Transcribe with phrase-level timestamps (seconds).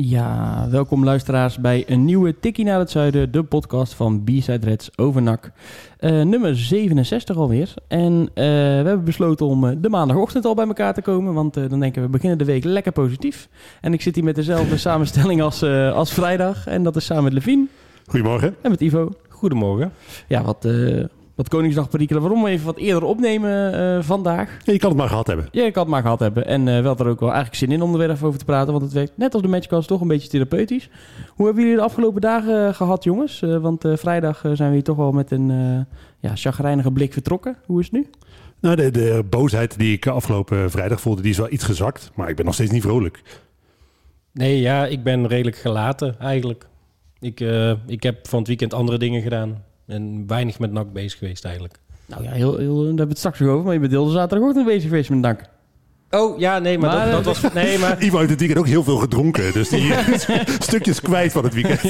[0.00, 4.90] Ja, welkom luisteraars bij een nieuwe Tikkie naar het Zuiden, de podcast van B-Side Reds
[4.96, 5.50] over NAC.
[5.98, 7.74] Eh, nummer 67 alweer.
[7.88, 11.56] En eh, we hebben besloten om eh, de maandagochtend al bij elkaar te komen, want
[11.56, 13.48] eh, dan denken we, we beginnen de week lekker positief.
[13.80, 17.24] En ik zit hier met dezelfde samenstelling als, eh, als vrijdag, en dat is samen
[17.24, 17.66] met Levine
[18.06, 18.54] Goedemorgen.
[18.62, 19.12] en met Ivo.
[19.28, 19.92] Goedemorgen.
[20.28, 20.68] Ja, wat,
[21.38, 24.56] eh wat Koningsdagperikelen, waarom we even wat eerder opnemen eh, vandaag.
[24.64, 25.48] Ja, je kan het maar gehad hebben.
[25.50, 26.46] Ja, ik had het maar gehad hebben.
[26.46, 28.38] En eh we hadden er ook wel eigenlijk zin in om er weer even over
[28.38, 28.72] te praten.
[28.72, 30.90] Want het werkt net als de matchcast toch een beetje therapeutisch.
[31.28, 33.42] Hoe hebben jullie de afgelopen dagen eh, gehad, jongens?
[33.42, 36.92] Eh, want eh, vrijdag eh, zijn we hier toch wel met een eh ja, chagrijnige
[36.92, 37.56] blik vertrokken.
[37.66, 38.06] Hoe is het nu?
[38.60, 42.10] Nou, de, de boosheid die ik afgelopen vrijdag voelde, die is wel iets gezakt.
[42.14, 43.22] Maar ik ben nog steeds niet vrolijk.
[44.32, 46.66] Nee, ja, ik ben redelijk gelaten eigenlijk.
[47.20, 49.64] Ik, eh, ik heb van het weekend andere dingen gedaan.
[49.88, 51.78] En weinig met NAC bezig geweest eigenlijk.
[52.06, 53.64] Nou ja, heel, heel, daar hebben we het straks over.
[53.64, 55.40] Maar je bent heel de zaterdagochtend bezig geweest met dank.
[56.10, 57.52] Oh, ja, nee, maar, Maar, dat, dat was...
[57.52, 59.52] Nee, maar Ivo heeft het weekend ook heel veel gedronken.
[59.52, 59.92] Dus die
[60.68, 61.82] stukjes kwijt van het weekend.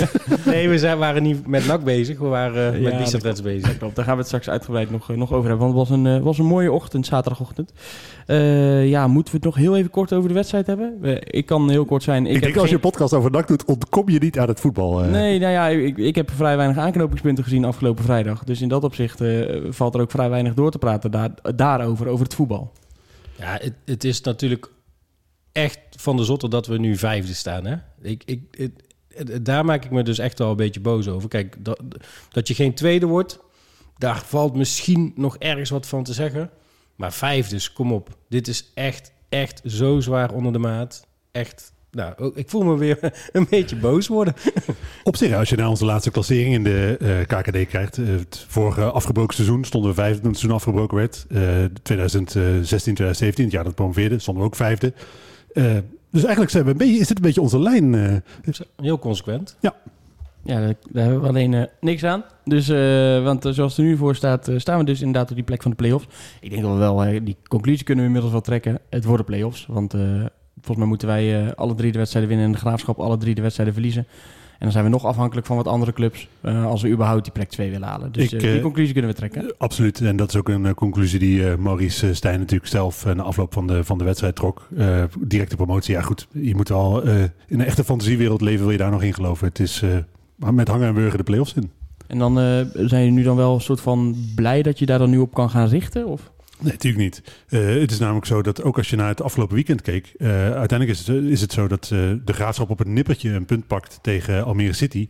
[0.45, 2.19] nee, we zijn, waren niet met NAC bezig.
[2.19, 3.79] We waren eh, Ja, met Lisa Reds bezig.
[3.79, 5.67] Klopt, daar gaan we het straks uitgebreid nog, eh, nog over hebben.
[5.67, 7.73] Want het was een, eh, was een mooie ochtend, zaterdagochtend.
[8.27, 10.99] Eh, ja, moeten we het nog heel even kort over de wedstrijd hebben?
[11.03, 12.27] Eh, ik kan heel kort zijn.
[12.27, 14.61] Ik, heb denk als je geen- podcast over NAC doet, ontkom je niet aan het
[14.61, 15.03] voetbal.
[15.03, 15.11] eh.
[15.11, 18.45] Nee, nou ja, ik, ik heb vrij weinig aanknopingspunten gezien afgelopen vrijdag.
[18.45, 22.07] Dus in dat opzicht eh, valt er ook vrij weinig door te praten daar, daarover,
[22.09, 22.73] over het voetbal.
[23.39, 24.71] Ja, het, het is natuurlijk
[25.53, 27.65] echt van de zotte dat we nu vijfde staan.
[27.65, 27.77] Hè?
[28.03, 31.29] Ik, ik, het- daar maak ik me dus echt wel een beetje boos over.
[31.29, 31.81] Kijk, dat,
[32.29, 33.39] dat je geen tweede wordt,
[33.99, 36.51] daar valt misschien nog ergens wat van te zeggen.
[36.97, 38.17] Maar vijfde, kom op.
[38.29, 41.07] Dit is echt, echt zo zwaar onder de maat.
[41.33, 42.99] Echt, nou, ik voel me weer
[43.33, 44.35] een beetje boos worden.
[45.05, 47.99] Op zich, als je naar onze laatste klassering in de eh, KKD kijkt.
[47.99, 51.27] eh, het vorige afgebroken seizoen stonden we vijfde toen het seizoen afgebroken werd.
[51.29, 51.41] Eh
[51.83, 54.93] 2016, 2017, het jaar dat we promoveerden, stonden we ook vijfde.
[55.53, 55.65] Eh,
[56.11, 57.95] dus eigenlijk zijn we een beetje, is dit een beetje onze lijn.
[57.95, 58.17] eh.
[58.77, 59.57] Heel consequent.
[59.61, 59.75] Ja,
[60.61, 62.25] daar, daar hebben we alleen eh, niks aan.
[62.45, 65.45] Dus, eh, want zoals het er nu voor staat, staan we dus inderdaad op die
[65.45, 66.07] plek van de play-offs.
[66.41, 68.79] Ik denk dat we wel, die conclusie kunnen we inmiddels wel trekken.
[68.91, 70.25] Het worden play-offs, want eh,
[70.61, 72.47] volgens mij moeten wij eh, alle drie de wedstrijden winnen...
[72.49, 74.07] en de Graafschap alle drie de wedstrijden verliezen.
[74.59, 76.29] En dan zijn we nog afhankelijk van wat andere clubs...
[76.41, 78.13] eh, als we überhaupt die plek 2 willen halen.
[78.13, 79.55] Dus Ik, eh, die conclusie kunnen we trekken.
[79.59, 80.01] Absoluut.
[80.01, 83.85] En dat is ook een conclusie die Maurice Stijn natuurlijk zelf na afloop van de,
[83.85, 84.69] van de wedstrijd trok.
[85.19, 85.95] Directe promotie.
[85.95, 89.15] Ja goed, je moet eh, in een echte fantasiewereld leven, wil je daar nog in
[89.15, 89.47] geloven.
[89.47, 89.83] Het is
[90.37, 91.71] met hangen en wurgen de play-offs in.
[92.07, 92.35] En dan
[92.75, 95.35] zijn je nu dan wel een soort van blij dat je daar dan nu op
[95.35, 96.07] kan gaan richten?
[96.07, 96.31] Of?
[96.61, 97.23] Nee, natuurlijk niet.
[97.49, 100.29] Eh, het is namelijk zo dat ook als je naar het afgelopen weekend keek, eh,
[100.31, 103.67] uiteindelijk is het, is het zo dat eh, de graafschap op het nippertje een punt
[103.67, 105.09] pakt tegen Almere City.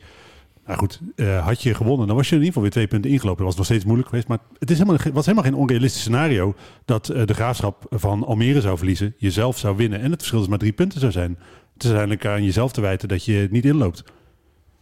[0.69, 3.10] Nou goed, eh, had je gewonnen, dan was je in ieder geval weer twee punten
[3.10, 3.38] ingelopen.
[3.38, 6.54] Dat was nog steeds moeilijk geweest, maar het is helemaal, was helemaal geen onrealistisch scenario
[6.84, 10.48] dat eh, de graafschap van Almere zou verliezen, jezelf zou winnen en het verschil dus
[10.48, 11.38] maar drie punten zou zijn.
[11.72, 14.04] Het is uiteindelijk aan jezelf te wijten dat je niet inloopt.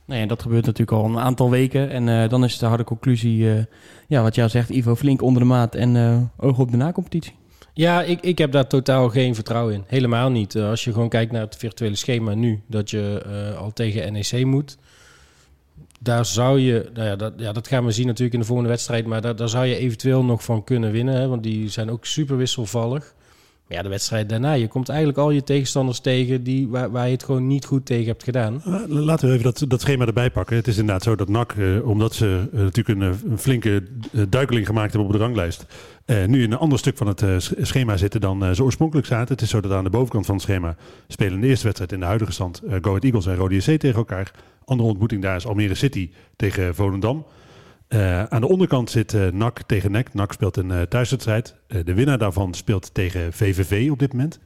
[0.06, 1.90] Nee, en dat gebeurt natuurlijk al een aantal weken.
[1.90, 3.64] En eh, dan is de harde conclusie, eh,
[4.08, 7.34] ja, wat jij zegt, Ivo, flink onder de maat en eh oog op de nacompetitie.
[7.72, 9.84] Ja, ik, ik heb daar totaal geen vertrouwen in.
[9.86, 10.56] Helemaal niet.
[10.56, 13.22] Als je gewoon kijkt naar het virtuele schema nu, dat je
[13.58, 14.78] al tegen NEC moet.
[16.00, 18.70] Daar zou je, nou ja dat, ja, dat gaan we zien natuurlijk in de volgende
[18.70, 21.90] wedstrijd, maar daar, daar zou je eventueel nog van kunnen winnen, hè, want die zijn
[21.90, 23.14] ook super wisselvallig.
[23.68, 27.12] Maar ja, de wedstrijd daarna, je komt eigenlijk al je tegenstanders tegen die, waar, je
[27.12, 28.62] het gewoon niet goed tegen hebt gedaan.
[28.66, 30.56] Uh, laten we even dat, dat schema erbij pakken.
[30.56, 33.82] Het is inderdaad zo dat NAC, uh, omdat ze uh, natuurlijk een, een, flinke
[34.28, 35.66] duikeling gemaakt hebben op de ranglijst,
[36.26, 37.24] nu in een ander stuk van het
[37.60, 39.34] schema zitten dan ze oorspronkelijk zaten.
[39.34, 40.76] Het is zo dat aan de bovenkant van het schema
[41.08, 43.94] spelen de eerste wedstrijd in de huidige stand Go Ahead Eagles en Rode SC tegen
[43.94, 44.30] elkaar.
[44.64, 47.26] Andere ontmoeting daar is Almere City tegen Volendam.
[47.88, 50.14] Uh, aan de onderkant zit uh, NAC tegen NEC.
[50.14, 51.54] NAC speelt een uh, thuiswedstrijd.
[51.66, 54.40] de winnaar daarvan speelt tegen VVV op dit moment.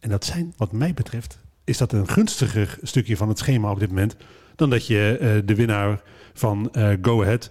[0.00, 3.78] En dat zijn, wat mij betreft, is dat een gunstiger stukje van het schema op
[3.78, 4.16] dit moment...
[4.56, 6.02] dan dat je de winnaar
[6.32, 6.70] van
[7.02, 7.50] Go Ahead,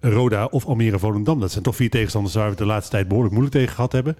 [0.00, 1.40] Roda of Almere Volendam...
[1.40, 4.16] dat zijn toch vier tegenstanders waar we de laatste tijd behoorlijk moeilijk tegen gehad hebben...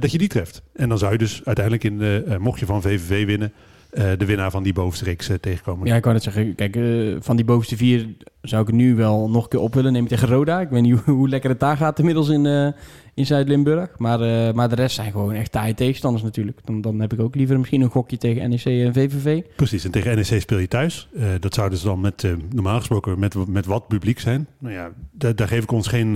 [0.00, 0.62] dat je die treft.
[0.72, 3.52] En dan zou je dus uiteindelijk, in de, mocht je van VVV winnen...
[3.98, 5.86] Uh, de winnaar van die bovenste reeks uh, tegenkomen.
[5.86, 8.08] Ja, ik wou net zeggen, kijk, uh, van die bovenste vier
[8.40, 10.60] zou ik het nu wel nog een keer op willen nemen tegen Roda.
[10.60, 12.74] Ik weet niet hoe, hoe lekker het daar gaat inmiddels in,
[13.16, 13.88] in Zuid-Limburg.
[13.98, 16.58] Maar, eh, maar de rest zijn gewoon echt taaie tegenstanders natuurlijk.
[16.64, 19.42] Dan, dan heb ik ook liever misschien een gokje tegen NEC en VVV.
[19.56, 21.08] Precies, en tegen NEC speel je thuis.
[21.16, 24.46] Eh, dat zou dus dan met, eh, normaal gesproken met, met wat publiek zijn.
[24.58, 26.12] Nou ja, daar, daar geef ik ons geen...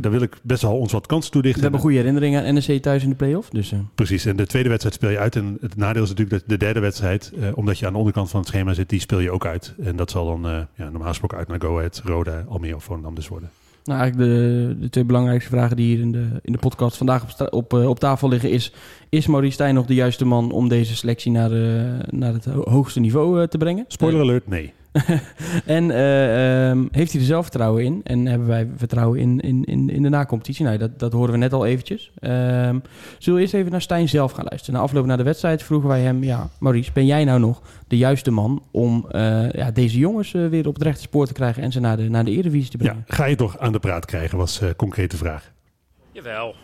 [0.00, 1.62] daar wil ik best wel ons wat kansen We toedichten.
[1.62, 3.50] hebben goede herinneringen aan NEC thuis in de play-off.
[3.50, 5.36] Dus, Precies, en de tweede wedstrijd speel je uit.
[5.36, 8.40] En het nadeel is natuurlijk dat de derde wedstrijd, omdat je aan de onderkant van
[8.40, 9.74] het schema zit, die speel je ook uit.
[9.82, 13.14] En dat zal dan ja, normaal gesproken uit naar Go Ahead, Roda, Almere of Volendam
[13.14, 13.50] dus worden.
[13.84, 17.50] Nou, eigenlijk de, de twee belangrijkste vragen die hier in de, in de podcast vandaag
[17.50, 18.72] op, eh, op tafel liggen is...
[19.08, 22.70] Is Maurice Stijn nog de juiste man om deze selectie naar, de, naar het ho-
[22.70, 23.84] hoogste niveau eh, te brengen?
[23.88, 24.72] Spoiler alert, nee.
[25.66, 28.00] En eh, ehm, heeft hij er zelf vertrouwen in?
[28.04, 30.64] En hebben wij vertrouwen in, in, in, in de nacompetitie?
[30.64, 32.10] Nou, dat, dat horen we net al eventjes.
[32.18, 32.78] Ehm,
[33.18, 34.74] zullen we eerst even naar Stijn zelf gaan luisteren?
[34.74, 36.22] Na afloop naar de wedstrijd vroegen wij hem...
[36.24, 40.46] Ja, Maurice, ben jij nou nog de juiste man om eh, ja, deze jongens eh,
[40.46, 41.62] weer op het rechte spoor te krijgen...
[41.62, 43.04] en ze naar de, naar de Eredivisie te Ja, brengen?
[43.06, 45.52] ga je toch aan de praat krijgen, was eh concrete vraag.
[46.12, 46.54] Jawel.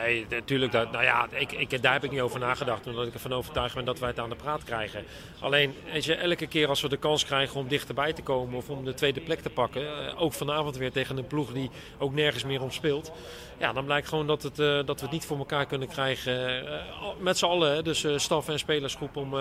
[0.00, 0.72] Nee, natuurlijk.
[0.72, 2.86] Dat, nou ja, ik, ik, daar heb ik niet over nagedacht.
[2.86, 5.04] Omdat ik ervan overtuigd ben dat wij het aan de praat krijgen.
[5.40, 8.68] Alleen, weet je, elke keer als we de kans krijgen om dichterbij te komen of
[8.70, 10.06] om de tweede plek te pakken.
[10.06, 13.12] eh, ook vanavond weer tegen een ploeg die ook nergens meer om speelt.
[13.58, 16.66] Ja, dan blijkt gewoon dat, het, eh, dat we het niet voor elkaar kunnen krijgen.
[16.66, 16.82] eh,
[17.18, 19.34] met z'n allen, dus eh, staf en spelersgroep, om,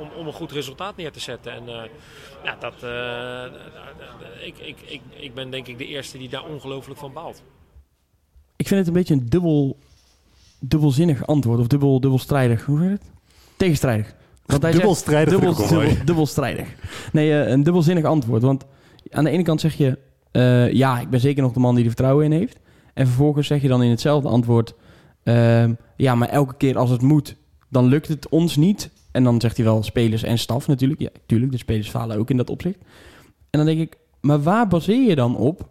[0.00, 1.52] om, om een goed resultaat neer te zetten.
[1.52, 1.64] En
[2.44, 2.74] ja, dat,
[4.44, 7.42] ik, ik, ik, ik ben denk ik de eerste die daar ongelooflijk van baalt.
[8.56, 9.78] Ik vind het een beetje een dubbel,
[10.68, 11.58] dubbelzinnig antwoord.
[11.60, 12.64] Of dubbel, dubbelstrijdig.
[12.64, 13.02] Hoe heet het?
[13.56, 14.14] Tegenstrijdig.
[14.46, 16.68] Want hij Dubbelstrijdig dubbel, dubbel, dubbelstrijdig.
[17.12, 18.42] Nee, eh, een dubbelzinnig antwoord.
[18.42, 18.64] Want
[19.10, 19.98] aan de ene kant zeg je...
[20.30, 22.58] eh, ja, ik ben zeker nog de man die er vertrouwen in heeft.
[22.94, 24.74] En vervolgens zeg je dan in hetzelfde antwoord...
[25.22, 27.36] ehm, ja, maar elke keer als het moet,
[27.68, 28.90] dan lukt het ons niet.
[29.12, 31.00] En dan zegt hij wel spelers en staf natuurlijk.
[31.00, 32.78] Ja, tuurlijk, de spelers falen ook in dat opzicht.
[33.50, 35.68] En dan denk ik, maar waar baseer je dan op?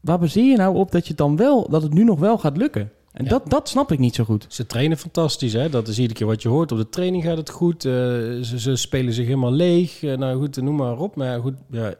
[0.00, 2.56] Waar baseer je nou op dat, je dan wel, dat het nu nog wel gaat
[2.56, 2.90] lukken?
[3.14, 3.30] En Ja.
[3.30, 4.46] dat, dat snap ik niet zo goed.
[4.48, 5.68] Ze trainen fantastisch, hè?
[5.68, 6.72] dat is iedere keer wat je hoort.
[6.72, 10.02] Op de training gaat het goed, eh, ze, ze spelen zich helemaal leeg.
[10.02, 11.16] Eh, nou goed, noem maar op.
[11.16, 11.94] Maar goed, ja,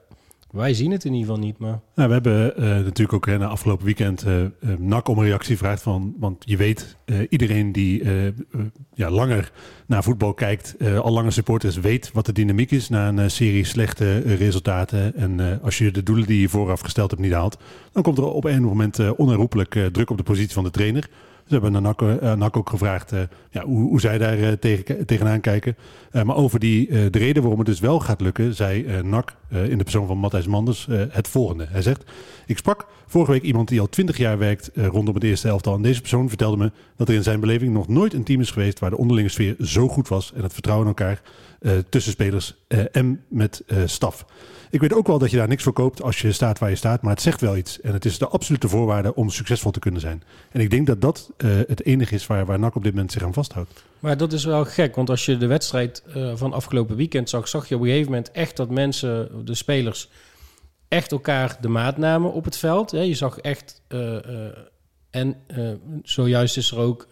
[0.55, 1.59] wij zien het in ieder geval niet.
[1.59, 5.25] Maar Nou, we hebben eh, natuurlijk ook na afgelopen weekend eh eh, NAC om een
[5.25, 5.83] reactie gevraagd.
[5.83, 6.97] Van, want je weet,
[7.29, 8.05] iedereen die
[8.95, 9.53] ja, langer
[9.87, 14.19] naar voetbal kijkt, al langer supporters, weet wat de dynamiek is na een serie slechte
[14.19, 15.17] resultaten.
[15.17, 17.59] En als je de doelen die je vooraf gesteld hebt niet haalt,
[17.93, 21.09] dan komt er op een moment onherroepelijk druk op de positie van de trainer.
[21.45, 23.21] We hebben naar NAC, ook gevraagd eh,
[23.51, 25.77] ja, hoe, hoe zij daar eh, tegen, tegenaan kijken.
[26.11, 29.79] Eh, maar over die, de reden waarom het dus wel gaat lukken, zei NAC in
[29.79, 31.67] de persoon van Matthijs Manders het volgende.
[31.71, 32.05] Hij zegt,
[32.47, 35.75] ik sprak vorige week iemand die al twintig jaar werkt rondom het eerste elftal.
[35.75, 38.51] En deze persoon vertelde me dat er in zijn beleving nog nooit een team is
[38.51, 41.21] geweest waar de onderlinge sfeer zo goed was en het vertrouwen in elkaar
[41.89, 42.55] tussen spelers
[42.93, 44.25] en met staf.
[44.75, 46.77] Ik weet ook wel dat je daar niks voor koopt als je staat waar je
[46.77, 47.81] staat, maar het zegt wel iets.
[47.81, 50.23] En het is de absolute voorwaarde om succesvol te kunnen zijn.
[50.51, 53.13] En ik denk dat dat eh, het enige is waar, waar NAC op dit moment
[53.13, 53.85] zich aan vasthoudt.
[53.99, 57.49] Maar dat is wel gek, want als je de wedstrijd eh, van afgelopen weekend zag,
[57.49, 60.11] zag je op een gegeven moment echt dat mensen, de spelers,
[60.89, 62.91] echt elkaar de maat namen op het veld.
[62.91, 64.17] Je zag echt, eh,
[65.11, 65.37] en
[66.03, 67.09] zojuist is er ook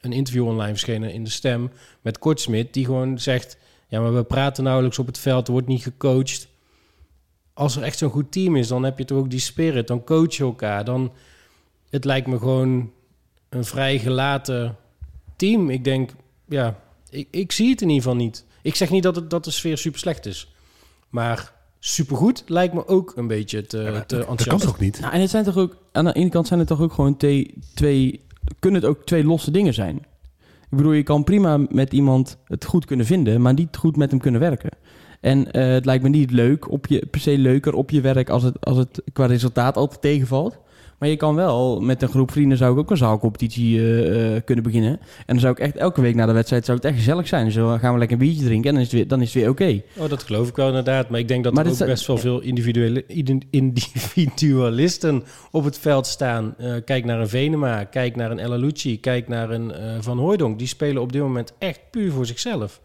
[0.00, 1.70] een interview online verschenen in de stem
[2.02, 3.56] met Kortsmit, die gewoon zegt,
[3.88, 6.52] ja, maar we praten nauwelijks op het veld, er wordt niet gecoacht.
[7.54, 10.04] Als er echt zo'n goed team is, dan heb je toch ook die spirit, dan
[10.04, 10.84] coach je elkaar.
[10.84, 11.12] Dan,
[11.90, 12.90] het lijkt me gewoon
[13.48, 14.76] een vrij gelaten
[15.36, 15.70] team.
[15.70, 16.10] Ik denk,
[16.48, 16.78] ja,
[17.10, 18.44] ik, ik zie het in ieder geval niet.
[18.62, 20.54] Ik zeg niet dat, het, dat de sfeer super slecht is.
[21.08, 25.00] Maar supergoed lijkt me ook een beetje te, te dat, dat kan toch niet?
[25.00, 27.16] Nou, en het zijn toch ook, aan de ene kant zijn het toch ook gewoon
[27.16, 28.24] twee, twee,
[28.58, 29.96] kunnen het ook twee losse dingen zijn.
[30.70, 34.10] Ik bedoel, je kan prima met iemand het goed kunnen vinden, maar niet goed met
[34.10, 34.70] hem kunnen werken.
[35.24, 38.30] En eh, het lijkt me niet leuk, op je, per se leuker op je werk
[38.30, 40.58] als het, als het qua resultaat altijd tegenvalt.
[40.98, 44.64] Maar je kan wel, met een groep vrienden zou ik ook een zaalcompetitie eh, kunnen
[44.64, 44.90] beginnen.
[44.90, 47.44] En dan zou ik echt elke week na de wedstrijd zou het echt gezellig zijn.
[47.44, 49.34] Dus dan gaan we lekker een biertje drinken en dan is het weer, dan is
[49.34, 49.82] het weer oké.
[49.96, 51.08] Oh, dat geloof ik wel inderdaad.
[51.08, 53.04] Maar ik denk dat Maar er ook best wel veel individuele,
[53.50, 56.54] individualisten op het veld staan.
[56.84, 60.58] Kijk naar een Venema, kijk naar een El Alouci, kijk naar een Van Hooijdonk.
[60.58, 62.80] Die spelen op dit moment echt puur voor zichzelf.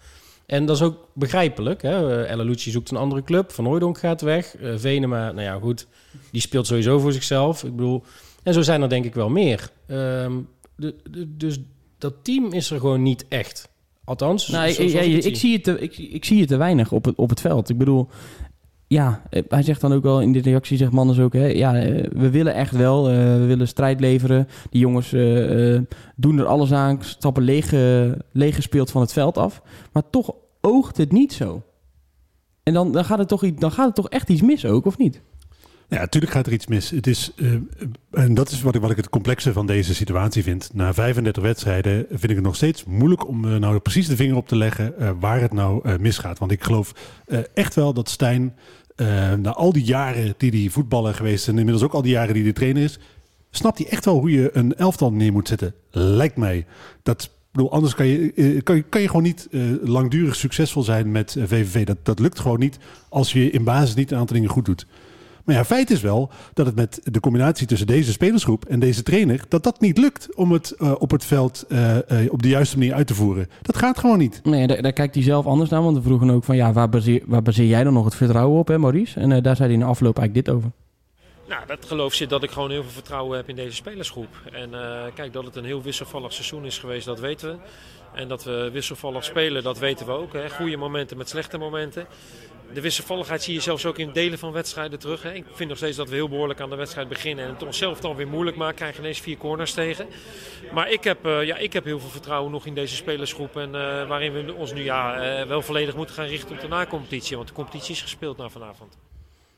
[0.50, 1.82] En dat is ook begrijpelijk.
[1.82, 2.24] Hè?
[2.24, 3.52] Eh, El Alouci zoekt een andere club.
[3.52, 4.56] Van Hooijdonk gaat weg.
[4.58, 5.88] Eh, Venema, nou ja, goed.
[6.32, 7.64] Die speelt sowieso voor zichzelf.
[7.64, 8.04] Ik bedoel,
[8.44, 9.70] en zo zijn er denk ik wel meer.
[9.88, 10.34] Ehm,
[10.76, 11.58] de, de- dus
[11.98, 13.70] dat team is er gewoon niet echt.
[14.04, 14.78] Althans, Nou, ik,
[15.26, 17.70] ik, zie het te, ik, ik zie het te weinig op het, op het veld.
[17.70, 18.08] Ik bedoel,
[18.90, 21.76] ja, eh, hij zegt dan ook wel in de reactie, zegt Manders ook, hè, ja,
[21.76, 24.48] eh, we willen echt wel, eh, we willen strijd leveren.
[24.70, 25.10] Die jongens
[26.16, 27.72] doen er alles aan, stappen leeg,
[28.32, 29.62] leeggespeeld van het veld af.
[29.92, 31.64] Maar toch oogt het niet zo.
[32.64, 34.98] En dan, dan, gaat het toch, dan gaat het toch echt iets mis ook, of
[34.98, 35.22] niet?
[35.90, 36.90] Ja, natuurlijk gaat er iets mis.
[36.90, 37.32] Het is,
[38.12, 40.70] en dat is wat ik, wat ik het complexe van deze situatie vind.
[40.74, 44.48] Na 35 wedstrijden vind ik het nog steeds moeilijk om nou precies de vinger op
[44.48, 46.40] te leggen waar het nou misgaat.
[46.40, 46.94] Want ik geloof
[47.54, 48.56] echt wel dat Stijn,
[49.00, 52.34] eh, na al die jaren die hij voetballer geweest en inmiddels ook al die jaren
[52.34, 53.00] die hij trainer is,
[53.52, 55.74] snapt hij echt wel hoe je een elftal neer moet zetten.
[55.92, 56.66] Lijkt mij.
[57.04, 57.30] Dat,
[57.70, 61.36] anders kan je, eh, kan je, kan je gewoon niet eh, langdurig succesvol zijn met
[61.40, 61.86] VVV.
[61.86, 62.78] Dat, dat lukt gewoon niet
[63.10, 64.86] als je in basis niet een aantal dingen goed doet.
[65.46, 69.04] Maar ja, feit is wel dat het met de combinatie tussen deze spelersgroep en deze
[69.04, 72.50] trainer, dat dat niet lukt om het eh, op het veld eh, eh, op de
[72.50, 73.50] juiste manier uit te voeren.
[73.62, 74.40] Dat gaat gewoon niet.
[74.44, 75.84] Nee, daar, daar kijkt hij zelf anders naar.
[75.84, 78.60] Want we vroegen ook van ja, waar baseer, waar baseer jij dan nog het vertrouwen
[78.60, 79.20] op, hè, Maurice?
[79.20, 80.72] En eh, daar zei hij in de afloop eigenlijk dit over.
[81.48, 84.36] Nou, dat geloof zit dat ik gewoon heel veel vertrouwen heb in deze spelersgroep.
[84.52, 87.58] En eh, kijk, dat het een heel wisselvallig seizoen is geweest, dat weten we.
[88.14, 90.34] En dat we wisselvallig spelen, dat weten we ook.
[90.34, 90.50] Hè.
[90.50, 92.08] Goede momenten met slechte momenten.
[92.74, 95.24] De wisselvalligheid zie je zelfs ook in delen van wedstrijden terug.
[95.24, 95.34] Hè.
[95.34, 97.46] Ik vind nog steeds dat we heel behoorlijk aan de wedstrijd beginnen.
[97.46, 98.76] En het onszelf dan weer moeilijk maken.
[98.76, 100.06] Krijgen ineens vier corners tegen.
[100.74, 103.58] Maar ik heb, eh, ja, ik heb heel veel vertrouwen nog in deze spelersgroep.
[103.58, 106.68] En eh, waarin we ons nu ja, eh, wel volledig moeten gaan richten op de
[106.68, 107.36] na-competitie.
[107.36, 108.98] Want de competitie is gespeeld na vanavond.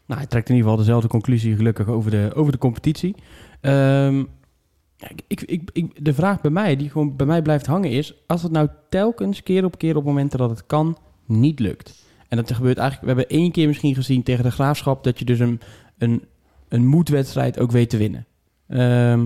[0.05, 3.15] Nou, hij trekt in ieder geval dezelfde conclusie gelukkig over de, over de competitie.
[3.61, 4.23] Ehm,
[5.27, 5.41] ik,
[5.71, 8.13] ik, de vraag bij mij, die gewoon bij mij blijft hangen, is...
[8.27, 12.00] als het nou telkens, keer op keer op momenten dat het kan, niet lukt.
[12.31, 13.11] En dat gebeurt eigenlijk...
[13.11, 15.03] We hebben één keer misschien gezien tegen de Graafschap...
[15.03, 15.61] dat je dus een,
[15.97, 16.23] een,
[16.67, 18.25] een moedwedstrijd ook weet te winnen.
[18.67, 19.25] Ehm,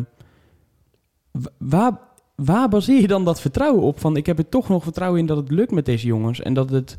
[1.32, 2.00] wa- waar,
[2.36, 4.00] waar baseer je dan dat vertrouwen op?
[4.00, 6.42] Van, ik heb er toch nog vertrouwen in dat het lukt met deze jongens.
[6.42, 6.98] En dat het...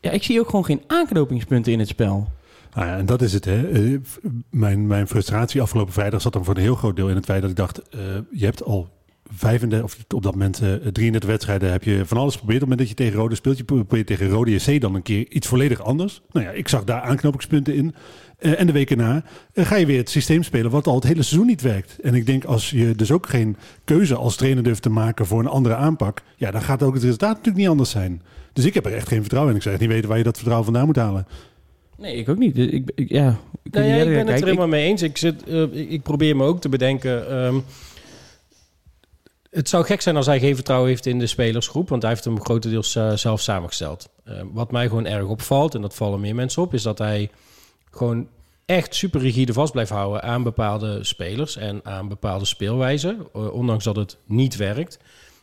[0.00, 2.28] Ja, ik zie ook gewoon geen aanknopingspunten in het spel.
[2.74, 3.44] Nou ja, en dat is het.
[3.44, 3.68] Hè.
[3.68, 3.98] Eh,
[4.50, 7.40] mijn, mijn frustratie afgelopen vrijdag zat dan voor een heel groot deel in het feit
[7.40, 8.88] dat ik dacht, eh, je hebt al
[9.36, 12.62] 35, of op dat moment eh, 33 wedstrijden, heb je van alles geprobeerd.
[12.62, 15.02] Op het moment dat je tegen Rode speelt, je probeert tegen Rode JC dan een
[15.02, 16.22] keer iets volledig anders.
[16.32, 17.94] Nou ja, ik zag daar aanknopingspunten in.
[18.38, 21.04] Eh, en de weken na eh, ga je weer het systeem spelen wat al het
[21.04, 21.98] hele seizoen niet werkt.
[22.02, 25.40] En ik denk als je dus ook geen keuze als trainer durft te maken voor
[25.40, 28.22] een andere aanpak, ja, dan gaat ook het resultaat natuurlijk niet anders zijn.
[28.52, 29.56] Dus ik heb er echt geen vertrouwen in.
[29.56, 31.26] Ik zou echt niet weten waar je dat vertrouwen vandaan moet halen.
[31.98, 32.58] Nee, ik ook niet.
[32.58, 35.02] Ik, ik, ja, ik, Nou ja, ik ben het er helemaal mee eens.
[35.02, 37.30] Ik, zit, ik, ik probeer me ook te bedenken.
[37.30, 37.56] ehm,
[39.52, 42.24] het zou gek zijn als hij geen vertrouwen heeft in de spelersgroep, want hij heeft
[42.24, 44.08] hem grotendeels eh, zelf samengesteld.
[44.24, 47.30] Ehm, wat mij gewoon erg opvalt, en dat vallen meer mensen op, is dat hij
[47.90, 48.28] gewoon
[48.66, 53.84] echt super rigide vast blijft houden aan bepaalde spelers en aan bepaalde speelwijzen, eh, ondanks
[53.84, 54.98] dat het niet werkt.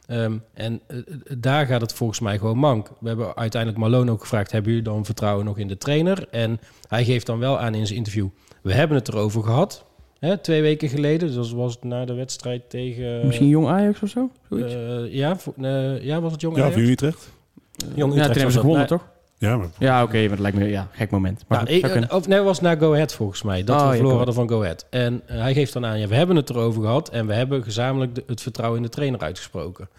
[0.10, 1.04] Ehm, en eh, eh,
[1.38, 2.92] daar gaat het volgens mij gewoon mank.
[3.00, 6.28] We hebben uiteindelijk Malone ook gevraagd: hebben jullie dan vertrouwen nog in de trainer?
[6.32, 8.28] En hij geeft dan wel aan in zijn interview:
[8.62, 9.86] we hebben het erover gehad.
[10.20, 13.26] Hè, twee weken geleden, dus dat was het na de wedstrijd tegen.
[13.26, 14.30] Misschien jong Ajax of zo?
[14.50, 14.74] Zoiets?
[14.74, 16.74] eh, ja, eh, ja, was het jong Ja, Ajax?
[16.74, 17.32] voor jullie terecht?
[17.78, 19.08] Jong ja, toen Utrecht hebben was ze gewonnen, toch?
[19.38, 21.44] Ja, maar Ja, oké, maar dat lijkt me ja, gek moment.
[21.48, 23.64] Maar Nou, goed, ik- of nee, het was naar Go Ahead volgens mij.
[23.64, 24.86] Dat Oh, we ja, verloren hadden van Go Ahead.
[24.90, 27.10] En eh, hij geeft dan aan, ja, we hebben het erover gehad...
[27.10, 29.90] en we hebben gezamenlijk de- het vertrouwen in de trainer uitgesproken.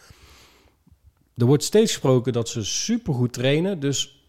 [1.37, 3.81] Er wordt steeds gesproken dat ze supergoed trainen.
[3.81, 4.25] Dus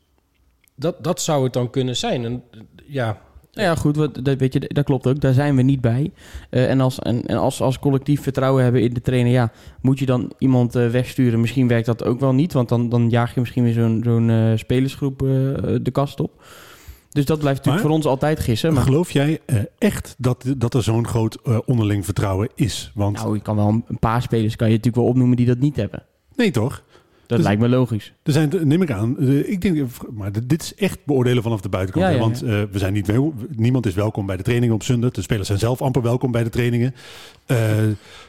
[0.75, 2.25] dat, dat zou het dan kunnen zijn.
[2.25, 3.21] En, eh, ja,
[3.53, 5.19] Nou ja, goed, wat, dat, weet je, dat klopt ook.
[5.19, 6.11] Daar zijn we niet bij.
[6.49, 9.99] Eh, en als, en, en als, als collectief vertrouwen hebben in de trainer, ja, moet
[9.99, 11.41] je dan iemand eh, wegsturen?
[11.41, 14.29] Misschien werkt dat ook wel niet, want dan, dan jaag je misschien weer zo'n zo'n
[14.29, 15.19] eh, spelersgroep
[15.81, 16.43] de kast op.
[17.09, 18.73] Dus dat blijft natuurlijk Maar- voor ons altijd gissen.
[18.73, 19.39] Maar geloof jij
[19.77, 22.91] echt dat, dat er zo'n groot onderling vertrouwen is?
[22.95, 25.45] Want nou, je kan wel een, een paar spelers kan je natuurlijk wel opnoemen die
[25.45, 26.03] dat niet hebben.
[26.35, 26.83] nee toch?
[27.31, 28.13] Dat Dus- lijkt me logisch.
[28.23, 32.05] Er zijn, neem ik aan, ik denk, maar dit- is echt beoordelen vanaf de buitenkant.
[32.05, 33.11] Ja, hè, ja, want eh, we zijn niet
[33.55, 35.11] niemand is welkom bij de trainingen op zondag.
[35.11, 36.95] De spelers zijn zelf amper welkom bij de trainingen.
[37.45, 37.57] Eh,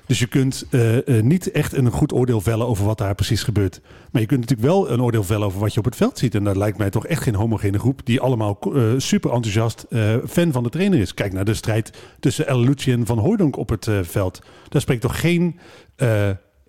[0.06, 3.80] dus je kunt eh, niet echt een goed oordeel vellen over wat daar precies gebeurt.
[4.10, 6.34] Maar je kunt natuurlijk wel een oordeel vellen over wat je op het veld ziet.
[6.34, 8.58] En dat lijkt mij toch echt geen homogene groep die allemaal
[8.96, 9.86] super enthousiast
[10.28, 11.14] fan van de trainer is.
[11.14, 14.42] Kijk naar de strijd tussen El Lucci en Van Hooydonk op het veld.
[14.68, 15.58] Daar spreekt toch geen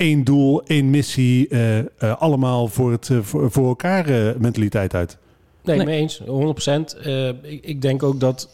[0.03, 1.85] één doel, één missie, eh, eh,
[2.19, 5.17] allemaal voor, het, eh, voor, voor elkaar eh, mentaliteit uit.
[5.63, 5.85] nee, Nee.
[5.85, 6.21] mee eens.
[6.25, 6.97] 100%.
[7.03, 8.49] Eh, ik, ik denk ook dat...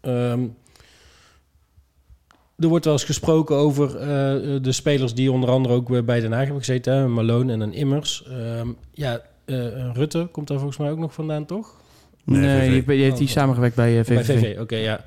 [0.00, 0.40] ehm,
[2.58, 4.06] er wordt wel eens gesproken over eh,
[4.62, 6.94] de spelers die onder andere ook weer bij Den Haag hebben gezeten.
[6.94, 7.08] Hè?
[7.08, 8.24] Malone en een Immers.
[8.28, 9.56] Ehm, ja, eh,
[9.92, 11.74] Rutte komt daar volgens mij ook nog vandaan, toch?
[12.24, 13.32] Nee, Nee, die, die heeft die Oh.
[13.32, 14.26] samengewerkt bij VVV.
[14.26, 15.04] Bij VV, oké, ja.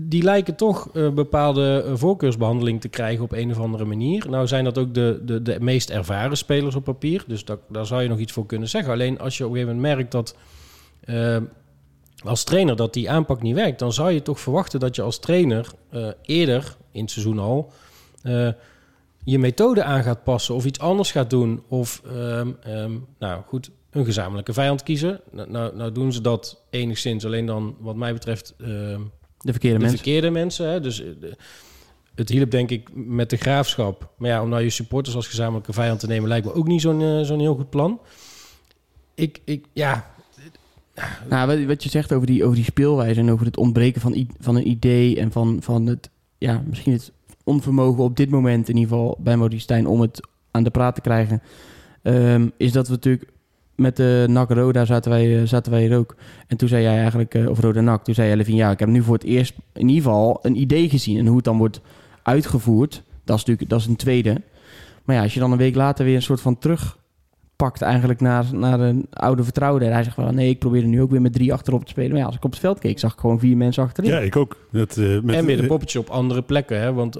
[0.00, 4.30] Die lijken toch een bepaalde eh, voorkeursbehandeling te krijgen op een of andere manier.
[4.30, 7.24] Nou zijn dat ook de, de, de meest ervaren spelers op papier.
[7.26, 8.92] Dus dat, daar zou je nog iets voor kunnen zeggen.
[8.92, 10.36] Alleen als je op een gegeven moment merkt dat
[11.00, 11.36] eh,
[12.24, 13.78] als trainer dat die aanpak niet werkt...
[13.78, 17.72] dan zou je toch verwachten dat je als trainer eh, eerder in het seizoen al...
[18.22, 18.48] eh,
[19.24, 21.62] je methode aan gaat passen of iets anders gaat doen.
[21.68, 25.20] Of, ehm, ehm, nou goed, een gezamenlijke vijand kiezen.
[25.30, 28.96] Nou, nou, nou doen ze dat enigszins alleen dan, wat mij betreft, eh,
[29.44, 29.98] De verkeerde de mensen.
[30.02, 30.68] verkeerde mensen.
[30.68, 30.80] Hè?
[30.80, 31.36] Dus eh, de-
[32.14, 34.10] het hielp denk ik met de graafschap.
[34.16, 36.28] Maar ja, om nou je supporters als gezamenlijke vijand te nemen...
[36.28, 38.00] lijkt me ook niet zo'n eh, zo'n heel goed plan.
[39.14, 40.10] Ik, ik, ja,
[41.28, 44.26] Nou, wat, wat je zegt over die, over die speelwijze en over het ontbreken van,
[44.40, 47.12] van een idee en van, van het, ja, misschien het
[47.44, 50.20] onvermogen op dit moment in ieder geval bij Maurice Stijn om het
[50.50, 51.42] aan de praat te krijgen,
[52.02, 53.30] ehm, is dat we natuurlijk
[53.76, 56.14] met de NAC Roda zaten wij, eh, zaten wij hier ook.
[56.46, 58.78] En toen zei jij eigenlijk, eh, of Roda NAC, toen zei jij Levin, ja, ik
[58.78, 61.18] heb nu voor het eerst in ieder geval een idee gezien.
[61.18, 61.80] En hoe het dan wordt
[62.22, 64.42] uitgevoerd, dat is natuurlijk dat is een tweede.
[65.04, 68.44] Maar ja, als je dan een week later weer een soort van terugpakt eigenlijk naar,
[68.52, 69.84] naar een oude vertrouwde.
[69.84, 71.90] En hij zegt wel, nee, ik probeer er nu ook weer met drie achterop te
[71.90, 72.10] spelen.
[72.10, 74.10] Maar ja, als ik op het veld keek, zag ik gewoon vier mensen achterin.
[74.10, 74.56] Ja, ik ook.
[74.72, 76.80] Dat, eh, met, en weer de poppetjes op andere plekken.
[76.80, 76.92] Hè?
[76.92, 77.18] Want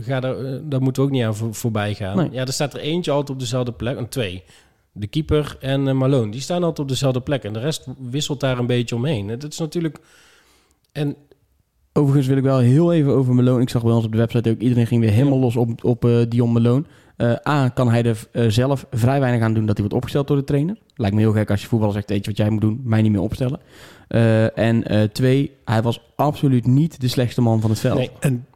[0.00, 2.16] ga daar, eh, daar moeten we ook niet aan voor, voorbij gaan.
[2.16, 2.28] Nee.
[2.32, 3.96] Ja, er staat er eentje altijd op dezelfde plek.
[3.96, 4.44] En twee.
[4.98, 6.30] De keeper en eh, Malone.
[6.30, 7.44] Die staan altijd op dezelfde plek.
[7.44, 9.26] En de rest wisselt daar een beetje omheen.
[9.26, 9.98] Dat is natuurlijk...
[10.92, 11.16] En
[11.92, 13.62] Overigens wil ik wel heel even over Malone.
[13.62, 16.04] Ik zag bij ons op de website ook, iedereen ging weer helemaal los op, op
[16.04, 16.84] eh, Dion Malone.
[17.16, 20.36] Eh, A, kan hij er zelf vrij weinig aan doen dat hij wordt opgesteld door
[20.36, 20.78] de trainer.
[20.94, 23.02] Lijkt me heel gek als je voetballer zegt, weet je wat jij moet doen, mij
[23.02, 23.60] niet meer opstellen.
[24.54, 27.98] En twee, hij was absoluut niet de slechtste man van het veld.
[27.98, 28.10] Nee.
[28.20, 28.46] En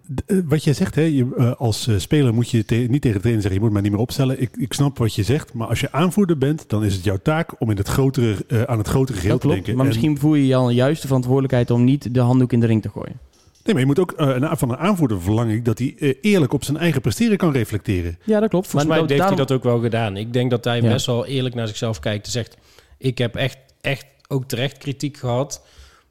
[0.44, 3.20] wat jij zegt, hè, je, eh, als eh, speler moet je te- niet tegen de
[3.20, 4.40] trainer zeggen, je moet mij niet meer opstellen.
[4.40, 7.18] Ik, ik snap wat je zegt, maar als je aanvoerder bent, dan is het jouw
[7.22, 9.72] taak om in het grotere, eh, aan het grotere geheel te denken.
[9.72, 12.60] maar En- misschien voel je je al juist de verantwoordelijkheid om niet de handdoek in
[12.60, 13.18] de ring te gooien.
[13.64, 16.14] nee, maar je moet ook eh, een- van een aanvoerder verlangen ik dat hij eh,
[16.20, 18.18] eerlijk op zijn eigen presteren kan reflecteren.
[18.24, 18.66] Ja, dat klopt.
[18.66, 20.16] volgens mij heeft daarom- hij dat ook wel gedaan.
[20.16, 20.88] Ik denk dat hij Ja.
[20.88, 22.26] best wel eerlijk naar zichzelf kijkt.
[22.26, 22.56] En zegt,
[22.98, 25.62] ik heb echt, echt ook terecht kritiek gehad.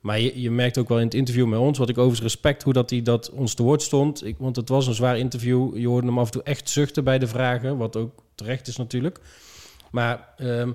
[0.01, 1.77] Maar je, merkt ook wel in het interview met ons...
[1.77, 4.25] wat ik overigens respect hoe dat hij dat ons te woord stond.
[4.25, 5.77] Ik, want het was een zwaar interview.
[5.77, 7.77] Je hoorde hem af en toe echt zuchten bij de vragen.
[7.77, 9.20] Wat ook terecht is natuurlijk.
[9.91, 10.72] Maar ehm,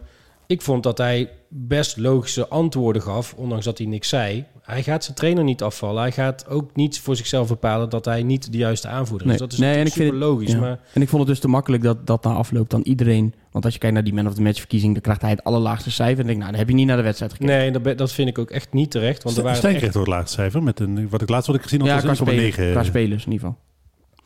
[0.47, 4.45] ik vond dat hij best logische antwoorden gaf, ondanks dat hij niks zei.
[4.67, 6.01] Hij gaat zijn trainer niet afvallen.
[6.03, 9.33] Hij gaat ook niet voor zichzelf bepalen dat hij niet de juiste aanvoerder is.
[9.33, 9.41] Nee.
[9.41, 10.53] Dat is Nee, en natuurlijk ik vind super het- logisch.
[10.53, 10.61] ja.
[10.61, 13.35] Maar En ik vond het dus te makkelijk dat dat na afloop dan iedereen...
[13.51, 14.93] Want als je kijkt naar die man of the match verkiezing...
[14.93, 16.11] dan krijgt hij het allerlaagste cijfer.
[16.11, 17.55] En dan denk ik, nou, dan heb je niet naar de wedstrijd gekeken.
[17.57, 19.23] nee, dat, dat vind ik ook echt niet terecht.
[19.23, 20.63] Want er waren Stijn echt- het laatste cijfer.
[20.63, 22.71] Met een, wat ik laatst wat ik gezien had, Ja, was een spelers, 1,9.
[22.73, 23.63] qua spelers in ieder geval.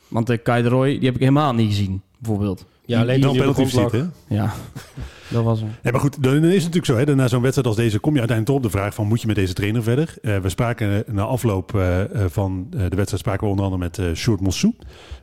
[0.07, 2.65] Want de Kai de Roy, die heb ik helemaal niet gezien, bijvoorbeeld.
[2.85, 4.03] ja, alleen dan grond ziet, hè?
[4.27, 4.53] Ja,
[5.33, 5.69] dat was hem.
[5.83, 6.95] Ja, maar goed, dan is het natuurlijk zo.
[6.95, 9.07] Hè, na zo'n wedstrijd als deze kom je uiteindelijk toch op de vraag van...
[9.07, 10.15] moet je met deze trainer verder?
[10.21, 13.19] Eh, we spraken eh, na afloop eh, van eh, de wedstrijd...
[13.19, 14.73] spraken we onder andere met eh Sjoerd Mossou.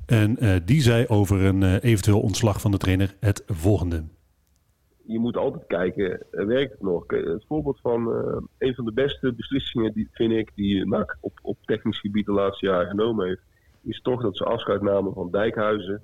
[0.08, 4.04] En eh, die zei over een eh, eventueel ontslag van de trainer het volgende.
[5.06, 7.04] je moet altijd kijken, werkt het nog?
[7.06, 11.38] Het voorbeeld van eh, een van de beste beslissingen, die, vind ik, die NAC op,
[11.42, 13.42] op technisch gebied de laatste jaren genomen heeft,
[13.82, 16.02] is toch dat ze afscheid namen van Dijkhuizen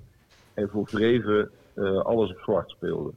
[0.55, 3.15] en voor Vreven eh, alles op zwart speelden.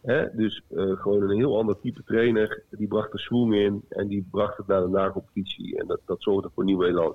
[0.00, 0.36] Hè?
[0.36, 4.26] Dus eh, gewoon een heel ander type trainer, die bracht de swing in en die
[4.30, 5.78] bracht het naar de nacompetitie.
[5.78, 7.14] En dat, dat zorgde voor nieuw elan.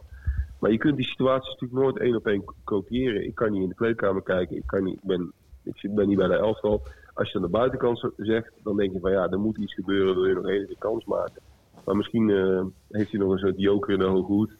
[0.59, 3.25] Maar je kunt die situaties natuurlijk nooit één op één kopiëren.
[3.25, 5.31] Ik kan niet in de kleedkamer kijken, ik, kan niet, ik, ben,
[5.63, 6.81] ik ben niet bij de elftal.
[7.13, 10.15] Als je aan de buitenkant zegt, dan denk je van ja, er moet iets gebeuren,
[10.15, 11.41] wil je nog even kans maken.
[11.85, 14.51] Maar misschien eh, heeft hij nog een soort joker in de hoge hoed.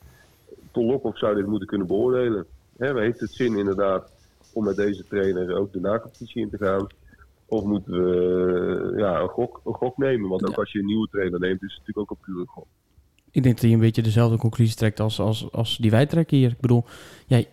[0.71, 2.45] Ton Lokhoff zou dit moeten kunnen beoordelen.
[2.77, 4.14] Hè, heeft het zin inderdaad
[4.55, 6.87] om met deze trainer ook de nacompetitie in te gaan?
[7.45, 10.29] Of moeten we eh, ja, een, gok, een gok nemen?
[10.29, 12.65] Want ook als je een nieuwe trainer neemt, is het natuurlijk ook een pure gok.
[13.31, 16.37] Ik denk dat hij een beetje dezelfde conclusie trekt als, als, als die wij trekken
[16.37, 16.51] hier.
[16.51, 16.83] Ik bedoel,
[17.27, 17.43] ja,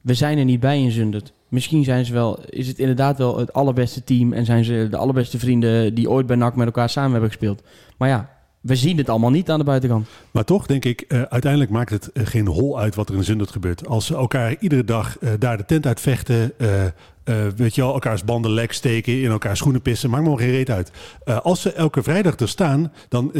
[0.00, 1.32] we zijn er niet bij in Zundert.
[1.48, 4.32] Misschien zijn ze wel, is het inderdaad wel het allerbeste team...
[4.32, 7.62] en zijn ze de allerbeste vrienden die ooit bij NAC met elkaar samen hebben gespeeld.
[7.96, 10.08] Maar ja, we zien het allemaal niet aan de buitenkant.
[10.30, 13.24] Maar toch denk ik, eh, uiteindelijk maakt het eh, geen hol uit wat er in
[13.24, 13.86] Zundert gebeurt.
[13.86, 16.52] Als ze elkaar iedere dag eh, daar de tent uit vechten,
[17.56, 20.70] weet je wel, elkaars banden lek steken, in elkaar schoenen pissen, maakt me geen reet
[20.70, 20.90] uit.
[21.42, 23.34] Als ze elke vrijdag er staan, dan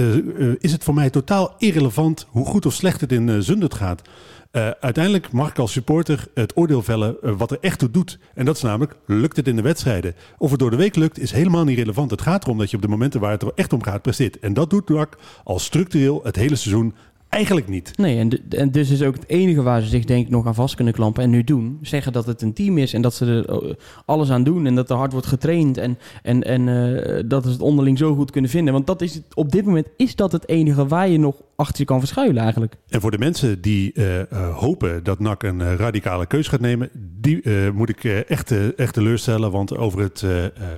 [0.59, 4.02] is het voor mij totaal irrelevant hoe goed of slecht het in Zundert gaat.
[4.50, 8.18] Eh, uiteindelijk mag ik als supporter het oordeel vellen eh, wat er echt toe doet.
[8.34, 10.14] En dat is namelijk, lukt het in de wedstrijden?
[10.38, 12.10] Of het door de week lukt, is helemaal niet relevant.
[12.10, 14.38] Het gaat erom dat je op de momenten waar het er echt om gaat, presteert.
[14.38, 16.94] En dat doet NAC al structureel het hele seizoen
[17.28, 17.96] eigenlijk niet.
[17.96, 20.74] Nee, en, dus is ook het enige waar ze zich denk ik nog aan vast
[20.74, 21.78] kunnen klampen en nu doen.
[21.82, 24.74] Zeggen dat het een team is en dat ze er eh, alles aan doen en
[24.74, 28.50] dat er hard wordt getraind en, en, en dat ze het onderling zo goed kunnen
[28.50, 28.72] vinden.
[28.72, 31.84] Want dat is op dit moment is dat het enige waar je nog achter je
[31.84, 32.74] kan verschuilen eigenlijk.
[32.88, 36.60] En voor de mensen die eh, eh, hopen dat NAC een eh, radicale keus gaat
[36.60, 39.50] nemen, die moet ik echt, echt teleurstellen.
[39.50, 40.24] Want over het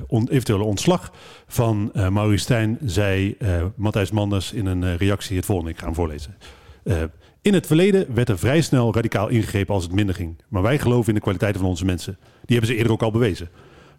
[0.08, 1.12] eventuele ontslag
[1.46, 3.36] van eh Maurice Stijn zei
[3.76, 5.70] Matthijs Manders in een reactie het volgende.
[5.70, 6.36] Ik ga hem voorlezen.
[7.42, 10.36] In het verleden werd er vrij snel radicaal ingegrepen als het minder ging.
[10.48, 12.16] Maar wij geloven in de kwaliteiten van onze mensen.
[12.44, 13.48] Die hebben ze eerder ook al bewezen.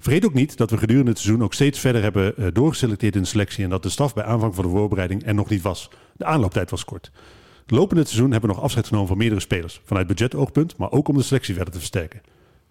[0.03, 3.21] Vergeet ook niet dat we gedurende het seizoen ook steeds verder hebben uh, doorgeselecteerd in
[3.21, 5.89] de selectie en dat de staf bij aanvang van de voorbereiding er nog niet was.
[6.13, 7.11] De aanlooptijd was kort.
[7.67, 11.07] Lopende het seizoen hebben we nog afscheid genomen van meerdere spelers, vanuit budgetoogpunt, maar ook
[11.07, 12.21] om de selectie verder te versterken.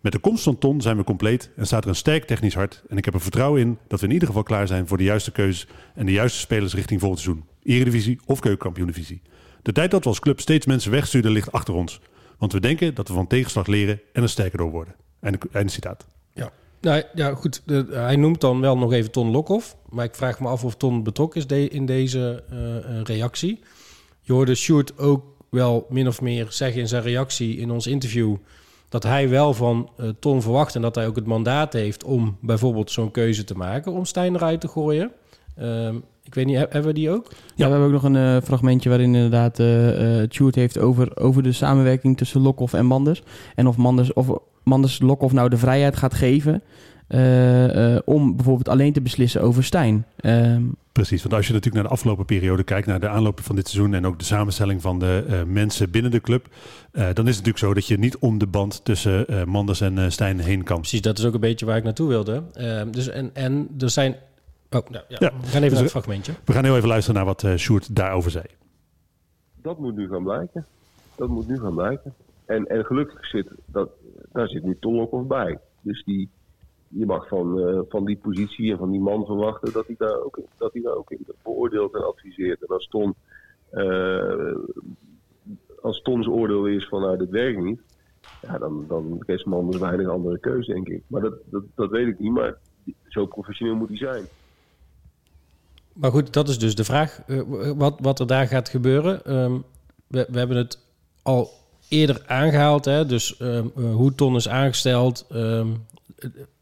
[0.00, 2.82] Met de komst van Ton zijn we compleet en staat er een sterk technisch hart.
[2.88, 5.04] En ik heb er vertrouwen in dat we in ieder geval klaar zijn voor de
[5.04, 7.44] juiste keuzes en de juiste spelers richting volgend seizoen.
[7.62, 9.22] Eredivisie of keukenkampioen-divisie.
[9.62, 12.00] De tijd dat we als club steeds mensen wegstuurden ligt achter ons.
[12.38, 14.94] Want we denken dat we van tegenslag leren en er sterker door worden.
[15.20, 16.06] Einde, citaat.
[16.32, 16.52] Ja.
[16.82, 17.62] Nou ja, goed.
[17.90, 19.76] Hij noemt dan wel nog even Ton Lokhoff.
[19.88, 23.60] Maar ik vraag me af of Ton betrokken is in deze uh, reactie.
[24.20, 28.36] Je hoorde Sjoerd ook wel min of meer zeggen in zijn reactie in ons interview
[28.88, 32.36] dat hij wel van uh, Ton verwacht en dat hij ook het mandaat heeft om
[32.40, 35.12] bijvoorbeeld zo'n keuze te maken om Stijn eruit te gooien.
[35.58, 35.88] Uh,
[36.24, 37.28] ik weet niet, hebben we die ook?
[37.54, 42.16] Ja, we hebben ook nog een fragmentje waarin inderdaad uh, heeft over, over de samenwerking
[42.16, 43.22] tussen Lokhoff en Manders.
[43.54, 46.62] En of Manders, of Manders Lokhoff nou de vrijheid gaat geven
[47.08, 50.06] uh, om bijvoorbeeld alleen te beslissen over Stijn.
[50.16, 53.56] Ehm, Precies, want als je natuurlijk naar de afgelopen periode kijkt, naar de aanlopen van
[53.56, 56.46] dit seizoen en ook de samenstelling van de uh, mensen binnen de club,
[56.92, 60.40] dan is het natuurlijk zo dat je niet om de band tussen Manders en Stijn
[60.40, 60.78] heen kan.
[60.78, 62.42] Precies, dat is ook een beetje waar ik naartoe wilde.
[62.52, 64.12] Ehm, dus en, en er zijn.
[64.70, 65.16] Oh, nou, ja.
[65.18, 65.32] ja.
[65.40, 66.32] We gaan even dus naar het fragmentje.
[66.44, 68.44] We gaan heel even luisteren naar wat uh, Sjoerd daarover zei.
[69.62, 70.66] Dat moet nu gaan blijken.
[71.14, 72.14] Dat moet nu gaan blijken.
[72.52, 73.90] En, en gelukkig zit dat,
[74.32, 75.58] daar zit nu ook bij.
[75.80, 76.28] Dus die,
[76.88, 80.22] je mag van, uh, van die positie en van die man verwachten dat hij daar
[80.22, 82.62] ook, dat hij daar ook in beoordeelt en adviseert.
[82.62, 83.14] En als Ton,
[83.72, 84.56] uh,
[85.82, 87.80] als Tons oordeel is van nou, dit werkt niet,
[88.42, 91.02] ja, dan, dan heeft man dus weinig andere keuze, denk ik.
[91.06, 92.58] Maar dat, dat, dat weet ik niet, maar
[93.08, 94.24] zo professioneel moet hij zijn.
[95.92, 97.22] Maar goed, dat is dus de vraag.
[97.26, 99.36] Uh, wat, wat er daar gaat gebeuren.
[99.36, 99.64] Um,
[100.06, 100.78] we, we hebben het
[101.22, 101.60] al
[101.92, 102.84] eerder aangehaald.
[102.84, 103.06] Hè?
[103.06, 105.26] Dus um, hoe Ton is aangesteld.
[105.32, 105.86] Um,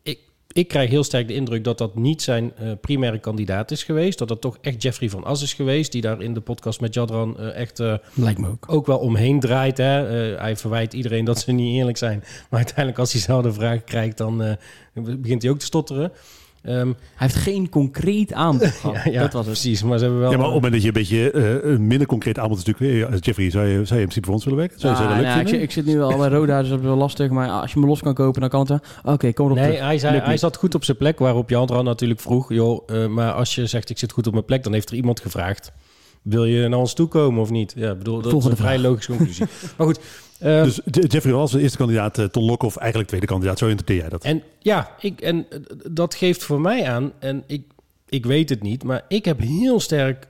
[0.03, 0.19] ik,
[0.53, 4.19] ik krijg heel sterk de indruk dat dat niet zijn uh, primaire kandidaat is geweest.
[4.19, 5.93] Dat dat toch echt Jeffrey van As is geweest.
[5.93, 8.73] Die daar in de podcast met Jadran uh, echt uh, Lijkt me ook.
[8.73, 9.77] ook wel omheen draait.
[9.77, 9.85] Hè?
[10.39, 12.19] hij verwijt iedereen dat ze niet eerlijk zijn.
[12.21, 14.57] Maar uiteindelijk als hij zelf de vraag krijgt, dan
[14.95, 16.13] begint hij ook te stotteren.
[16.63, 18.95] Um, hij heeft geen concreet aanbod gehad.
[19.05, 19.53] ja, ja, dat was het.
[19.53, 19.83] precies.
[19.83, 20.31] Maar ze hebben wel.
[20.31, 22.65] Ja, maar op het moment dat je een beetje uh, een minder concreet aanbod is
[22.65, 23.25] natuurlijk.
[23.25, 24.81] Jeffrey, zou je, zou je in principe voor ons willen werken?
[24.81, 26.85] Zou je ah, leuk nou, ik, ik, zit nu wel bij Roda, dus dat is
[26.85, 27.31] wel lastig.
[27.31, 28.71] Maar als je me los kan kopen, dan kan het.
[28.71, 29.59] Oké, okay, kom erop.
[29.59, 29.85] Nee, terug.
[29.85, 31.19] hij, zei, hij zat goed op zijn plek.
[31.19, 34.45] Waarop Jan natuurlijk vroeg: joh, uh, maar als je zegt ik zit goed op mijn
[34.45, 35.73] plek, dan heeft er iemand gevraagd.
[36.23, 37.73] Wil je naar ons toe komen of niet?
[37.77, 39.47] Ja, bedoel, dat Volgende is een vrij logische conclusie.
[39.77, 40.01] maar goed,
[40.43, 43.59] uh, dus Jeffrey de eerste kandidaat, uh, Ton Lokhoff eigenlijk tweede kandidaat.
[43.59, 44.25] Zo interpreteer jij dat?
[44.25, 45.47] En ja, ik, en
[45.91, 47.63] dat geeft voor mij aan, en ik,
[48.09, 50.29] ik weet het niet, maar ik heb heel sterk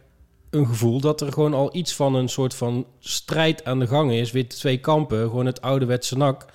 [0.50, 4.12] een gevoel dat er gewoon al iets van een soort van strijd aan de gang
[4.12, 4.30] is.
[4.30, 6.46] Weer twee kampen, gewoon het ouderwetse nak.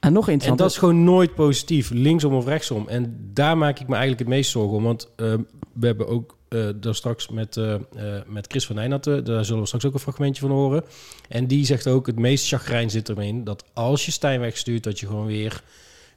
[0.00, 0.58] En nog interessant.
[0.58, 2.88] En dat is gewoon nooit positief, linksom of rechtsom.
[2.88, 4.82] En daar maak ik me eigenlijk het meest zorgen om.
[4.82, 5.34] Want uh,
[5.72, 9.60] we hebben ook uh, daar straks met, uh, uh, met Chris van Nijnatten, daar zullen
[9.60, 10.84] we straks ook een fragmentje van horen.
[11.28, 15.00] En die zegt ook, het meest chagrijn zit erin dat als je Stijn wegstuurt, dat
[15.00, 15.62] je gewoon weer,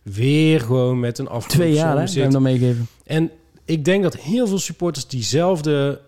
[0.02, 2.08] weer gewoon met een afloop Twee jaar, hè?
[2.08, 2.32] Zit.
[2.32, 2.88] dan meegeven.
[3.04, 3.32] En
[3.66, 6.02] ik denk dat heel veel supporters diezelfde,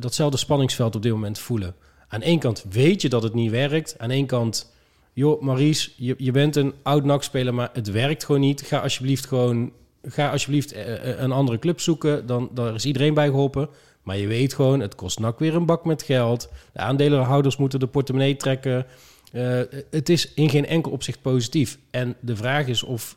[0.00, 1.74] datzelfde spanningsveld op dit moment voelen.
[2.08, 3.94] Aan één kant weet je dat het niet werkt.
[3.98, 4.72] Aan één kant,
[5.12, 8.62] joh, Maurice, je, je bent een oud NAC-speler, maar het werkt gewoon niet.
[8.62, 9.72] Ga alsjeblieft gewoon
[10.08, 10.74] ga alsjeblieft
[11.18, 12.26] een andere club zoeken.
[12.26, 13.68] Dan daar is iedereen bij geholpen.
[14.02, 16.48] Maar je weet gewoon, het kost NAC weer een bak met geld.
[16.72, 18.86] De aandeelhouders moeten de portemonnee trekken.
[19.32, 21.78] Uh, het is in geen enkel opzicht positief.
[21.90, 23.16] En de vraag is of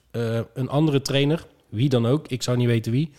[0.54, 3.12] een andere trainer, wie dan ook, ik zou niet weten wie,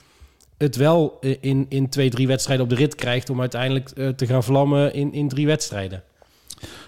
[0.58, 4.44] het wel in, in twee, drie wedstrijden op de rit krijgt om uiteindelijk te gaan
[4.44, 6.02] vlammen in, in drie wedstrijden.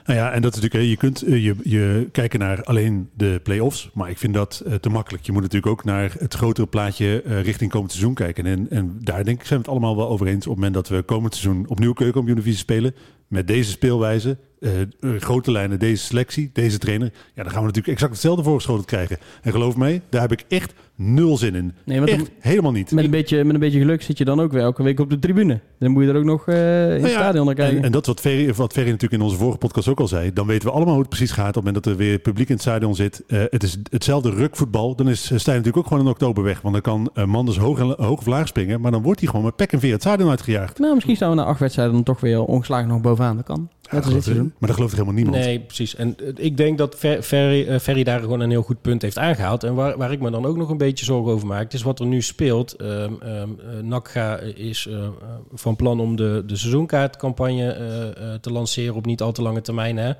[0.04, 3.90] Nou ja, en dat is natuurlijk, je kunt je, je kijken naar alleen de play-offs,
[3.94, 5.26] maar ik vind dat te makkelijk.
[5.26, 8.46] Je moet natuurlijk ook naar het grotere plaatje uh, richting komend seizoen kijken.
[8.46, 10.46] En, en daar denk ik zijn we het allemaal wel over eens.
[10.46, 12.94] Op het moment dat we komend seizoen opnieuw keukenkampioen spelen,
[13.28, 17.94] met deze speelwijze, uh, grote lijnen, deze selectie, deze trainer, ja, dan gaan we natuurlijk
[17.94, 19.18] exact hetzelfde voorgeschoten krijgen.
[19.42, 21.74] En geloof mij, daar heb ik echt nul zin in.
[21.84, 22.90] Nee, echt helemaal niet.
[22.90, 25.10] Met een, beetje, met een beetje geluk zit je dan ook weer elke week op
[25.10, 25.60] de tribune.
[25.78, 27.78] Dan moet je er ook nog uh, in nou het ja, stadion naar kijken.
[27.78, 30.32] En, en dat wat Ferry, wat Ferry natuurlijk in onze vorige podcast ook al zei,
[30.32, 32.48] dan weten we allemaal hoe het precies gaat op het moment dat er weer publiek
[32.48, 33.22] in het stadion zit.
[33.26, 34.96] Uh, het is hetzelfde rukvoetbal.
[34.96, 36.60] Dan is Stijn natuurlijk ook gewoon in oktober weg.
[36.60, 38.80] Want dan kan uh, Manders hoog, en, hoog of laag springen.
[38.80, 40.78] Maar dan wordt hij gewoon met pek en veer het stadion uitgejaagd.
[40.78, 43.36] Nou, misschien staan we na acht wedstrijden dan toch weer ongeslagen nog bovenaan.
[43.36, 43.68] Dat kan.
[43.90, 45.36] Ja, dat is maar dat gelooft helemaal niemand.
[45.36, 45.94] Nee, precies.
[45.94, 49.64] En ik denk dat Ferry, uh, Ferry daar gewoon een heel goed punt heeft aangehaald.
[49.64, 52.00] En waar, waar ik me dan ook nog een beetje zorgen over maak, is wat
[52.00, 52.80] er nu speelt.
[52.80, 55.08] Um, um, uh, NACGA is uh,
[55.54, 59.96] van plan om de, de seizoenkaartcampagne te lanceren op niet al te lange termijn.
[59.96, 60.12] Hè.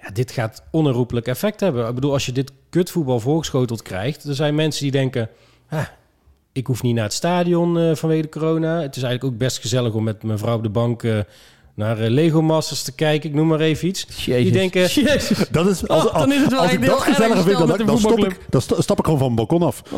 [0.00, 1.88] Ja, dit gaat onherroepelijk effect hebben.
[1.88, 5.28] Ik bedoel, als je dit kutvoetbal voorgeschoteld krijgt, er zijn mensen die denken...
[6.56, 8.80] ik hoef niet naar het stadion eh, vanwege de corona.
[8.80, 11.18] Het is eigenlijk ook best gezellig om met mijn vrouw op de bank eh,
[11.76, 13.28] naar eh, Lego Masters te kijken.
[13.30, 14.24] Ik noem maar even iets.
[14.24, 15.48] Die denken, Jezus.
[15.50, 17.98] Dat is, als, Oh, dan is het wel als ik dat gezelliger vind dan, dan,
[17.98, 19.82] stop ik, dan sta- stap ik gewoon van het balkon af.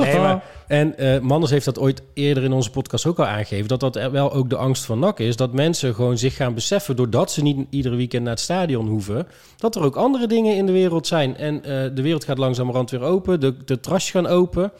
[0.00, 3.68] Nee, maar, en eh Manders heeft dat ooit eerder in onze podcast ook al aangegeven...
[3.68, 5.36] dat dat er wel ook de angst van NAC is.
[5.36, 6.96] Dat mensen gewoon zich gaan beseffen...
[6.96, 9.26] doordat ze niet iedere weekend naar het stadion hoeven...
[9.56, 11.36] dat er ook andere dingen in de wereld zijn.
[11.36, 13.40] En eh, de wereld gaat langzamerhand weer open.
[13.40, 14.72] De, de terrasjes gaan open.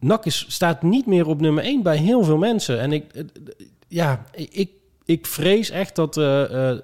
[0.00, 2.80] NAC is, staat niet meer op nummer 1 bij heel veel mensen.
[2.80, 3.04] En ik,
[3.88, 4.70] ja, ik,
[5.08, 6.78] ik vrees echt dat eh, eh, eh,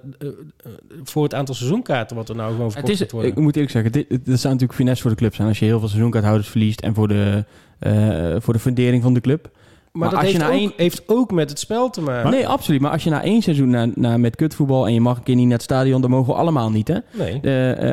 [1.03, 2.15] voor het aantal seizoenkaarten...
[2.15, 3.31] wat er nou gewoon Het verkocht is, moet worden...
[3.31, 5.65] ik moet eerlijk zeggen, dit, dit zou natuurlijk finesse voor de club zijn als je
[5.65, 7.45] heel veel seizoenkaarthouders verliest en voor de,
[7.79, 9.49] eh, voor de fundering van de club.
[9.51, 9.51] maar,
[9.91, 12.31] maar dat als je heeft, na ook, één- heeft ook met het spel te maken.
[12.31, 12.81] nee, absoluut.
[12.81, 15.35] Maar als je na één seizoen na, na, met kutvoetbal en je mag een keer
[15.35, 16.97] niet naar het stadion, dan mogen we allemaal niet, hè?
[17.11, 17.39] Nee.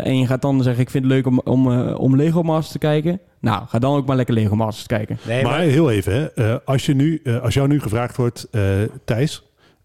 [0.03, 2.79] En je gaat dan zeggen, ik vind het leuk om, om, om Lego Masters te
[2.79, 3.21] kijken.
[3.42, 5.18] Nou, ga dan ook maar lekker Lego Masters kijken.
[5.27, 6.33] Nee, maar heel even, hè.
[6.33, 8.62] Eh, als, je nu, eh, als jou nu gevraagd wordt, eh,
[9.05, 9.42] Thijs,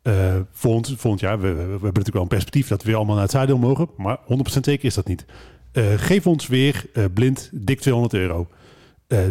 [0.08, 2.96] eh, volgend, volgend jaar, we, we, we hebben natuurlijk wel een perspectief dat we weer
[2.96, 4.24] allemaal naar het stadion mogen, maar 100%
[4.62, 5.26] zeker is dat niet.
[5.72, 8.48] Eh, geef ons weer eh, blind dik 200 euro.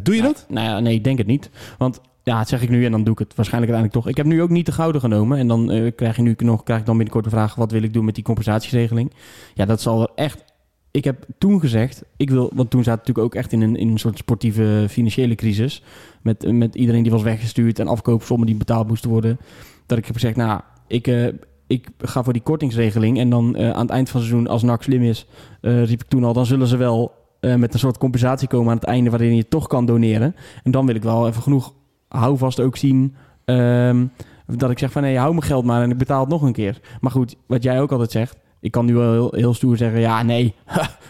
[0.03, 0.47] Doe je dat?
[0.49, 1.51] Nou ja, nee, ik denk het niet.
[1.79, 4.09] Want ja, dat zeg ik nu en dan doe ik het waarschijnlijk uiteindelijk toch.
[4.09, 5.39] Ik heb nu ook niet de gouden genomen.
[5.39, 7.93] En dan krijg je nu nog, krijg ik dan binnenkort de vraag: wat wil ik
[7.93, 9.13] doen met die compensatieregeling?
[9.55, 10.45] Ja, dat zal echt.
[10.91, 13.77] Ik heb toen gezegd, ik wil, want toen zaten we natuurlijk ook echt in een,
[13.77, 15.83] in een soort sportieve financiële crisis.
[16.23, 19.39] Met, met iedereen die was weggestuurd en afkoopsommen die betaald moesten worden.
[19.87, 21.27] Dat ik heb gezegd, nou, ik, eh,
[21.67, 23.19] ik ga voor die kortingsregeling.
[23.19, 25.27] En dan eh, aan het eind van het seizoen, als NAC slim is,
[25.61, 28.77] eh, riep ik toen al, dan zullen ze wel met een soort compensatie komen aan
[28.77, 30.37] het einde waarin je toch kan doneren.
[30.63, 31.75] En dan wil ik wel even genoeg
[32.09, 33.15] houvast ook zien.
[33.45, 34.07] ehm,
[34.47, 36.53] dat ik zeg van nee, hou mijn geld maar en ik betaal het nog een
[36.53, 36.81] keer.
[37.01, 38.39] Maar goed, wat jij ook altijd zegt.
[38.61, 40.55] Ik kan nu wel heel, stoer zeggen, ja, nee.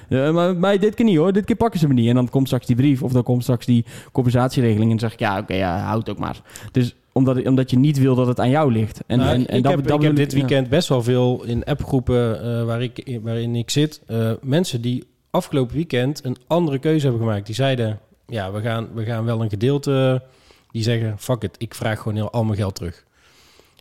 [0.33, 2.09] Maar mij dit keer niet hoor, dit keer pakken ze me niet.
[2.09, 4.91] En dan komt straks die brief of dan komt straks die compensatieregeling.
[4.91, 6.41] En dan zeg ik, ja, oké, ja, houd ook maar.
[6.73, 9.01] Dus omdat, omdat je niet wil dat het aan jou ligt.
[9.07, 10.39] En, Nou, en, en ik dat, heb, dat ik heb dit ja.
[10.39, 14.01] weekend best wel veel in appgroepen eh, waar ik, waarin ik zit.
[14.07, 17.47] eh, mensen die afgelopen weekend een andere keuze hebben gemaakt.
[17.47, 20.23] Die zeiden, ja, we gaan, we gaan wel een gedeelte...
[20.71, 23.05] Die zeggen, fuck it, ik vraag gewoon heel, al mijn geld terug.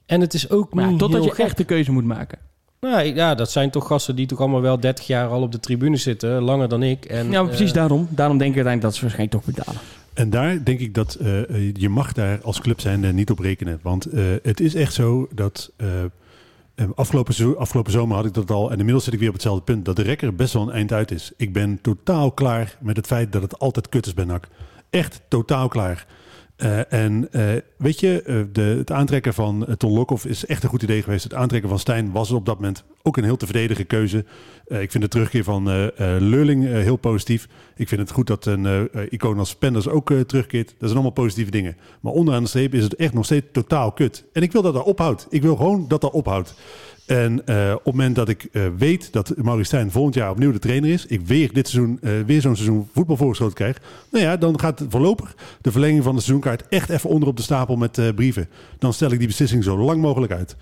[0.05, 1.45] En het is ook Maar totdat je gek.
[1.45, 2.37] echt de keuze moet maken.
[2.79, 5.59] Nou, ja, dat zijn toch gasten die toch allemaal wel 30 jaar al op de
[5.59, 6.41] tribune zitten.
[6.41, 7.05] Langer dan ik.
[7.05, 8.07] En, ja, precies eh, daarom.
[8.09, 9.81] Daarom denk ik uiteindelijk dat ze waarschijnlijk toch betalen.
[10.15, 13.39] En daar denk ik dat eh, eh, je mag daar als club zijn niet op
[13.39, 13.79] rekenen.
[13.81, 15.71] Want eh, het is echt zo dat
[16.95, 18.71] afgelopen, afgelopen zomer had ik dat al.
[18.71, 19.85] En inmiddels zit ik weer op hetzelfde punt.
[19.85, 21.31] Dat de rekker best wel een eind uit is.
[21.37, 24.47] Ik ben totaal klaar met het feit dat het altijd kut is bij NAC.
[24.89, 26.05] Echt totaal klaar.
[26.55, 30.69] Eh, en eh, weet je, eh, de, het aantrekken van Ton Lokhoff is echt een
[30.69, 31.23] goed idee geweest.
[31.23, 34.25] Het aantrekken van Stijn was op dat moment ook een heel te verdedigen keuze.
[34.67, 37.47] Ik vind de terugkeer van Leurling heel positief.
[37.75, 40.67] Ik vind het goed dat een icoon als Penders ook terugkeert.
[40.67, 41.77] Dat zijn allemaal positieve dingen.
[42.01, 44.25] Maar onderaan de streep is het echt nog steeds totaal kut.
[44.33, 45.27] En ik wil dat dat ophoudt.
[45.29, 46.55] Ik wil gewoon dat dat ophoudt.
[47.05, 50.51] En eh, op het moment dat ik eh, weet dat Maurice Stijn volgend jaar opnieuw
[50.51, 54.23] de trainer is, ik weer dit seizoen eh, weer zo'n seizoen voetbal voorgeschoten krijg, nou
[54.23, 57.75] ja, dan gaat voorlopig de verlenging van de seizoenkaart echt even onder op de stapel
[57.75, 58.49] met brieven.
[58.79, 60.55] Dan stel ik die beslissing zo lang mogelijk uit.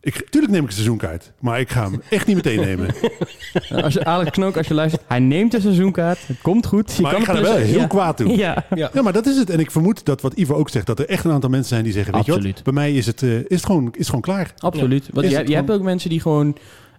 [0.00, 2.94] Ik, tuurlijk neem ik een seizoenkaart, maar ik ga hem echt niet meteen nemen.
[3.84, 6.26] Als je, Alex Knook, als je luistert, hij neemt een seizoenkaart.
[6.26, 6.92] Het komt goed.
[6.96, 7.86] Je maar kan ik ga er wel heel ja.
[7.86, 8.36] kwaad toe.
[8.36, 8.64] Ja.
[8.74, 8.90] Ja.
[8.92, 9.50] Ja, maar dat is het.
[9.50, 11.84] En ik vermoed dat wat Ivo ook zegt, dat er echt een aantal mensen zijn
[11.84, 12.54] die zeggen, weet je Absoluut.
[12.54, 14.52] wat, bij mij is het, eh, is het, gewoon, is het gewoon klaar.
[14.58, 15.08] Absoluut.
[15.12, 16.56] Want je, je hebt ook mensen die gewoon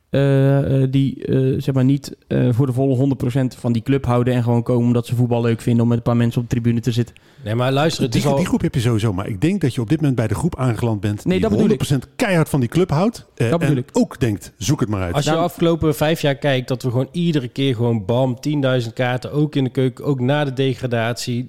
[0.09, 3.15] eh, eh, die eh, zeg maar niet eh, voor de volle
[3.53, 5.97] 100% van die club houden en gewoon komen omdat ze voetbal leuk vinden om met
[5.97, 7.15] een paar mensen op de tribune te zitten.
[7.43, 8.35] Nee, maar luister, het Die, is al...
[8.35, 10.35] die groep heb je sowieso, maar ik denk dat je op dit moment bij de
[10.35, 11.87] groep aangeland bent Nee, dat die ik.
[11.93, 13.25] 100% keihard van die club houdt.
[13.35, 13.89] eh, Dat bedoel en ik.
[13.93, 15.13] ook denkt, zoek het maar uit.
[15.13, 18.37] Als je de Nou- afgelopen vijf jaar kijkt, dat we gewoon iedere keer gewoon bam,
[18.39, 21.45] 10.000 kaarten, ook in de keuken, ook na de degradatie.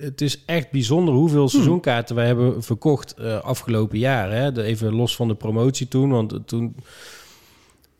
[0.00, 4.30] Het is echt bijzonder hoeveel seizoenkaarten wij hebben verkocht eh, afgelopen jaar.
[4.32, 4.62] Hè?
[4.62, 6.74] Even los van de promotie toen, want toen...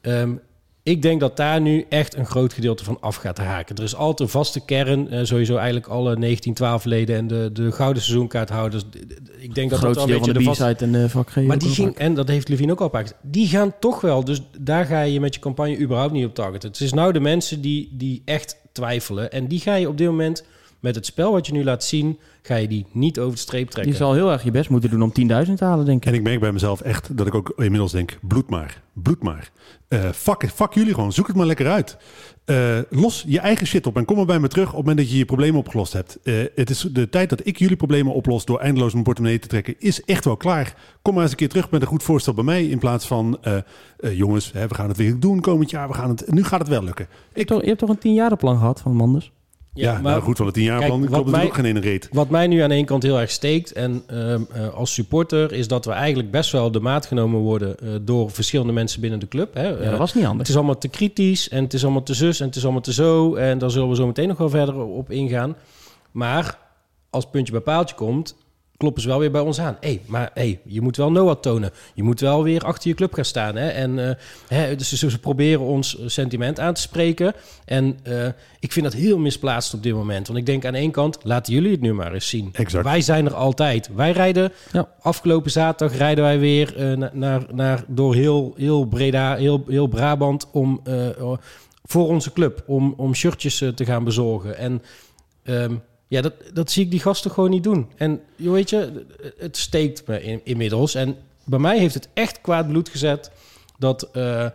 [0.00, 0.32] ehm,
[0.88, 3.76] ik denk dat daar nu echt een groot gedeelte van af gaat haken.
[3.76, 8.02] Er is altijd een vaste kern, eh, sowieso eigenlijk alle 1912-leden en de, de gouden
[8.02, 8.82] seizoenkaarthouders.
[9.38, 12.28] Ik denk dat dat een beetje de B-side en de maar die ging, en dat
[12.28, 14.24] heeft Levine ook al gepakt, die gaan toch wel.
[14.24, 16.68] Dus daar ga je met je campagne überhaupt niet op targeten.
[16.68, 19.32] Het is nou de mensen die, die echt twijfelen.
[19.32, 20.44] En die ga je op dit moment,
[20.80, 23.70] met het spel wat je nu laat zien, ga je die niet over de streep
[23.70, 23.92] trekken.
[23.92, 25.12] Je zal heel erg je best moeten doen om
[25.46, 26.08] 10.000 te halen, denk ik.
[26.08, 29.50] En ik merk bij mezelf echt dat ik ook inmiddels denk, bloed maar, bloed maar.
[29.88, 31.96] Eh, fuck, it, fuck jullie gewoon, zoek het maar lekker uit.
[32.44, 34.98] Eh, los je eigen shit op en kom maar bij me terug op het moment
[34.98, 36.18] dat je je problemen opgelost hebt.
[36.22, 39.48] Eh, het is de tijd dat ik jullie problemen oplos door eindeloos mijn portemonnee te
[39.48, 40.74] trekken, is echt wel klaar.
[41.02, 43.38] Kom maar eens een keer terug met een goed voorstel bij mij in plaats van,
[44.12, 46.68] jongens, hè, we gaan het weer doen komend jaar, we gaan het, nu gaat het
[46.68, 47.08] wel lukken.
[47.10, 49.32] Je hebt toch, je hebt toch een 10-jaren plan gehad van Manders?
[49.74, 52.08] Ja, nou goed, van het tienjaarplan Kijk, klopt wat er mij- ook geen ene reet.
[52.12, 55.52] Wat mij nu aan de ene kant heel erg steekt en ehm, eh, als supporter
[55.52, 59.18] is dat we eigenlijk best wel de maat genomen worden eh, door verschillende mensen binnen
[59.20, 59.54] de club.
[59.54, 59.68] Hè.
[59.68, 60.48] Ja, Eh, dat was niet het anders.
[60.48, 62.92] is allemaal te kritisch en het is allemaal te zus en het is allemaal te
[62.92, 63.34] zo.
[63.34, 65.56] En daar zullen we zo meteen nog wel verder op ingaan.
[66.10, 66.58] Maar
[67.10, 68.36] als puntje bij paaltje komt,
[68.78, 69.76] kloppen ze wel weer bij ons aan.
[69.80, 71.70] Hé, maar hey, je moet wel Noah tonen.
[71.94, 73.56] Je moet wel weer achter je club gaan staan.
[73.56, 73.68] Hè?
[73.68, 74.14] En eh,
[74.48, 77.32] hè, dus ze, ze proberen ons sentiment aan te spreken.
[77.64, 78.26] En eh,
[78.60, 80.26] ik vind dat heel misplaatst op dit moment.
[80.26, 82.48] Want ik denk aan één kant, laten jullie het nu maar eens zien.
[82.52, 82.84] Exact.
[82.84, 83.90] Wij zijn er altijd.
[83.94, 84.88] Wij rijden, Ja.
[85.00, 89.86] afgelopen zaterdag rijden wij weer eh, na- naar, naar, door heel, heel Breda, heel, heel
[89.86, 91.32] Brabant om, eh,
[91.84, 92.62] voor onze club.
[92.66, 94.56] Om, om shirtjes eh, te gaan bezorgen.
[94.58, 94.82] En
[95.42, 95.74] ehm,
[96.08, 97.90] ja, dat, dat zie ik die gasten gewoon niet doen.
[97.96, 99.06] En joh, weet je,
[99.38, 100.94] het steekt me in- inmiddels.
[100.94, 103.30] En bij mij heeft het echt kwaad bloed gezet
[103.78, 104.46] dat, eh,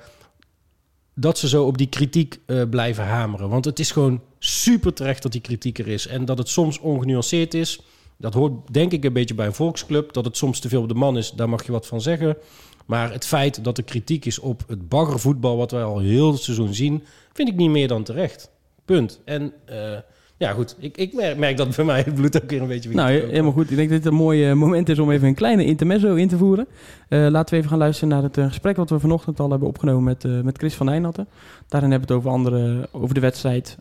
[1.16, 3.50] dat ze zo op die kritiek eh, blijven hameren.
[3.50, 6.08] Want het is gewoon super terecht dat die kritiek er is.
[6.08, 7.82] En dat het soms ongenuanceerd is.
[8.18, 10.14] Dat hoort denk ik een beetje bij een volksclub.
[10.14, 12.38] Dat het soms te veel op de man is, daar mag je wat van zeggen.
[12.86, 15.58] Maar het feit dat er kritiek is op het baggervoetbal...
[15.58, 17.04] wat wij al heel het seizoen zien...
[17.34, 18.50] vind ik niet meer dan terecht.
[18.86, 19.22] Punt.
[19.26, 19.98] En eh,
[20.38, 20.76] ja, goed.
[20.80, 22.90] Ik, ik merk, merk dat bij mij het bloed ook weer een beetje...
[22.90, 23.72] weer Nou, helemaal goed.
[23.72, 26.28] Ik denk dat dit een mooi eh, moment is om even een kleine intermezzo in
[26.28, 26.68] te voeren.
[27.10, 29.68] Eh, laten we even gaan luisteren naar het eh, gesprek wat we vanochtend al hebben
[29.68, 31.28] opgenomen met, met Chris van Nijnatten.
[31.68, 33.78] Daarin hebben we het over, andere, over de wedstrijd,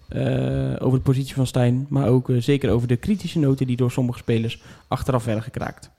[0.78, 4.18] over de positie van Stijn, maar ook zeker over de kritische noten die door sommige
[4.18, 5.90] spelers achteraf werden gekraakt.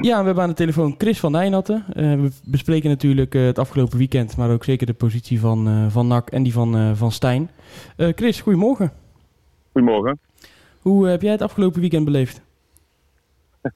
[0.00, 1.84] Ja, we hebben aan de telefoon Chris van Nijnatten.
[1.94, 6.30] We bespreken natuurlijk het afgelopen weekend, maar ook zeker de positie van, eh, van NAC
[6.30, 7.50] en die van, van Stijn.
[7.96, 8.92] Chris, goedemorgen.
[9.78, 10.18] Goedemorgen.
[10.82, 12.40] Hoe heb jij het afgelopen weekend beleefd?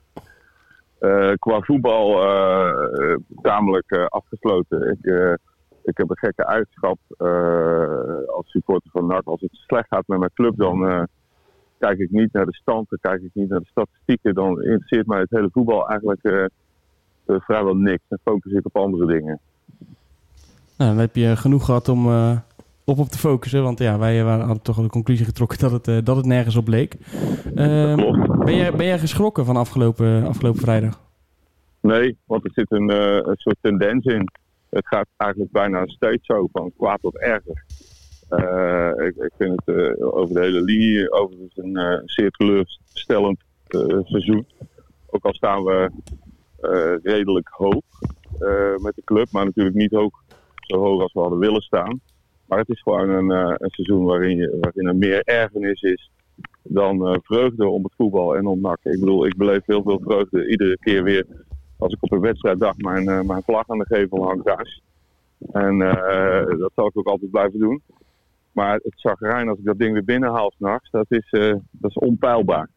[0.99, 4.91] Eh, qua voetbal eh, tamelijk eh, afgesloten.
[4.91, 5.39] Ik,
[5.83, 9.25] ik heb een gekke eigenschap eh, als supporter van NAC.
[9.25, 11.09] Als het slecht gaat met mijn club, dan
[11.79, 14.35] kijk ik niet naar de stand, dan kijk ik niet naar de statistieken.
[14.35, 16.51] Dan interesseert mij het hele voetbal eigenlijk
[17.27, 18.03] vrijwel niks.
[18.09, 19.41] Dan focus ik op andere dingen.
[20.77, 22.07] Nou, dan heb je genoeg gehad om
[22.85, 23.63] op op te focussen.
[23.63, 26.17] Want ja, wij eh, waren- hadden toch al de conclusie getrokken dat het, eh, dat
[26.17, 26.95] het nergens op leek.
[27.55, 27.97] Ehm,
[28.45, 31.01] ben, jij, ben jij geschrokken van afgelopen, afgelopen vrijdag?
[31.81, 34.29] Nee, want er zit een, eh, een soort tendens in.
[34.71, 37.65] Het gaat eigenlijk bijna steeds zo van kwaad tot erger.
[39.07, 43.41] Ik, ik vind het over de hele linie overigens een zeer teleurstellend
[44.05, 44.47] seizoen.
[45.07, 45.91] Ook al staan we
[47.03, 47.83] redelijk hoog
[48.77, 50.23] met de club, maar natuurlijk niet hoog,
[50.57, 52.01] zo hoog als we hadden willen staan.
[52.53, 56.11] Maar het is gewoon een, eh, een seizoen waarin, je, waarin er meer ergernis is
[56.63, 58.79] dan eh, vreugde om het voetbal en om NAC.
[58.83, 61.27] Ik bedoel, ik beleef heel veel vreugde iedere keer weer
[61.79, 64.83] als ik op een wedstrijddag mijn, eh, mijn vlag aan de gevel hang thuis.
[65.53, 65.79] En
[66.59, 67.83] dat zal ik ook altijd blijven doen.
[68.53, 71.99] Maar het zagrijn als ik dat ding weer binnenhaal s'nachts, dat, is, eh, dat is
[71.99, 72.69] onpeilbaar.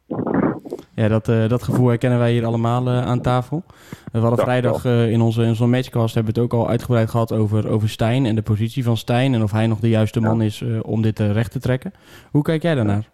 [0.95, 3.63] Ja, dat, eh, dat gevoel herkennen wij hier allemaal eh, aan tafel.
[4.11, 6.69] we hadden Ja, vrijdag eh, in onze, in onze matchcast hebben we het ook al
[6.69, 9.33] uitgebreid gehad over, over Stijn en de positie van Stijn.
[9.33, 11.93] En of hij nog de juiste man is om dit recht te trekken.
[12.31, 13.09] Hoe kijk jij daarnaar?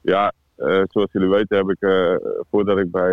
[0.00, 0.32] Ja,
[0.88, 1.88] zoals jullie weten heb ik,
[2.50, 3.12] voordat ik bij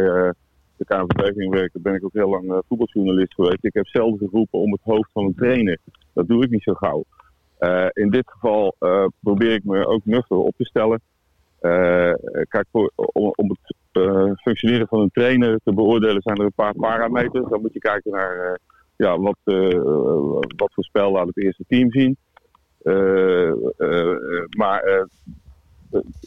[0.78, 3.66] de KNVB werken, ben ik ook heel lang voetbaljournalist geweest.
[3.66, 5.78] Ik heb zelden geroepen om het hoofd van een trainer.
[6.14, 7.04] Dat doe ik niet zo gauw.
[7.94, 8.76] In dit geval
[9.20, 11.02] probeer ik me ook nuchter op te stellen.
[11.64, 12.14] Eh,
[12.48, 12.66] kijk,
[13.14, 17.50] om, het eh, functioneren van een trainer te beoordelen zijn er een paar parameters.
[17.50, 18.54] Dan moet je kijken naar eh,
[18.96, 19.38] ja, wat,
[20.58, 22.18] wat voor spel laat het eerste team zien.
[24.58, 25.08] Maar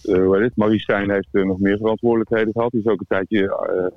[0.02, 0.56] heet het?
[0.56, 2.70] Marie Stijn heeft nog meer verantwoordelijkheden gehad.
[2.70, 3.92] Die is ook een tijdje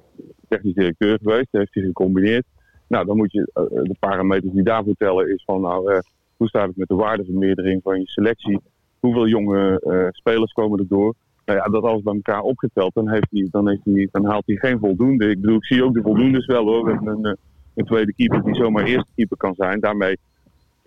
[0.48, 1.48] technisch directeur geweest.
[1.52, 2.46] Dat heeft hij gecombineerd.
[2.88, 3.50] Nou, dan moet je
[3.84, 6.02] de parameters die daarvoor tellen is van nou,
[6.38, 8.60] hoe staat het met de waardevermeerdering van je selectie?
[9.00, 11.16] Hoeveel jonge spelers komen er door?
[11.50, 14.46] Nou ja, dat alles bij elkaar opgeteld, dan, heeft hij, dan, heeft hij, dan haalt
[14.46, 15.30] hij geen voldoende.
[15.30, 16.90] Ik bedoel, ik zie ook de voldoendes wel hoor.
[16.90, 17.34] Hebben een, eh,
[17.76, 19.80] een tweede keeper die zomaar eerste keeper kan zijn.
[19.80, 20.18] Daarmee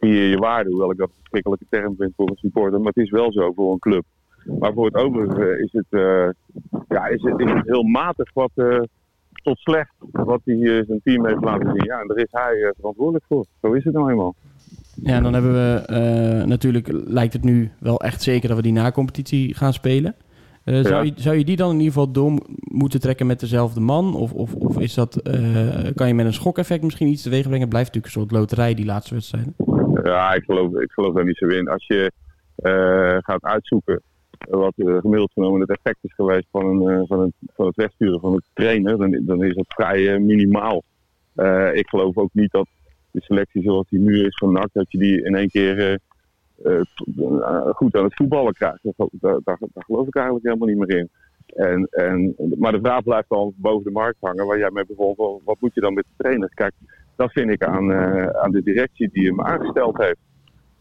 [0.01, 2.79] zie je waarde, hoewel ik dat een verschrikkelijke term vind voor een supporter.
[2.79, 4.05] Maar het is wel zo voor een club.
[4.59, 6.29] Maar voor het overige is het, eh,
[6.88, 8.81] ja, is het, is het heel matig wat, eh,
[9.33, 11.85] tot slecht wat hij zijn team heeft laten zien.
[11.85, 13.44] Ja, en daar is hij verantwoordelijk voor.
[13.62, 14.35] Zo is het nou eenmaal.
[15.03, 18.72] Ja, en dan hebben we natuurlijk, lijkt het nu wel echt zeker dat we die
[18.72, 20.14] na-competitie gaan spelen.
[20.64, 23.40] Eh, zou, je, zou je die dan in ieder geval door mo- moeten trekken met
[23.40, 24.14] dezelfde man?
[24.14, 27.60] Of, of, of is dat, eh, kan je met een schokeffect misschien iets teweeg brengen?
[27.60, 29.54] Het blijft natuurlijk een soort loterij, die laatste wedstrijden.
[30.02, 31.68] Ja, ik geloof, ik geloof daar niet zo in.
[31.68, 32.12] Als je
[32.56, 34.02] eh, gaat uitzoeken
[34.50, 38.32] wat gemiddeld genomen het effect is geweest van, een, van, het, van het wegsturen van
[38.32, 40.82] de trainer, dan, dan is dat vrij minimaal.
[41.72, 42.66] Ik geloof ook niet dat
[43.10, 45.98] de selectie zoals die nu is van NAC, dat je die in één keer
[47.74, 48.78] goed aan het voetballen krijgt.
[49.20, 51.10] Daar, geloof ik eigenlijk helemaal niet meer in.
[51.46, 55.40] En, en, maar de vraag blijft dan boven de markt hangen, waar jij mee van,
[55.44, 56.54] Wat moet je dan met de trainers?
[56.54, 56.72] Kijk,
[57.16, 60.18] dat vind ik aan, eh, aan de directie die hem aangesteld heeft.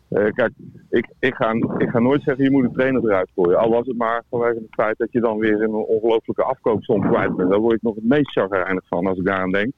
[0.09, 0.51] Eh, kijk,
[0.89, 3.57] ik, ik, ga, ik ga nooit zeggen je moet een trainer eruit gooien.
[3.57, 7.01] Al was het maar vanwege het feit dat je dan weer in een ongelofelijke afkoopsom
[7.01, 7.49] kwijt bent.
[7.49, 9.73] Daar word ik nog het meest chagrijnig van als ik daaraan denk.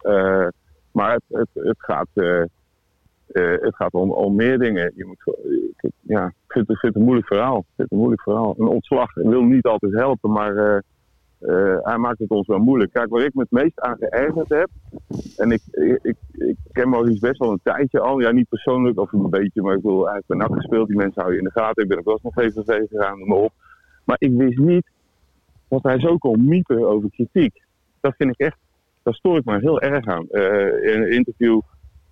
[0.00, 0.46] Eh,
[0.92, 2.08] maar het, het, het gaat,
[3.36, 4.92] eh, eh, het gaat om, meer dingen.
[4.94, 5.36] Je moet,
[5.80, 7.64] ik, ja, het een moeilijk verhaal.
[7.76, 8.54] Het een moeilijk verhaal.
[8.58, 10.78] Een ontslag wil niet altijd helpen, maar eh,
[11.38, 12.92] eh, hij maakt het ons wel moeilijk.
[12.92, 14.68] Kijk, waar ik me het meest aan geërgerd heb,
[15.36, 15.60] en ik,
[16.02, 18.20] ik, ik, ken Maurice best wel een tijdje al.
[18.20, 20.88] Ja, niet persoonlijk of een beetje, maar ik wil eigenlijk bij NAC gespeeld.
[20.88, 21.82] Die mensen hou je in de gaten.
[21.82, 23.52] Ik ben ook wel eens nog VVV gegaan, noem maar op.
[24.04, 24.86] Maar ik wist niet
[25.68, 27.62] dat hij zo kon miepen over kritiek.
[28.00, 28.58] Dat vind ik echt,
[29.02, 30.28] daar stoor ik me heel erg aan.
[30.28, 31.60] Eh, in een interview,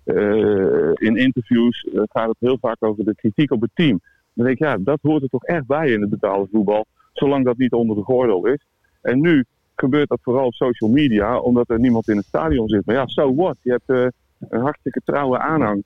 [0.05, 3.99] eh, in interviews eh, gaat het heel vaak over de kritiek op het team.
[4.33, 6.85] Dan denk ik, ja, dat hoort er toch echt bij in het betaalde voetbal.
[7.13, 8.65] Zolang dat niet onder de gordel is.
[9.01, 9.45] En nu
[9.75, 12.85] gebeurt dat vooral op social media, omdat er niemand in het stadion zit.
[12.85, 13.57] Maar ja, so what?
[13.61, 14.07] Je hebt eh,
[14.49, 15.83] een hartstikke trouwe aanhang.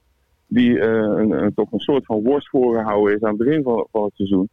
[0.47, 4.15] Die een, een, toch een soort van worst voorgehouden is aan het begin van, het
[4.15, 4.49] seizoen.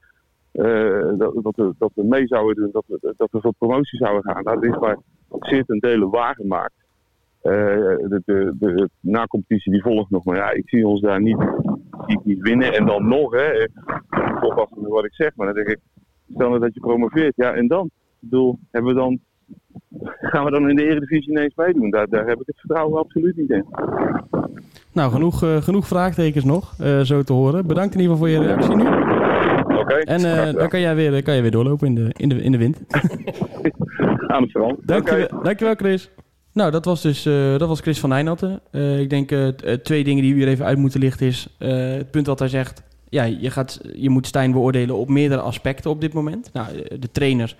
[1.18, 4.32] Dat, dat, we, dat we mee zouden doen, dat we, dat we voor promotie zouden
[4.32, 4.42] gaan.
[4.42, 4.96] Dat is bij
[5.40, 6.85] zeer ten dele waargemaakt.
[7.46, 11.38] Eh de, de, de na-competitie die volgt nog, maar ja, ik zie ons daar niet,
[12.06, 12.72] niet, niet winnen.
[12.72, 13.68] En dan nog, hè, eh,
[14.40, 15.78] oppassen met wat ik zeg, maar dan denk ik,
[16.34, 17.84] stel nou dat je promoveert, ja, en dan?
[17.84, 19.18] Ik bedoel, hebben we dan,
[20.20, 21.90] gaan we dan in de Eredivisie ineens meedoen?
[21.90, 23.64] Daar, daar heb ik het vertrouwen absoluut niet in.
[24.92, 27.66] Nou, genoeg, eh, genoeg vraagtekens nog, zo te horen.
[27.66, 28.82] Bedankt in ieder geval voor je reactie nu.
[29.78, 30.54] Oké, En gedaan.
[30.54, 32.80] dan kan jij, weer, kan jij weer doorlopen in de, in de, in de wind.
[34.36, 34.78] aan het strand.
[34.86, 36.10] Dankjewel, dankjewel Chris.
[36.56, 38.60] Nou, dat was dus eh, dat was Chris van Nijnatten.
[38.70, 39.48] Eh, ik denk eh,
[39.82, 41.48] twee dingen die we hier even uit moeten lichten is...
[41.58, 42.82] het punt dat hij zegt...
[43.08, 46.50] Ja, je, gaat, je moet Stijn beoordelen op meerdere aspecten op dit moment.
[46.52, 47.56] Nou, de trainer,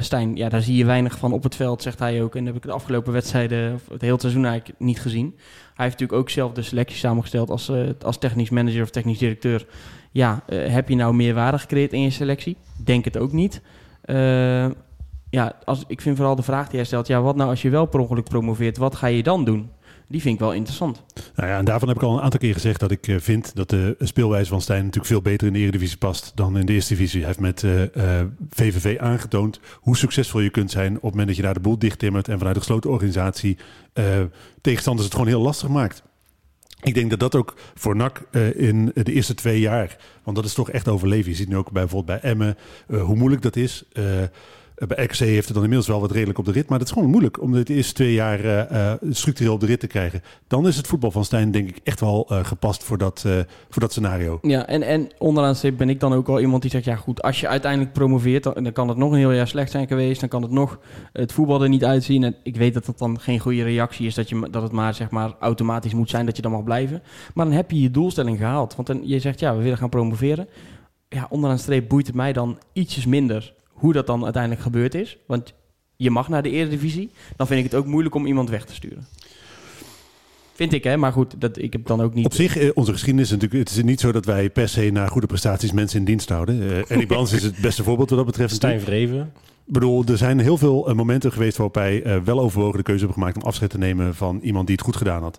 [0.00, 2.34] Stijn, ja, daar zie je weinig van op het veld, zegt hij ook.
[2.34, 5.34] En dat heb ik de afgelopen wedstrijden, of het hele seizoen eigenlijk niet gezien.
[5.74, 7.72] Hij heeft natuurlijk ook zelf de selectie samengesteld als,
[8.02, 9.66] als technisch manager of technisch directeur.
[10.10, 12.56] Ja, heb je nou meer waarde gecreëerd in je selectie?
[12.84, 13.60] Denk het ook niet.
[15.32, 17.06] Eh, ja, als, ik vind vooral de vraag die hij stelt...
[17.06, 18.76] Ja, wat nou als je wel per ongeluk promoveert?
[18.76, 19.70] Wat ga je dan doen?
[20.08, 21.02] Die vind ik wel interessant.
[21.34, 23.54] Nou ja, en daarvan heb ik al een aantal keer gezegd dat ik eh, vind
[23.54, 26.72] dat de speelwijze van Stijn natuurlijk veel beter in de Eredivisie past dan in de
[26.72, 27.18] Eerste Divisie.
[27.18, 31.26] Hij heeft met eh, eh, VVV aangetoond hoe succesvol je kunt zijn op het moment
[31.26, 33.58] dat je daar de boel dichttimmert en vanuit een gesloten organisatie
[33.92, 34.04] eh,
[34.60, 36.02] tegenstanders het gewoon heel lastig maakt.
[36.82, 40.46] Ik denk dat dat ook voor NAC eh, in de eerste twee jaar, want dat
[40.46, 41.30] is toch echt overleven.
[41.30, 42.56] Je ziet nu ook bij, bijvoorbeeld bij Emmen
[42.88, 43.84] eh, hoe moeilijk dat is.
[44.82, 46.68] Eh, bij RKC heeft het dan inmiddels wel wat redelijk op de rit.
[46.68, 49.66] Maar dat is gewoon moeilijk om de eerste twee jaar eh, eh, structureel op de
[49.66, 50.22] rit te krijgen.
[50.46, 53.20] Dan is het voetbal van Stijn denk ik echt wel gepast voor dat,
[53.68, 54.38] voor dat scenario.
[54.42, 56.84] Ja, en, en onderaan de streep ben ik dan ook wel iemand die zegt...
[56.84, 58.42] ja goed, als je uiteindelijk promoveert...
[58.42, 60.20] dan, dan kan het nog een heel jaar slecht zijn geweest.
[60.20, 60.78] Dan kan het nog
[61.12, 62.24] het voetbal er niet uitzien.
[62.24, 64.14] En ik weet dat dat dan geen goede reactie is...
[64.14, 67.02] dat, je, dat het maar, zeg maar automatisch moet zijn dat je dan mag blijven.
[67.34, 68.74] Maar dan heb je je doelstelling gehaald.
[68.74, 70.48] Want dan, je zegt, ja, we willen gaan promoveren.
[71.08, 73.54] Ja, onderaan de streep boeit het mij dan ietsjes minder...
[73.82, 75.16] hoe dat dan uiteindelijk gebeurd is.
[75.26, 75.54] Want
[75.96, 77.10] je mag naar de Eredivisie.
[77.36, 79.06] Dan vind ik het ook moeilijk om iemand weg te sturen.
[80.52, 80.96] Vind ik, hè?
[80.96, 82.24] Maar goed, dat, ik heb dan ook niet...
[82.24, 83.68] Op zich, eh, onze geschiedenis is natuurlijk...
[83.68, 86.62] Het is niet zo dat wij per se naar goede prestaties mensen in dienst houden.
[86.62, 88.54] Eh Eddie Brands is het beste voorbeeld wat dat betreft.
[88.54, 88.80] Stijn.
[88.80, 89.32] Vreven.
[89.66, 93.04] Ik bedoel, er zijn heel veel eh, momenten geweest waarop wij wel overwogen de keuze
[93.04, 95.38] hebben gemaakt om afscheid te nemen van iemand die het goed gedaan had.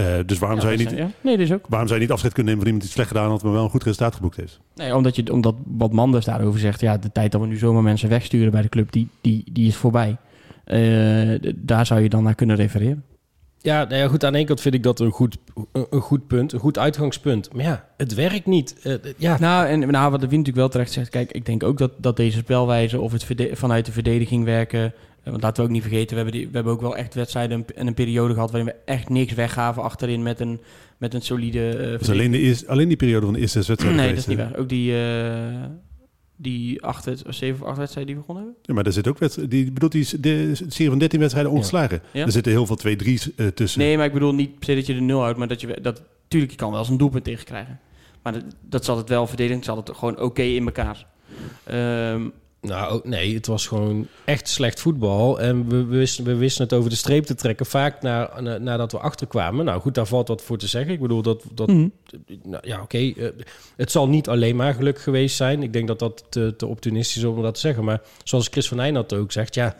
[0.00, 1.10] Eh, dus waarom, Ja, zou je niet, is- ja.
[1.20, 1.64] Nee, dat is ook.
[1.68, 3.52] waarom zou je niet afscheid kunnen nemen van iemand die het slecht gedaan had, maar
[3.52, 4.60] wel een goed resultaat geboekt heeft?
[4.74, 7.82] Nee, omdat, je, omdat wat Manders daarover zegt, ja, de tijd dat we nu zomaar
[7.82, 10.16] mensen wegsturen bij de club, die, die, die is voorbij.
[10.64, 13.04] Eh, daar zou je dan naar kunnen refereren.
[13.62, 14.24] Ja, nou ja, goed.
[14.24, 15.36] Aan de ene kant vind ik dat een goed,
[15.72, 17.52] een, goed punt, een goed uitgangspunt.
[17.54, 18.76] Maar ja, het werkt niet.
[18.82, 21.62] Eh, ja, Nou, en nou, wat de Wien natuurlijk wel terecht zegt, kijk, ik denk
[21.62, 24.92] ook dat, dat deze spelwijze of het verde- vanuit de verdediging werken,
[25.24, 27.66] want laten we ook niet vergeten, we hebben, die, we hebben ook wel echt wedstrijden
[27.74, 30.60] en een periode gehad waarin we echt niks weggaven achterin met een,
[30.98, 33.68] met een solide eh is alleen, de eerste, alleen die periode van de eerste zes
[33.68, 34.56] wedstrijden Nee, dat is niet waar.
[34.56, 35.64] Ook die, eh,
[36.36, 38.62] die acht, zeven of acht wedstrijden die we begonnen hebben.
[38.62, 42.02] Ja, maar er zit ook wedstrijden, die bedoelt die de serie van 13 wedstrijden ongeslagen.
[42.12, 42.24] Ja.
[42.24, 43.80] Er zitten heel veel 2-3's eh, tussen.
[43.80, 45.78] Nee, maar ik bedoel niet per se dat je de nul houdt, maar dat je
[45.82, 47.80] dat tuurlijk je kan wel eens een doelpunt tegenkrijgen.
[48.22, 51.06] Maar dat, dat zat het wel verdedigend, zat het gewoon oké in elkaar.
[51.64, 52.28] Ehm,
[52.60, 55.40] Nou, nee, het was gewoon echt slecht voetbal.
[55.40, 58.92] En we, wisten, we wisten het over de streep te trekken, vaak na, na- nadat
[58.92, 59.64] we achterkwamen.
[59.64, 60.92] Nou goed, daar valt wat voor te zeggen.
[60.92, 61.88] Ik bedoel, dat, dat mhm.
[62.42, 62.98] nou, ja, oké.
[62.98, 63.28] eh,
[63.76, 65.62] het zal niet alleen maar geluk geweest zijn.
[65.62, 67.84] Ik denk dat dat te, te optimistisch is om dat te zeggen.
[67.84, 69.76] Maar zoals Chris van Eijnat ook zegt, ja,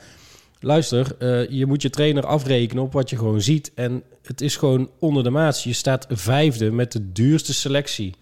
[0.61, 3.72] luister, eh, je moet je trainer afrekenen op wat je gewoon ziet.
[3.74, 5.62] En het is gewoon onder de maat.
[5.62, 8.14] Je staat vijfde met de duurste selectie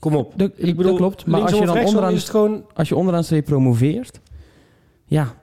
[0.00, 0.32] Kom op.
[0.36, 1.26] Dat, Ik bedoel, dat klopt.
[1.26, 2.64] Maar als je dan onderaan, is het gewoon...
[2.74, 4.20] als je onderaan streep promoveert,
[5.04, 5.34] ja,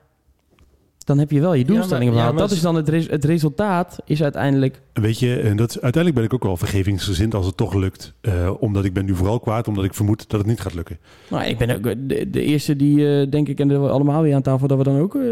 [1.08, 2.34] dan heb je wel je doelstellingen ja, behaald.
[2.34, 4.80] maar dat is dan het, res- het resultaat is uiteindelijk...
[4.92, 8.14] Weet je, en dat, is- uiteindelijk ben ik ook wel vergevingsgezind als het toch lukt.
[8.20, 10.98] Eh, omdat ik ben nu vooral kwaad, omdat ik vermoed dat het niet gaat lukken.
[11.30, 14.34] Nou, ik ben ook de, de eerste die, eh, denk ik, en we allemaal weer
[14.34, 15.22] aan tafel, dat we dan ook eh,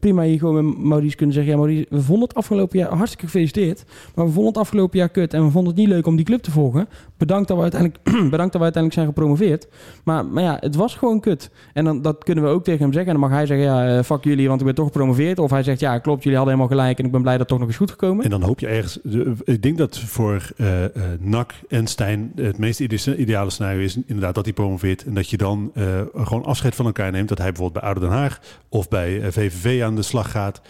[0.00, 1.52] prima hier gewoon met Maurice kunnen zeggen.
[1.52, 3.84] Ja, Maurice, we vonden het afgelopen jaar hartstikke gefeliciteerd.
[4.14, 6.24] Maar we vonden het afgelopen jaar kut en we vonden het niet leuk om die
[6.24, 6.88] club te volgen.
[7.16, 9.68] Bedankt dat we uiteindelijk, bedankt dat we uiteindelijk zijn gepromoveerd.
[10.04, 11.50] Maar, maar ja, het was gewoon kut.
[11.72, 13.12] En dan, dat kunnen we ook tegen hem zeggen.
[13.14, 15.22] En dan mag hij zeggen, ja, eh, fuck jullie, want ik ben toch gepromoveerd.
[15.34, 17.50] Of hij zegt, ja, klopt, jullie hadden helemaal gelijk en ik ben blij dat het
[17.50, 18.24] toch nog eens goed gekomen.
[18.24, 18.98] En dan hoop je ergens.
[19.02, 23.80] de- ik denk dat voor eh eh NAC en Stijn het meest ide- ideale scenario
[23.80, 25.04] is inderdaad dat hij promoveert.
[25.04, 27.28] En dat je dan eh, gewoon afscheid van elkaar neemt.
[27.28, 30.60] Dat hij bijvoorbeeld bij Ouder Den Haag of bij VVV aan de slag gaat.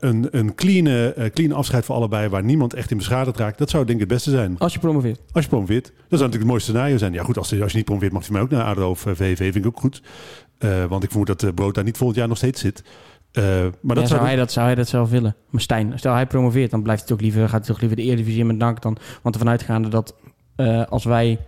[0.00, 3.58] Een een clean, clean afscheid voor allebei, waar niemand echt in beschadigd raakt.
[3.58, 4.58] Dat zou denk ik het beste zijn.
[4.58, 5.20] Als je promoveert.
[5.32, 5.84] Als je promoveert.
[5.84, 7.12] Dat zou natuurlijk het mooiste scenario zijn.
[7.12, 9.36] Ja goed, als, als je niet promoveert mag je mij ook naar ADO of VVV.
[9.36, 10.02] Vind ik ook goed.
[10.88, 12.82] Want ik vermoed dat uh, Brood daar niet volgend jaar nog steeds zit.
[13.32, 13.44] Eh,
[13.80, 15.36] maar dat ja, zou, hij dat, zou hij dat zelf willen?
[15.50, 18.02] Maar Stijn, stel hij promoveert, dan blijft hij toch liever, gaat hij toch liever de
[18.02, 18.96] Eredivisie in met dank dan.
[19.22, 20.14] Want ervan uitgaande dat
[20.56, 21.38] eh, als wij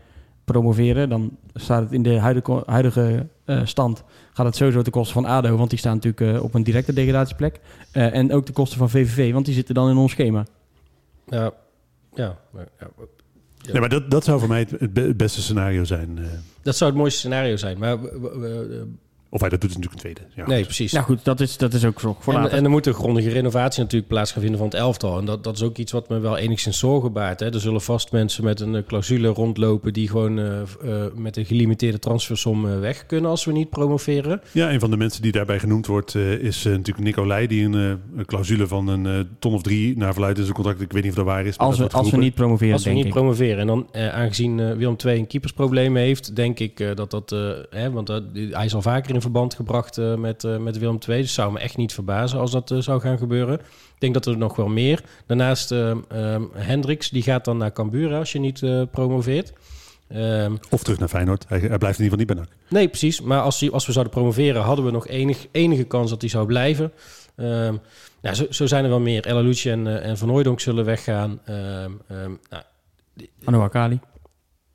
[0.45, 4.03] promoveren, dan staat het in de huidige, huidige eh, stand,
[4.33, 6.93] gaat het sowieso ten koste van ADO, want die staan natuurlijk eh, op een directe
[6.93, 7.61] degradatieplek.
[7.93, 10.47] Eh, en ook de kosten van VVV, want die zitten dan in ons schema.
[11.27, 11.53] Ja,
[12.15, 12.87] ja, maar- ja,
[13.63, 13.73] Ja.
[13.73, 16.19] Ja, maar dat, dat zou voor mij het, het be- het beste scenario zijn.
[16.19, 16.25] eh.
[16.63, 17.79] dat zou het mooiste scenario zijn.
[17.79, 18.93] Maar we- we- we-
[19.33, 20.33] of hij dat doet, is natuurlijk een tweede.
[20.35, 20.67] Ja, nee, goed.
[20.67, 20.93] precies.
[20.93, 22.17] Nou goed, dat is, dat is ook zo.
[22.21, 22.59] Voor En, later.
[22.59, 25.19] en er moet een grondige renovatie natuurlijk plaats gaan vinden van het elftal.
[25.19, 27.41] En dat, dat is ook iets wat me wel enigszins zorgen baart.
[27.41, 27.53] Hè.
[27.55, 29.93] Er zullen vast mensen met een eh, clausule rondlopen...
[29.93, 34.41] die gewoon eh, eh, met een gelimiteerde transfersom eh, weg kunnen als we niet promoveren.
[34.53, 37.75] Ja, een van de mensen die daarbij genoemd wordt eh, is natuurlijk Nicolai, die een,
[37.75, 40.81] eh, een clausule van een eh, ton of drie naar verluidt in zijn contract.
[40.81, 41.59] Ik weet niet of dat waar is.
[41.59, 43.11] maar als, dat we, als we niet promoveren, Als we niet ik.
[43.13, 43.59] promoveren.
[43.59, 46.37] En dan, eh, aangezien Willem II een keepersprobleem heeft...
[46.37, 47.33] denk ik eh, dat dat...
[47.33, 47.39] eh,
[47.71, 51.21] hè, want hij is al vaker in verband gebracht eh, met, eh, met Willem II.
[51.21, 53.55] Dus zou me echt niet verbazen als dat eh, zou gaan gebeuren.
[53.61, 55.03] Ik denk dat er nog wel meer.
[55.27, 59.53] Daarnaast eh, eh, Hendricks, die gaat dan naar Cambuur als je niet eh, promoveert.
[60.09, 61.45] Ehm, Of terug naar Feyenoord.
[61.49, 62.79] Hij, hij blijft in ieder geval niet bij NAC.
[62.79, 63.21] Nee, precies.
[63.21, 66.31] Maar als, die, als we zouden promoveren, hadden we nog enig, enige kans dat hij
[66.31, 66.93] zou blijven.
[67.37, 67.75] Ehm,
[68.23, 69.27] nou, zo, zo zijn er wel meer.
[69.27, 71.41] Ella Lucci en, eh, en Van Hooijdonk zullen weggaan.
[71.45, 72.63] Ehm, ehm, nou,
[73.45, 73.99] Anouar Kali.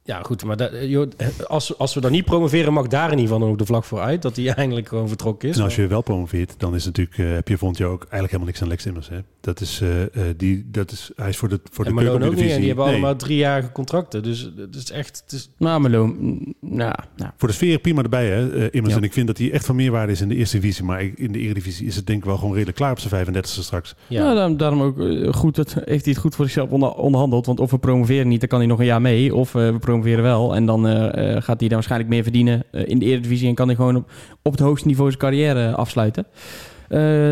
[0.07, 0.43] Ja, goed.
[0.43, 3.23] Maar dat, eh, joh, eh, als, als we dan niet promoveren, mag daar in ieder
[3.23, 4.21] geval dan ook de vlag voor uit.
[4.21, 5.57] Dat hij eindelijk gewoon vertrokken is.
[5.57, 8.31] En als je wel promoveert, dan is natuurlijk, eh, heb je volgend jaar ook eigenlijk
[8.31, 9.09] helemaal niks aan Lex Immers.
[9.09, 9.17] Hè?
[9.41, 12.25] Dat is, eh, eh, die, dat is, hij is voor de, voor de en Malone
[12.25, 12.51] ook niet.
[12.51, 12.93] En die hebben Nee.
[12.93, 14.23] allemaal driejarige contracten.
[14.23, 15.21] Dus het is echt...
[15.23, 17.31] Het is, Nou, Melo, mm, nou, nou.
[17.37, 18.93] Voor de sfeer prima erbij, hè, Immers.
[18.93, 18.99] Ja.
[18.99, 20.83] En ik vind dat hij echt van meerwaarde is in de eerste divisie.
[20.83, 23.39] Maar in de eredivisie is het denk ik wel gewoon redelijk klaar op zijn 35e
[23.41, 23.95] straks.
[24.07, 24.23] ja.
[24.23, 25.55] Ja, daarom, daarom ook goed.
[25.55, 27.45] Dat heeft hij het goed voor zichzelf onder, onderhandeld.
[27.45, 29.35] Want of we promoveren niet, dan kan hij nog een jaar mee.
[29.35, 30.55] Of eh, we promoveren wel.
[30.55, 33.47] En dan eh, eh, gaat hij daar waarschijnlijk meer verdienen eh, in de Eredivisie.
[33.47, 36.25] En kan hij gewoon op, op het hoogste niveau zijn carrière afsluiten.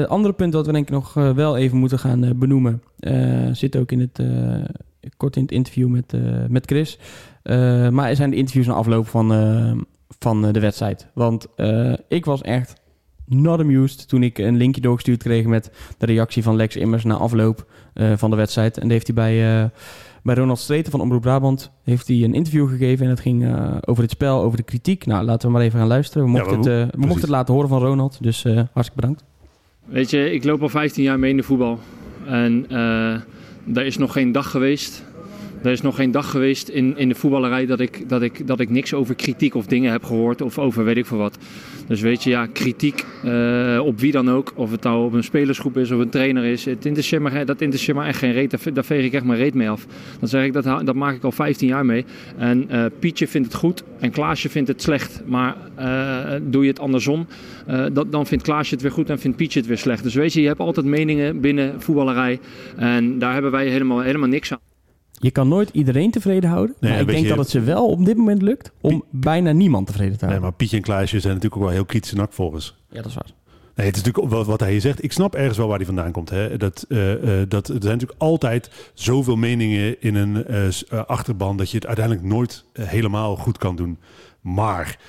[0.07, 2.81] Andere punt dat we denk ik nog wel even moeten gaan benoemen.
[3.51, 4.19] zit ook in het,
[5.17, 6.13] kort in het interview met,
[6.49, 6.99] met Chris.
[7.91, 9.27] Maar zijn de interviews na afloop van,
[10.19, 11.07] van de wedstrijd.
[11.13, 11.47] Want
[12.07, 12.81] ik was echt
[13.25, 17.15] not amused toen ik een linkje doorgestuurd kreeg met de reactie van Lex Immers na
[17.15, 17.65] afloop
[18.15, 18.77] van de wedstrijd.
[18.77, 19.69] En heeft hij bij,
[20.23, 23.05] bij Ronald Streten van Omroep Brabant heeft hij een interview gegeven.
[23.05, 25.05] En het ging eh, over het spel, over de kritiek.
[25.05, 26.23] Nou, laten we maar even gaan luisteren.
[26.23, 28.17] We mochten, het, eh, we mochten het laten horen van Ronald.
[28.21, 29.23] Dus eh, hartstikke bedankt.
[29.85, 31.79] Weet je, ik loop al 15 jaar mee in de voetbal.
[32.25, 33.21] En eh
[33.73, 35.03] er is nog geen dag geweest.
[35.63, 38.59] Er is nog geen dag geweest in, in de voetballerij dat ik, dat, ik, dat
[38.59, 40.41] ik niks over kritiek of dingen heb gehoord.
[40.41, 41.37] Of over weet ik veel wat.
[41.87, 44.51] Dus weet je, ja, kritiek eh, op wie dan ook.
[44.55, 46.65] Of het nou op een spelersgroep is of een trainer is.
[46.65, 46.85] Het
[47.19, 48.51] me, dat interesseert me echt geen reet.
[48.51, 49.85] Daar, ve- daar veeg ik echt mijn reet mee af.
[50.19, 52.05] Dan zeg ik, dat, dat maak ik al 15 jaar mee.
[52.37, 55.21] En eh, Pietje vindt het goed en Klaasje vindt het slecht.
[55.25, 57.27] Maar eh, doe je het andersom,
[58.07, 60.03] dan vindt Klaasje het weer goed en vindt Pietje het weer slecht.
[60.03, 62.39] Dus weet je, je hebt altijd meningen binnen voetballerij.
[62.75, 64.72] En daar hebben wij helemaal, helemaal niks aan.
[65.19, 66.75] Je kan nooit iedereen tevreden houden.
[66.79, 69.51] Nee, maar ik denk je- dat het ze wel op dit moment lukt om bijna
[69.51, 70.41] niemand tevreden te Nee, houden.
[70.49, 72.75] maar Pietje en Klaasje zijn natuurlijk ook wel heel kritische NAC-volgers.
[72.89, 73.31] Ja, dat is waar.
[73.75, 75.03] Nee, het is natuurlijk wat, wat hij hier zegt.
[75.03, 76.29] Ik snap ergens wel waar hij vandaan komt.
[76.29, 76.57] Hè.
[76.57, 80.73] Dat, eh, eh, dat, er zijn natuurlijk altijd zoveel meningen in een eh, eh,
[81.07, 81.57] achterban...
[81.57, 83.97] dat je het uiteindelijk nooit helemaal goed kan doen.
[84.41, 84.99] Maar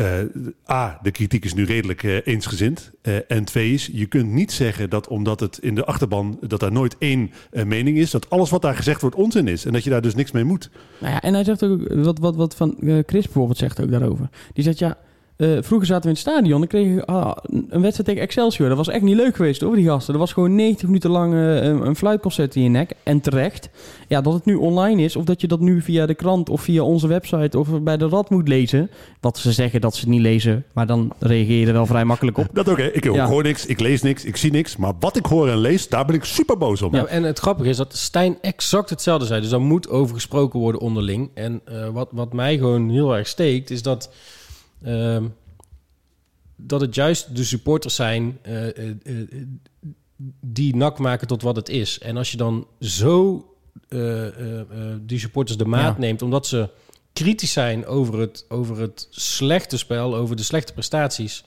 [0.00, 2.90] eh, A, de kritiek is nu redelijk eh, eensgezind.
[3.02, 6.38] Eh, en twee is, je kunt niet zeggen dat omdat het in de achterban...
[6.40, 7.30] dat daar nooit één
[7.64, 8.10] mening is...
[8.10, 9.64] dat alles wat daar gezegd wordt onzin is.
[9.64, 10.70] En dat je daar dus niks mee moet.
[10.98, 12.74] Nou ja, en hij zegt ook, wat, wat, wat van
[13.06, 14.28] Chris bijvoorbeeld zegt ook daarover.
[14.52, 14.98] Die zegt, ja,
[15.40, 16.58] eh, vroeger zaten we in het stadion.
[16.58, 18.68] Dan kreeg je ah, een wedstrijd tegen Excelsior.
[18.68, 20.14] Dat was echt niet leuk geweest hoor, die gasten.
[20.14, 22.92] Er was gewoon 90 minuten lang eh, een, een fluitconcert in je nek.
[23.02, 23.68] En terecht.
[24.08, 25.16] Ja, dat het nu online is.
[25.16, 28.08] Of dat je dat nu via de krant of via onze website of bij de
[28.08, 28.90] rad moet lezen.
[29.20, 30.64] Wat ze zeggen dat ze het niet lezen.
[30.72, 32.46] Maar dan reageer je er wel vrij makkelijk op.
[32.52, 32.92] Dat ook, hè.
[32.92, 33.26] Ik, Ja.
[33.26, 34.76] hoor niks, ik lees niks, ik zie niks.
[34.76, 36.94] Maar wat ik hoor en lees, daar ben ik super boos op.
[36.94, 39.40] Ja, en het grappige is dat Stijn exact hetzelfde zei.
[39.40, 41.30] Dus daar moet over gesproken worden onderling.
[41.34, 44.10] En eh, wat, wat mij gewoon heel erg steekt, is dat,
[44.82, 45.24] ehm,
[46.56, 49.16] dat het juist de supporters zijn eh, eh, eh,
[50.40, 51.98] die nak maken tot wat het is.
[51.98, 53.44] En als je dan zo
[55.00, 56.00] die supporters de maat Ja.
[56.00, 56.68] neemt, omdat ze
[57.12, 61.44] kritisch zijn over het, over het slechte spel, over de slechte prestaties.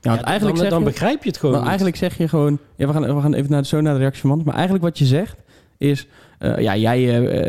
[0.00, 2.58] Ja, eigenlijk dan, zeg dan je- begrijp je het gewoon eigenlijk zeg je gewoon...
[2.76, 4.42] Ja, we, gaan, we gaan even naar, zo naar de reactie van.
[4.44, 5.36] Maar eigenlijk wat je zegt
[5.78, 6.06] is...
[6.38, 7.00] ja, jij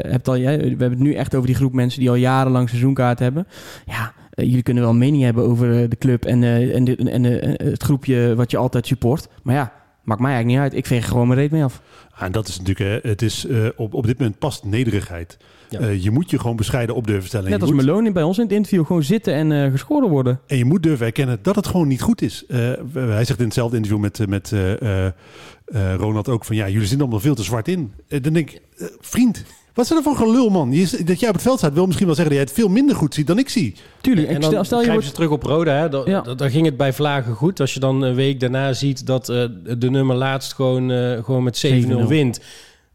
[0.07, 0.37] hebt al...
[0.37, 3.47] Jij, we hebben het nu echt over die groep mensen die al jarenlang seizoenkaart hebben.
[3.85, 7.25] Ja, jullie kunnen wel een mening hebben over eh, de club en, eh, en, en
[7.41, 9.27] eh, het groepje wat je altijd support.
[9.43, 9.73] Maar ja,
[10.03, 10.79] maakt mij eigenlijk niet uit.
[10.83, 11.81] Ik veeg gewoon mijn reet mee af.
[12.15, 15.37] Ah, En dat is natuurlijk, hè, het is eh, op, op dit moment past nederigheid.
[15.69, 15.79] Ja.
[15.79, 17.45] Eh, je moet je gewoon bescheiden op durven stellen.
[17.45, 18.85] En Net je als moet- Meloni bij ons in het interview.
[18.85, 20.39] Gewoon zitten en eh, geschoren worden.
[20.47, 22.45] En je moet durven erkennen dat het gewoon niet goed is.
[22.47, 22.57] Eh,
[22.93, 25.05] hij zegt in hetzelfde interview met, eh, met eh, eh,
[25.65, 26.55] eh, Ronald ook van...
[26.55, 27.93] ja, jullie zitten allemaal veel te zwart in.
[28.07, 29.43] Eh, dan denk ik, eh, vriend,
[29.73, 30.71] wat is er voor gelul, man?
[30.71, 32.35] Je, is- dat jij op het veld staat wil misschien wel zeggen...
[32.35, 33.75] dat jij het veel minder goed ziet dan ik zie.
[34.01, 34.27] Tuurlijk.
[34.27, 35.07] En dan stel, stel je grijpen wordt...
[35.07, 35.73] ze terug op Roda.
[35.73, 35.89] Hè?
[35.89, 36.21] Da- Ja.
[36.21, 37.59] da- Daar ging het bij Vlagen goed.
[37.59, 39.43] Als je dan een week daarna ziet dat eh,
[39.77, 41.69] de nummer laatst gewoon, eh, gewoon met 7-0
[42.03, 42.07] 7-0.
[42.07, 42.39] wint.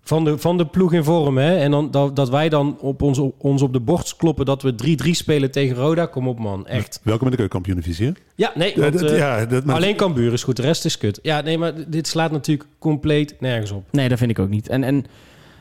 [0.03, 1.39] Van de, van de ploeg in vorm.
[1.39, 1.57] Hè?
[1.57, 4.74] En dan, dat, dat wij dan op ons, ons op de borst kloppen dat we
[5.07, 6.07] 3-3 spelen tegen Roda.
[6.07, 7.01] Kom op man, echt.
[7.03, 8.12] Welkom in de keukenkampioen-divisie?
[8.35, 10.57] Ja, nee, Ja, want, dat- eh, ja, dat- maar- alleen Cambuur is goed.
[10.57, 11.18] De rest is kut.
[11.22, 13.85] Ja, nee, maar dit slaat natuurlijk compleet nergens op.
[13.91, 14.68] Nee, dat vind ik ook niet.
[14.68, 15.05] En, en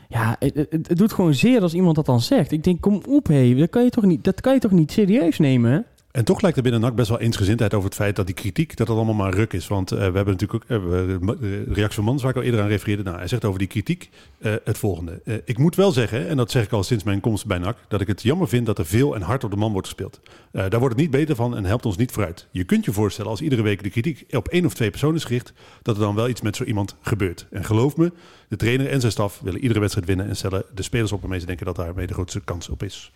[0.08, 2.52] ja, het, het, doet gewoon zeer als iemand dat dan zegt.
[2.52, 3.54] Ik denk, kom op, hé.
[3.54, 5.86] Dat, kan je toch niet- dat kan je toch niet serieus nemen?
[6.16, 8.76] En toch lijkt er binnen NAC best wel eensgezindheid over het feit dat die kritiek,
[8.76, 9.68] dat het allemaal maar ruk is.
[9.68, 12.60] Want eh, we hebben natuurlijk ook eh, de reactie van Mans, waar ik al eerder
[12.60, 13.02] aan refereerde.
[13.02, 15.42] Nou, hij zegt over die kritiek eh, het volgende.
[15.44, 18.00] Ik moet wel zeggen, en dat zeg ik al sinds mijn komst bij NAC, dat
[18.00, 20.20] ik het jammer vind dat er veel en hard op de man wordt gespeeld.
[20.50, 22.46] Daar wordt het niet beter van en helpt ons niet vooruit.
[22.50, 25.24] Je kunt je voorstellen als iedere week de kritiek op één of twee personen is
[25.24, 25.52] gericht,
[25.82, 27.46] dat er dan wel iets met zo iemand gebeurt.
[27.50, 28.12] En geloof me,
[28.48, 31.40] de trainer en zijn staf willen iedere wedstrijd winnen en stellen de spelers op waarmee
[31.40, 33.12] ze denken dat daarmee de grootste kans op is.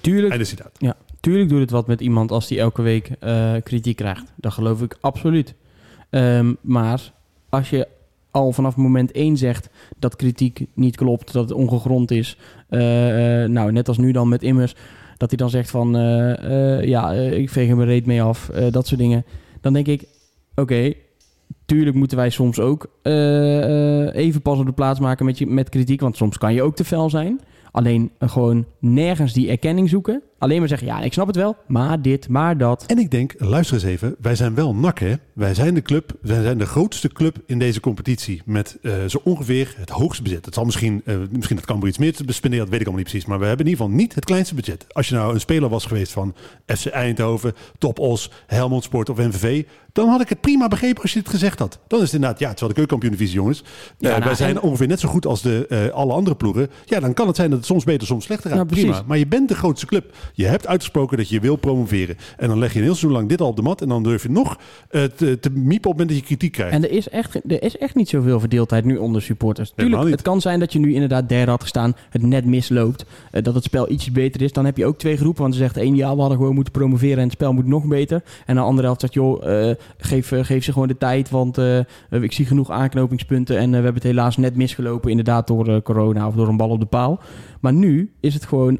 [0.00, 0.76] Tuurlijk, Einde citaat.
[0.78, 4.32] ja, tuurlijk doet het wat met iemand als die elke week eh, kritiek krijgt.
[4.36, 5.54] Dat geloof ik absoluut.
[6.10, 7.12] Ehm, maar
[7.48, 7.88] als je
[8.30, 9.68] al vanaf moment één zegt
[9.98, 12.36] dat kritiek niet klopt, dat het ongegrond is.
[12.68, 14.74] eh, eh, nou, net als nu dan met Immers.
[15.16, 15.92] Dat hij dan zegt van,
[16.82, 18.50] ja, ik veeg er mijn mee af.
[18.70, 19.24] dat soort dingen.
[19.60, 20.04] Dan denk ik,
[20.54, 20.92] oké,
[21.64, 22.88] tuurlijk moeten wij soms ook
[24.12, 26.00] even pas op de plaats maken met, je, met kritiek.
[26.00, 27.40] Want soms kan je ook te fel zijn.
[27.70, 30.22] Alleen gewoon nergens die erkenning zoeken.
[30.44, 32.84] Alleen maar zeggen, ja, ik snap het wel, maar dit, maar dat.
[32.86, 35.14] En ik denk, luister eens even, wij zijn wel NAC hè.
[35.32, 38.42] Wij zijn de club, wij zijn de grootste club in deze competitie.
[38.44, 40.44] Met eh, zo ongeveer het hoogste budget.
[40.44, 43.02] Het zal misschien, eh, misschien dat Cambuur iets meer te dat weet ik allemaal niet
[43.10, 43.24] precies.
[43.24, 44.86] Maar we hebben in ieder geval niet het kleinste budget.
[44.88, 46.34] Als je nou een speler was geweest van
[46.66, 49.64] FC Eindhoven, Top Os, Helmond Sport of NVV...
[49.92, 51.78] dan had ik het prima begrepen als je het gezegd had.
[51.86, 53.60] Dan is het inderdaad, ja, het wel de keukenkampioen-divisie jongens.
[53.62, 53.66] Eh,
[53.98, 56.70] Ja, nou, wij zijn en- ongeveer net zo goed als de, eh, alle andere ploegen.
[56.84, 58.58] Ja, dan kan het zijn dat het soms beter, soms slechter gaat.
[58.58, 59.02] Nou, prima.
[59.06, 60.14] Maar je bent de grootste club.
[60.36, 62.16] Je hebt uitgesproken dat je wil promoveren.
[62.36, 63.82] En dan leg je een heel seizoen lang dit al op de mat.
[63.82, 64.58] En dan durf je nog
[64.90, 66.72] eh, te, te miepen op het moment dat je kritiek krijgt.
[66.72, 69.72] En er is, echt, er is echt niet zoveel verdeeldheid nu onder supporters.
[69.76, 73.42] Tuurlijk, het kan zijn dat je nu inderdaad derde had gestaan, het net misloopt, eh,
[73.42, 74.52] dat het spel ietsje beter is.
[74.52, 76.72] Dan heb je ook twee groepen, want ze zegt één, ja, we hadden gewoon moeten
[76.72, 78.22] promoveren en het spel moet nog beter.
[78.46, 81.58] En de andere helft zegt, joh, eh, geef, geef ze gewoon de tijd, want
[82.10, 86.34] ik zie genoeg aanknopingspunten en we hebben het helaas net misgelopen, inderdaad door corona of
[86.34, 87.20] door een bal op de paal.
[87.60, 88.78] Maar nu is het gewoon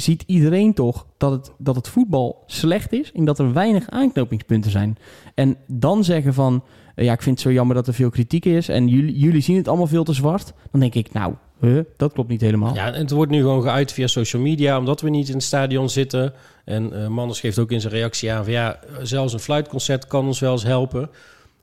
[0.00, 4.70] ziet iedereen toch dat het, dat het voetbal slecht is en dat er weinig aanknopingspunten
[4.70, 4.98] zijn.
[5.34, 8.44] En dan zeggen van, eh, ja, ik vind het zo jammer dat er veel kritiek
[8.44, 10.52] is en jullie, jullie zien het allemaal veel te zwart.
[10.70, 12.74] Dan denk ik, nou, huh, dat klopt niet helemaal.
[12.74, 15.42] Ja, en het wordt nu gewoon geuit via social media, omdat we niet in het
[15.42, 16.32] stadion zitten.
[16.64, 20.40] En Manders geeft ook in zijn reactie aan van ja, zelfs een fluitconcert kan ons
[20.40, 21.10] wel eens helpen.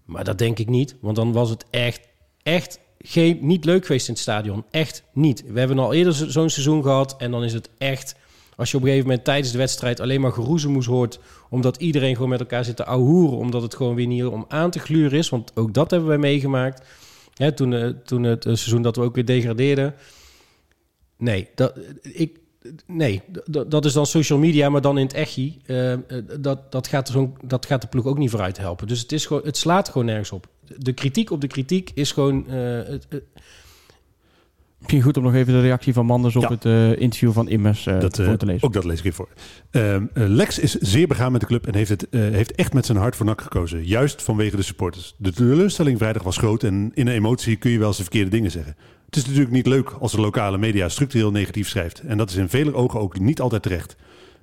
[0.06, 2.08] Maar dat denk ik niet, want dan was het echt,
[2.44, 4.64] echt geen, niet leuk geweest in het stadion.
[4.72, 5.44] Echt niet.
[5.48, 8.16] We hebben al eerder zo- zo'n seizoen gehad en dan is het echt...
[8.56, 11.20] Als je op een gegeven moment tijdens de wedstrijd alleen maar geroezemoes hoort...
[11.50, 13.38] omdat iedereen gewoon met elkaar zit te ouwehoeren...
[13.38, 15.30] omdat het gewoon weer niet om aan te gluren is.
[15.30, 16.86] Want ook dat hebben wij meegemaakt.
[17.34, 19.96] Hè, toen, eh, toen het eh, seizoen dat we ook weer degradeerden.
[21.18, 22.40] Nee, dat, ik,
[22.88, 25.14] nee dat, dat is dan social media, maar dan in het.
[25.66, 26.00] Eh, eh,
[26.40, 28.88] dat, dat, gaat dat gaat de ploeg ook niet vooruit helpen.
[28.88, 30.48] Dus het, is gewoon, het slaat gewoon nergens op.
[30.78, 32.48] De kritiek op de kritiek is gewoon...
[32.48, 32.56] eh,
[32.88, 33.08] het-
[34.86, 36.50] Misschien goed om nog even de reactie van Manders op Ja.
[36.50, 38.64] het eh, interview van Immers eh, Dat, eh, voor te lezen.
[38.68, 39.30] Ook dat lees ik even voor.
[39.72, 42.86] Ehm, eh, Lex is zeer begaan met de club en heeft, het, heeft echt met
[42.86, 43.86] zijn hart voor NAC gekozen.
[43.86, 45.16] Juist vanwege de supporters.
[45.18, 48.30] De teleurstelling vrijdag was groot en in een emotie kun je wel eens de verkeerde
[48.30, 48.76] dingen zeggen.
[49.06, 52.00] Het is natuurlijk niet leuk als de lokale media structureel negatief schrijft.
[52.00, 53.96] En dat is in vele ogen ook niet altijd terecht.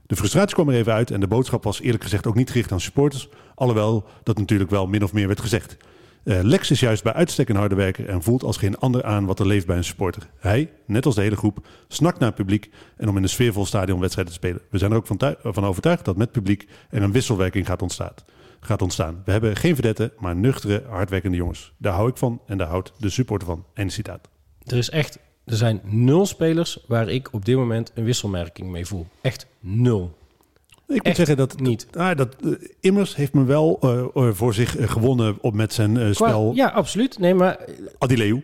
[0.07, 2.73] De frustratie kwam er even uit en de boodschap was eerlijk gezegd ook niet gericht
[2.73, 3.29] aan supporters.
[3.55, 5.77] Alhoewel dat natuurlijk wel min of meer werd gezegd.
[6.25, 9.25] Eh, Lex is juist bij uitstek een harde werker en voelt als geen ander aan
[9.27, 10.31] wat er leeft bij een supporter.
[10.39, 14.01] Hij, net als de hele groep, snakt naar publiek en om in een sfeervol stadion
[14.01, 14.61] wedstrijden te spelen.
[14.71, 17.83] We zijn er ook van, tui- van overtuigd dat met publiek er een wisselwerking gaat
[17.83, 18.13] ontstaan.
[18.61, 19.23] gaat ontstaan.
[19.25, 21.73] We hebben geen verdetten, maar nuchtere, hardwerkende jongens.
[21.79, 23.65] Daar hou ik van en daar houdt de supporter van.
[23.75, 24.29] Einde citaat.
[24.67, 28.87] Er is echt, er zijn nul spelers waar ik op dit moment een wisselmerking mee
[28.87, 29.07] voel.
[29.21, 30.17] Echt nul.
[30.95, 31.87] Ik moet Echt zeggen dat, niet.
[31.93, 35.97] Ah, dat eh, Immers heeft me wel eh, eh, voor zich gewonnen op met zijn
[35.97, 36.53] eh, Qua- spel.
[36.55, 37.19] ja, absoluut.
[37.19, 37.59] Nee, maar
[37.99, 38.43] Adileu.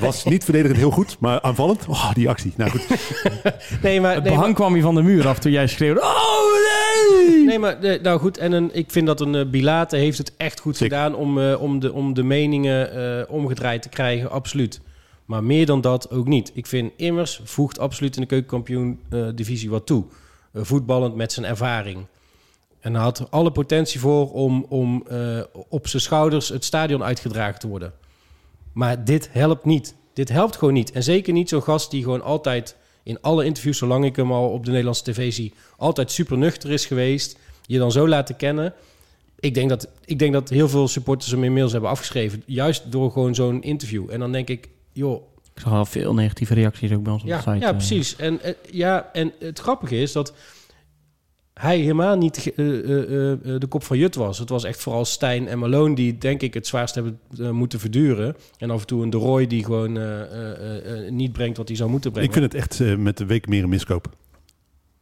[0.00, 1.86] Was niet verdedigend heel goed, maar aanvallend.
[1.88, 2.52] Oh, die actie.
[2.56, 2.86] Nou goed.
[3.82, 6.00] nee, maar het nee, behang kwam hier van de muur af toen jij schreeuwde.
[6.00, 6.52] Oh
[7.28, 7.44] nee!
[7.44, 8.38] Nee, maar nou goed.
[8.38, 10.96] En een, ik vind dat een uh, Bilate heeft het echt goed Zeker.
[10.96, 14.30] gedaan om, eh, om, de, om de meningen eh, omgedraaid te krijgen.
[14.30, 14.80] Absoluut.
[15.24, 16.50] Maar meer dan dat ook niet.
[16.54, 20.04] Ik vind Immers voegt absoluut in de keukenkampioen-divisie wat toe.
[20.54, 22.06] Eh, voetballend met zijn ervaring.
[22.80, 27.60] En hij had alle potentie voor om, om eh, op zijn schouders het stadion uitgedragen
[27.60, 27.92] te worden.
[28.72, 29.94] Maar dit helpt niet.
[30.12, 30.92] Dit helpt gewoon niet.
[30.92, 34.50] En zeker niet zo'n gast die gewoon altijd in alle interviews, zolang ik hem al
[34.50, 37.38] op de Nederlandse tv zie, altijd super nuchter is geweest.
[37.66, 38.74] Je dan zo laten kennen.
[39.40, 42.42] Ik denk dat, ik denk dat heel veel supporters hem inmiddels hebben afgeschreven.
[42.46, 44.10] Juist door gewoon zo'n interview.
[44.10, 45.22] En dan denk ik, joh,
[45.54, 47.58] Ik zag al veel negatieve reacties ook bij ons op ja, de site.
[47.58, 47.76] ja, eh.
[47.76, 48.16] precies.
[48.16, 50.34] En, eh, ja, en het grappige is dat
[51.54, 54.38] hij helemaal niet eh, eh, eh, de kop van Jut was.
[54.38, 57.20] Het was echt vooral Stijn en Malone die, denk ik, het zwaarst hebben
[57.52, 58.36] moeten verduren.
[58.58, 61.68] En af en toe een De Roy die gewoon eh, eh, eh, niet brengt wat
[61.68, 62.28] hij zou moeten brengen.
[62.28, 64.08] Ik vind het echt met de week meer een miskoop.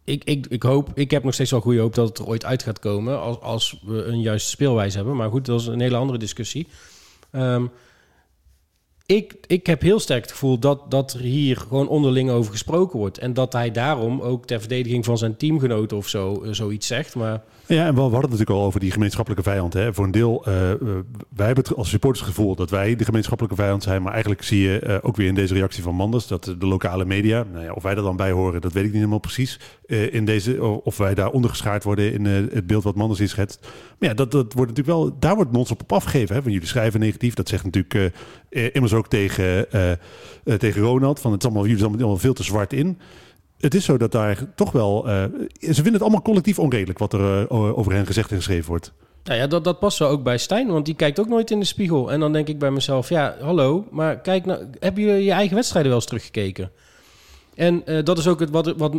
[0.04, 2.44] Ik, ik, ik hoop, ik heb nog steeds wel goede hoop dat het er ooit
[2.44, 5.16] uit gaat komen als, als we een juiste speelwijze hebben.
[5.16, 6.68] Maar goed, dat is een hele andere discussie.
[7.30, 7.66] Ehm,
[9.06, 12.98] ik, ik heb heel sterk het gevoel dat, dat er hier gewoon onderling over gesproken
[12.98, 13.18] wordt.
[13.18, 17.14] En dat hij daarom ook ter verdediging van zijn teamgenoten of zo eh, zoiets zegt.
[17.14, 17.42] Maar
[17.74, 19.72] Ja, en we hadden het natuurlijk al over die gemeenschappelijke vijand.
[19.72, 19.94] Hè.
[19.94, 20.78] Voor een deel, eh, eh,
[21.36, 24.02] wij hebben het als supporters gevoel dat wij de gemeenschappelijke vijand zijn.
[24.02, 27.04] Maar eigenlijk zie je eh, ook weer in deze reactie van Manders dat de lokale
[27.04, 29.60] media, nou ja, of wij er dan bij horen, dat weet ik niet helemaal precies.
[29.86, 33.60] in deze, of wij daar ondergeschaard worden in het beeld wat Manders hier schetst.
[33.98, 36.36] Maar ja, dat, dat wordt natuurlijk wel, daar wordt ons op afgegeven.
[36.36, 36.42] Hè.
[36.42, 37.34] Van jullie schrijven negatief.
[37.34, 38.14] Dat zegt natuurlijk
[38.48, 39.66] immers ook tegen,
[40.58, 41.20] tegen Ronald.
[41.20, 42.98] Van het is allemaal, jullie zijn allemaal veel te zwart in
[43.62, 45.08] het is zo dat daar toch wel.
[45.08, 45.24] eh,
[45.60, 48.92] ze vinden het allemaal collectief onredelijk wat er o- over hen gezegd en geschreven wordt.
[49.24, 51.58] Nou ja, dat, dat past zo ook bij Stijn, want die kijkt ook nooit in
[51.60, 52.12] de spiegel.
[52.12, 55.54] En dan denk ik bij mezelf, ja, hallo, maar kijk nou, heb je je eigen
[55.54, 56.70] wedstrijden wel eens teruggekeken?
[57.54, 58.94] En eh, dat is ook het wat, wat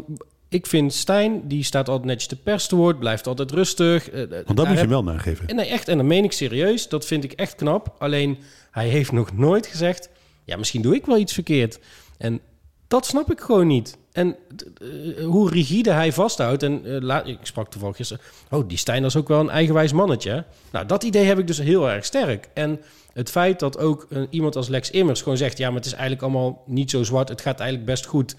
[0.50, 0.94] ik vind.
[0.94, 4.10] Stijn, die staat altijd netjes te pers te woord, blijft altijd rustig.
[4.12, 5.48] Want dat moet je heb- hem wel nageven.
[5.48, 6.90] En nee, echt, en dat meen ik serieus.
[6.90, 7.96] Dat vind ik echt knap.
[7.98, 8.38] Alleen,
[8.72, 10.10] hij heeft nog nooit gezegd...
[10.44, 11.80] ja, misschien doe ik wel iets verkeerd.
[12.18, 12.40] En
[12.88, 13.98] dat snap ik gewoon niet.
[14.14, 14.36] En
[14.82, 16.64] eh, hoe rigide hij vasthoudt...
[16.64, 18.24] en eh, ik sprak toevallig gisteren...
[18.50, 20.46] oh, die Stijn is ook wel een eigenwijs mannetje.
[20.72, 22.50] Nou, dat idee heb ik dus heel erg sterk.
[22.54, 22.80] En
[23.14, 25.58] het feit dat ook eh, iemand als Lex Immers gewoon zegt...
[25.58, 27.30] ja, maar het is eigenlijk allemaal niet zo zwart...
[27.30, 28.36] het gaat eigenlijk best goed...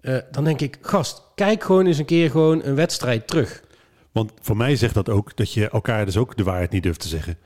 [0.00, 3.62] Eh, dan denk ik, gast, kijk gewoon eens een keer gewoon een wedstrijd terug.
[4.12, 7.00] Want voor mij zegt dat ook dat je elkaar dus ook de waarheid niet durft
[7.00, 7.36] te zeggen.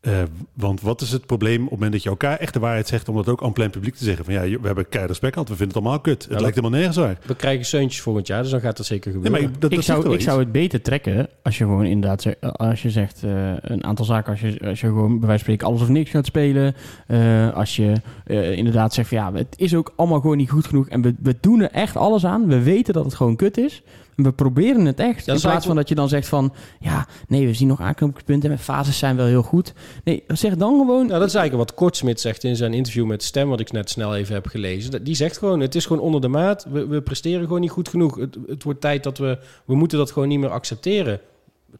[0.00, 0.22] Eh,
[0.54, 3.08] want wat is het probleem op het moment dat je elkaar echt de waarheid zegt...
[3.08, 4.24] om dat ook aan plein publiek te zeggen?
[4.24, 6.26] Van ja, we hebben keihard respect gehad, we vinden het allemaal kut.
[6.30, 7.18] Het lijkt helemaal nergens waar.
[7.26, 9.42] We krijgen zeuntjes volgend jaar, dus dan gaat dat zeker Nee, gebeuren.
[9.42, 11.84] maar ik, dat, ik dat zegt zou, ik zou het beter trekken als je gewoon
[11.84, 15.28] inderdaad zegt, als je zegt eh, een aantal zaken, als je, als je gewoon bij
[15.28, 16.74] wijze van spreken alles of niks gaat spelen.
[17.06, 17.92] eh, als je
[18.24, 21.14] eh, inderdaad zegt van ja, het is ook allemaal gewoon niet goed genoeg en we,
[21.22, 22.46] we doen er echt alles aan.
[22.46, 23.82] We weten dat het gewoon kut is.
[24.16, 25.26] We proberen het echt.
[25.28, 28.58] in plaats van dat je dan zegt van ja, nee, we zien nog aanknopingspunten en
[28.58, 29.72] fases zijn wel heel goed.
[30.04, 31.06] Nee, zeg dan gewoon.
[31.06, 33.90] Nou, dat is eigenlijk wat Kortsmit zegt in zijn interview met Stem, wat ik net
[33.90, 35.04] snel even heb gelezen.
[35.04, 36.66] Die zegt gewoon, het is gewoon onder de maat.
[36.70, 38.16] We, we presteren gewoon niet goed genoeg.
[38.16, 39.38] Het, het wordt tijd dat we...
[39.64, 41.20] We moeten dat gewoon niet meer accepteren.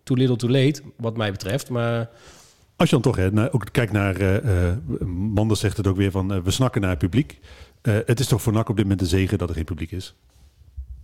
[0.03, 1.71] Too little too late, wat mij betreft.
[1.71, 2.09] Maar
[2.77, 4.17] Als je dan toch hè, naar- ook kijkt naar...
[4.17, 4.77] eh eh,
[5.07, 7.39] Manders zegt het ook weer van, eh, we snakken naar het publiek.
[7.83, 9.91] Eh, het is toch voor NAC op dit moment een zegen dat er geen publiek
[9.91, 10.15] is?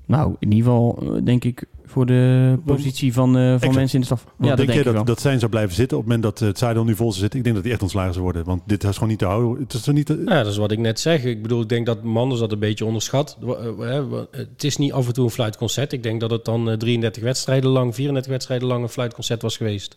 [0.07, 3.75] Nou, in ieder geval eh, denk ik voor de positie van, eh, van Exact.
[3.75, 4.25] mensen in de staf.
[4.25, 5.05] Want Ja, dat denk denk je ik wel.
[5.05, 7.09] dat, dat zijn zou blijven zitten op het moment dat eh, het stadion nu vol
[7.09, 7.39] zou zitten?
[7.39, 8.45] Ik denk dat die echt ontslagen zou worden.
[8.45, 9.63] Want dit is gewoon niet te houden.
[9.63, 11.25] Het is er niet te- ja, dat is wat ik net zeg.
[11.25, 13.39] Ik bedoel, ik denk dat Manders dat een beetje onderschat.
[14.31, 15.93] Het is niet af en toe een fluitconcert.
[15.93, 19.57] Ik denk dat het dan eh, 33 wedstrijden lang, 34 wedstrijden lang een fluitconcert was
[19.57, 19.97] geweest.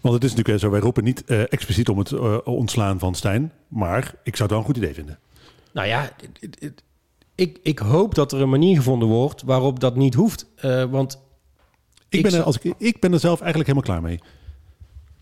[0.00, 3.52] Want het is natuurlijk zo, wij roepen niet eh, expliciet om het ontslaan van Stijn.
[3.68, 5.18] Maar ik zou het wel een goed idee vinden.
[5.72, 6.82] Nou ja, het-
[7.36, 10.46] ik, ik hoop dat er een manier gevonden wordt waarop dat niet hoeft.
[10.56, 11.20] Eh, want
[12.08, 14.20] Ik Ik ben, er, als ik, ik ben er zelf eigenlijk helemaal klaar mee.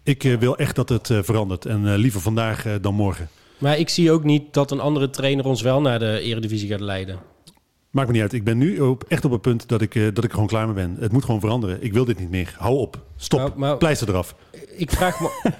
[0.02, 1.66] Ik eh, wil echt dat het eh, verandert.
[1.66, 3.28] En liever vandaag dan morgen.
[3.58, 6.80] Maar ik zie ook niet dat een andere trainer ons wel naar de eredivisie gaat
[6.80, 7.18] leiden.
[7.90, 8.32] Maakt me niet uit.
[8.32, 10.66] Ik ben nu op, echt op het punt dat ik, dat ik er gewoon klaar
[10.66, 10.96] mee ben.
[11.00, 11.82] Het moet gewoon veranderen.
[11.82, 12.54] Ik wil dit niet meer.
[12.58, 13.02] Hou op.
[13.16, 13.54] Stop.
[13.56, 14.34] Maar- Pleister eraf.
[14.76, 15.30] Ik vraag me...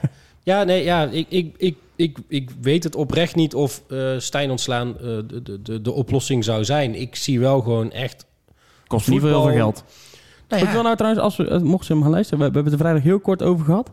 [0.43, 4.51] ja, nee, ja, ik, ik, ik, ik, ik weet het oprecht niet of eh Stijn
[4.51, 7.01] ontslaan eh, de, de, de, de oplossing zou zijn.
[7.01, 8.27] Ik zie wel gewoon echt...
[8.87, 9.85] Kost niet veel heel veel geld.
[10.49, 12.55] Nou Ik wil nou trouwens, als we, eh, mocht ze hem gaan luisteren, we, we
[12.55, 13.91] hebben het er vrijdag heel kort over gehad.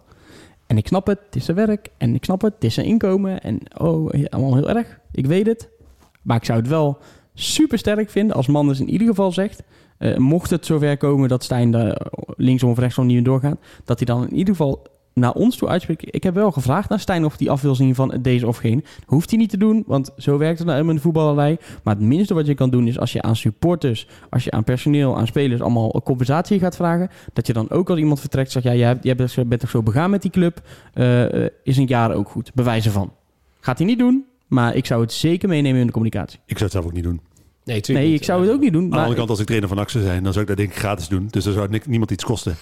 [0.67, 1.89] En ik snap het, het is zijn werk.
[1.97, 3.41] En ik snap het, het is zijn inkomen.
[3.41, 4.99] En oh, ja, allemaal heel erg.
[5.11, 5.69] Ik weet het.
[6.21, 6.97] Maar ik zou het wel
[7.33, 9.63] super sterk vinden als Manders in ieder geval zegt...
[9.97, 12.01] eh, mocht het zover komen dat Stijn daar
[12.37, 13.57] linksom of rechtsom niet meer doorgaat...
[13.85, 16.15] dat hij dan in ieder geval naar ons toe uitspreekt.
[16.15, 18.83] Ik heb wel gevraagd naar Stijn of hij af wil zien van deze of geen.
[19.05, 21.57] Hoeft hij niet te doen, want zo werkt het nou in de voetballerij.
[21.83, 24.63] Maar het minste wat je kan doen is als je aan supporters, als je aan
[24.63, 28.51] personeel, aan spelers allemaal een compensatie gaat vragen, dat je dan ook als iemand vertrekt
[28.51, 30.61] zegt, ja, jij, hebt- jij bent, toch zo begaan met die club,
[30.93, 32.51] eh, eh, is een jaar ook goed.
[32.53, 33.13] Bewijzen van.
[33.59, 36.39] Gaat hij niet doen, maar ik zou het zeker meenemen in de communicatie.
[36.45, 37.21] Ik zou het zelf ook niet doen.
[37.63, 38.19] Nee, Nee, niet.
[38.19, 38.83] ik zou het ook niet doen.
[38.83, 40.69] Aan de andere kant, als ik trainer van Axel zijn, dan zou ik dat denk
[40.69, 41.27] ik gratis doen.
[41.29, 42.55] Dus dan zou niemand iets kosten.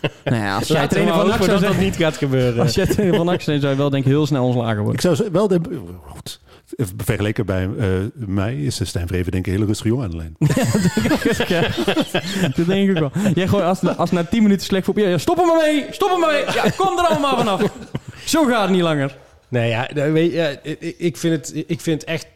[0.24, 2.62] nou ja, als jij trainer van NAC zou dat dat niet gaat gebeuren.
[2.62, 4.94] als jij trainer van NAC zijn, zou je wel denk ik heel snel ontslagen worden.
[4.94, 5.48] Ik zou ze- wel...
[5.48, 5.60] De,
[6.06, 6.40] goed.
[7.04, 10.16] Vergeleken bij eh, mij is Stijn Vreven denk ik een hele rustige jongen aan de
[10.16, 10.36] lijn.
[11.48, 11.60] Ja,
[12.56, 13.10] dat denk ik wel.
[13.34, 15.00] Jij gooit als, als na 10 minuten slecht voor...
[15.00, 15.86] Ja, stop er maar mee!
[15.90, 16.44] Stop er maar mee!
[16.54, 17.62] Ja, kom er allemaal vanaf!
[18.24, 19.16] Zo gaat het niet langer.
[19.48, 22.26] Nee, ja, weet je, ja, ik- ik, vind het, ik vind het echt...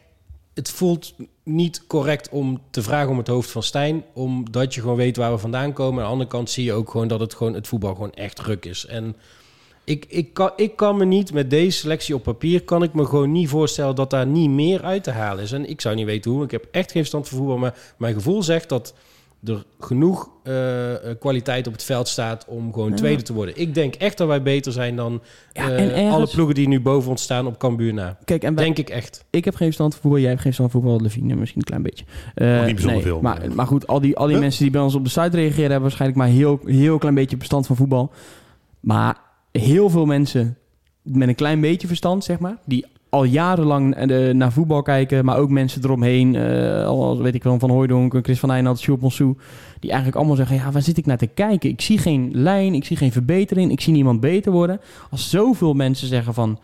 [0.53, 1.13] Het voelt
[1.43, 4.03] niet correct om te vragen om het hoofd van Stijn.
[4.13, 5.99] Omdat je gewoon weet waar we vandaan komen.
[5.99, 8.35] Aan de andere kant zie je ook gewoon dat het, gewoon, het voetbal gewoon echt
[8.35, 8.85] druk is.
[8.85, 9.15] En
[9.83, 12.63] ik, ik, kan, ik kan me niet met deze selectie op papier...
[12.63, 15.51] kan ik me gewoon niet voorstellen dat daar niet meer uit te halen is.
[15.51, 16.43] En ik zou niet weten hoe.
[16.43, 17.57] Ik heb echt geen verstand van voetbal.
[17.57, 18.93] Maar mijn gevoel zegt dat
[19.43, 22.45] er genoeg eh, eh, kwaliteit op het veld staat...
[22.47, 22.95] om gewoon Ja.
[22.95, 23.57] tweede te worden.
[23.57, 25.21] Ik denk echt dat wij beter zijn dan...
[25.53, 28.17] Ja, eh, ergens- alle ploegen die nu boven ons staan op Cambuur na.
[28.25, 29.25] Kijk, en wij- Denk ik echt.
[29.29, 31.65] ik heb geen verstand van voetbal, jij hebt geen verstand van voetbal, Levine misschien een
[31.67, 32.05] klein beetje.
[32.35, 34.43] Eh, Nog niet bijzonder veel, Maar, maar- goed, al die, al die Huh?
[34.43, 35.61] mensen die bij ons op de site reageren...
[35.61, 38.11] hebben waarschijnlijk maar heel, heel klein beetje verstand van voetbal.
[38.79, 39.17] Maar
[39.51, 40.57] heel veel mensen
[41.01, 42.57] met een klein beetje verstand, zeg maar...
[42.65, 46.35] die al jarenlang eh, naar voetbal kijken, maar ook mensen eromheen...
[46.35, 49.01] eh, al weet ik wel, Van Hooijdonk, Chris van Eijnald, Sjoerd
[49.79, 51.69] die eigenlijk allemaal zeggen, ja, waar zit ik naar te kijken?
[51.69, 54.79] Ik zie geen lijn, ik zie geen verbetering, ik zie niemand beter worden.
[55.09, 56.59] Als zoveel mensen zeggen van...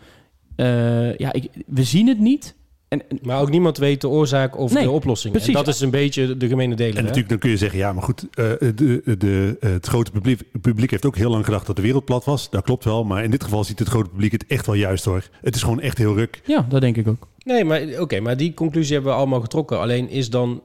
[0.56, 2.56] eh, ja, ik, we zien het niet...
[2.88, 5.32] En, en- Maar ook niemand weet de oorzaak of Nee, de oplossing.
[5.32, 5.54] precies.
[5.54, 6.90] En dat is een beetje de gemene deler.
[6.90, 7.02] En hè?
[7.02, 10.90] natuurlijk, dan kun je zeggen, ja, maar goed, eh, de, de, het grote publiek, publiek
[10.90, 12.50] heeft ook heel lang gedacht dat de wereld plat was.
[12.50, 15.04] Dat klopt wel, maar in dit geval ziet het grote publiek het echt wel juist
[15.04, 15.28] hoor.
[15.40, 16.40] Het is gewoon echt heel ruk.
[16.44, 17.26] ja, dat denk ik ook.
[17.44, 19.78] Nee, maar oké, maar die conclusie hebben we allemaal getrokken.
[19.80, 20.62] Alleen is dan...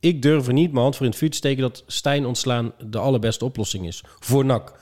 [0.00, 1.62] Ik durf er niet mijn hand voor in het vuur te steken...
[1.62, 4.04] dat Stijn ontslaan de allerbeste oplossing is.
[4.20, 4.72] Voor NAC.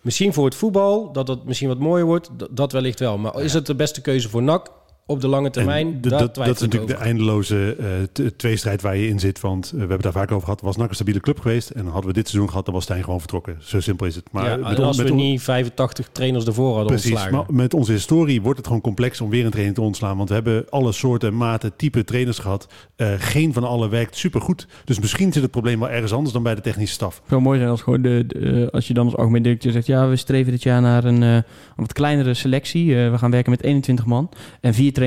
[0.00, 2.30] Misschien voor het voetbal, dat het misschien wat mooier wordt.
[2.38, 3.18] d- Dat wellicht wel.
[3.18, 4.70] Maar is het de beste keuze voor NAC
[5.06, 6.00] op de lange termijn?
[6.00, 9.40] Dat, dat is natuurlijk de eindeloze eh, t- tweestrijd waar je in zit.
[9.40, 10.60] Want eh, we hebben daar vaak over gehad.
[10.60, 11.70] Was NAC een stabiele club geweest?
[11.70, 13.56] En hadden we dit seizoen gehad, dan was Stijn gewoon vertrokken.
[13.60, 14.24] Zo simpel is het.
[14.32, 17.34] Maar ja, met on- als met we niet 85 trainers ervoor hadden Precies, ontslagen.
[17.36, 20.16] maar met onze historie wordt het gewoon complex om weer een trainer te ontslaan.
[20.16, 22.66] Want we hebben alle soorten, maten, type trainers gehad.
[22.96, 24.66] Eh, geen van alle werkt supergoed.
[24.84, 27.14] Dus misschien zit het probleem wel ergens anders dan bij de technische staf.
[27.16, 29.86] Het zou mooi zijn als, gewoon de, de, als je dan als algemeen directeur zegt...
[29.86, 31.44] ja, we streven dit jaar naar een, eh, een
[31.76, 33.04] wat kleinere selectie.
[33.04, 34.28] Eh, we gaan werken met 21 man
[34.60, 35.00] en vier trainers.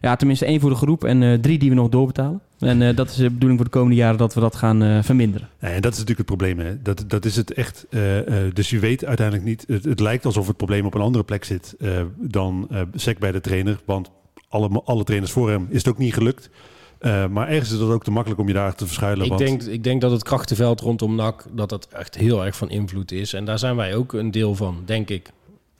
[0.00, 2.40] Ja, tenminste één voor de groep en eh, drie die we nog doorbetalen.
[2.58, 5.02] En eh, dat is de bedoeling voor de komende jaren dat we dat gaan eh,
[5.02, 5.48] verminderen.
[5.60, 6.58] Nee, en dat is natuurlijk het probleem.
[6.66, 6.82] Hè.
[6.82, 7.86] Dat, dat is het echt.
[7.90, 9.64] eh, eh, dus je weet uiteindelijk niet.
[9.68, 13.18] Het, het lijkt alsof het probleem op een andere plek zit eh, dan eh sec
[13.18, 13.78] bij de trainer.
[13.84, 14.10] Want
[14.48, 16.50] alle, alle trainers voor hem is het ook niet gelukt.
[16.98, 19.24] Eh, maar ergens is het ook te makkelijk om je daar te verschuilen.
[19.24, 22.56] Ik want denk, ik denk dat het krachtenveld rondom NAC dat dat echt heel erg
[22.56, 23.32] van invloed is.
[23.32, 25.30] En daar zijn wij ook een deel van, denk ik.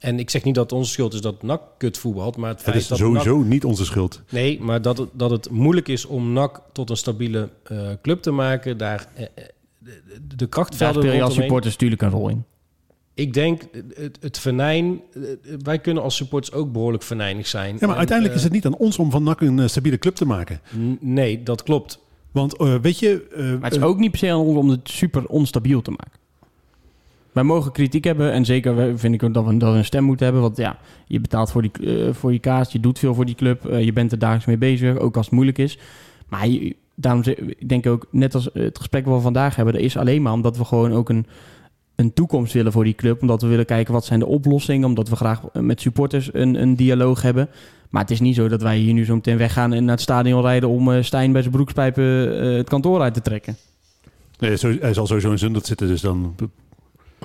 [0.02, 2.58] En ik zeg niet dat het onze schuld is dat NAC kut voetbalt, maar het
[2.58, 4.22] het feit is dat sowieso NAC, niet onze schuld.
[4.30, 8.22] nee, maar dat het, dat het moeilijk is om NAC tot een stabiele eh, club
[8.22, 9.26] te maken, daar eh,
[9.78, 12.44] de, de Daar krachtvelden speel je als supporters natuurlijk een rol in.
[13.14, 13.62] Ik denk
[13.94, 15.00] het, het venijn,
[15.62, 17.72] wij kunnen als supporters ook behoorlijk venijnig zijn.
[17.72, 20.14] Ja, maar En, uiteindelijk is het niet aan ons om van NAC een stabiele club
[20.14, 20.60] te maken.
[21.00, 21.98] Nee, dat klopt.
[22.30, 23.26] Want weet je.
[23.36, 25.90] eh, Maar het is ook niet per se aan ons om het super onstabiel te
[25.90, 26.20] maken.
[27.32, 30.24] Wij mogen kritiek hebben en zeker vind ik dat we, dat we een stem moeten
[30.24, 30.42] hebben.
[30.44, 31.70] Want ja, je betaalt voor, die,
[32.06, 33.66] eh, voor je kaas, je doet veel voor die club.
[33.66, 35.78] eh, je bent er dagelijks mee bezig, ook als het moeilijk is.
[36.28, 36.48] Maar
[36.94, 39.74] daarom zeg- ik denk ook, net als het gesprek wat we vandaag hebben...
[39.74, 41.26] dat is alleen maar omdat we gewoon ook een,
[41.96, 43.20] een toekomst willen voor die club.
[43.20, 44.88] Omdat we willen kijken wat zijn de oplossingen.
[44.88, 47.48] Omdat we graag met supporters een, een dialoog hebben.
[47.90, 50.02] Maar het is niet zo dat wij hier nu zo meteen weggaan en naar het
[50.02, 52.04] stadion rijden om eh, Stijn bij zijn broekspijpen
[52.56, 53.56] het kantoor uit te trekken.
[54.38, 56.34] Nee, hij zal sowieso in Zundert zitten, dus dan...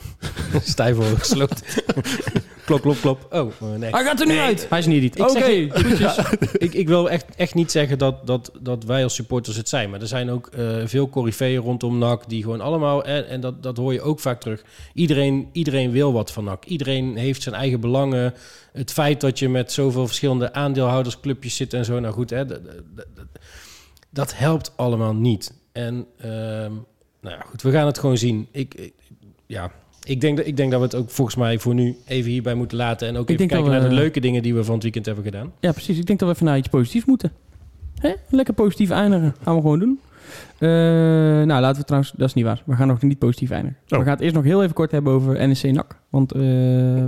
[0.63, 1.57] Stijf gesloten.
[2.65, 3.27] klop, klop, klop.
[3.31, 3.91] Oh, eh, nee.
[3.91, 4.65] Hij gaat er nu Nee, uit.
[4.69, 5.15] Hij is niet niet.
[5.17, 6.17] Ik Oké, goedjes.
[6.67, 9.89] ik, ik wil echt, echt niet zeggen dat, dat, dat wij als supporters het zijn.
[9.89, 13.03] Maar er zijn ook eh, veel coryfeeën rondom NAC die gewoon allemaal...
[13.03, 14.63] En, en dat, dat hoor je ook vaak terug.
[14.93, 16.65] Iedereen, iedereen wil wat van NAC.
[16.65, 18.33] Iedereen heeft zijn eigen belangen.
[18.73, 21.99] Het feit dat je met zoveel verschillende aandeelhoudersclubjes zit en zo.
[21.99, 22.75] Nou goed, hè, dat, dat,
[23.15, 23.25] dat-
[24.09, 25.53] dat helpt allemaal niet.
[25.71, 26.71] En ehm,
[27.21, 28.47] nou ja, goed, we gaan het gewoon zien.
[28.51, 28.93] Ik, ik-
[29.45, 29.71] ja...
[30.07, 32.53] Ik denk, dat, ik denk dat we het ook volgens mij voor nu even hierbij
[32.53, 33.07] moeten laten.
[33.07, 35.23] En ook Ik even kijken naar de leuke dingen die we van het weekend hebben
[35.23, 35.51] gedaan.
[35.59, 35.97] Ja, precies.
[35.97, 37.31] Ik denk dat we even naar iets positiefs moeten.
[37.99, 38.13] Hè?
[38.29, 39.35] Lekker positief eindigen.
[39.41, 39.99] Gaan we gewoon doen.
[40.59, 42.13] Eh, nou, laten we trouwens...
[42.17, 42.63] Dat is niet waar.
[42.65, 43.77] We gaan nog niet positief eindigen.
[43.89, 43.97] Oh.
[43.97, 45.99] We gaan het eerst nog heel even kort hebben over NEC NAC.
[46.09, 46.41] Want eh,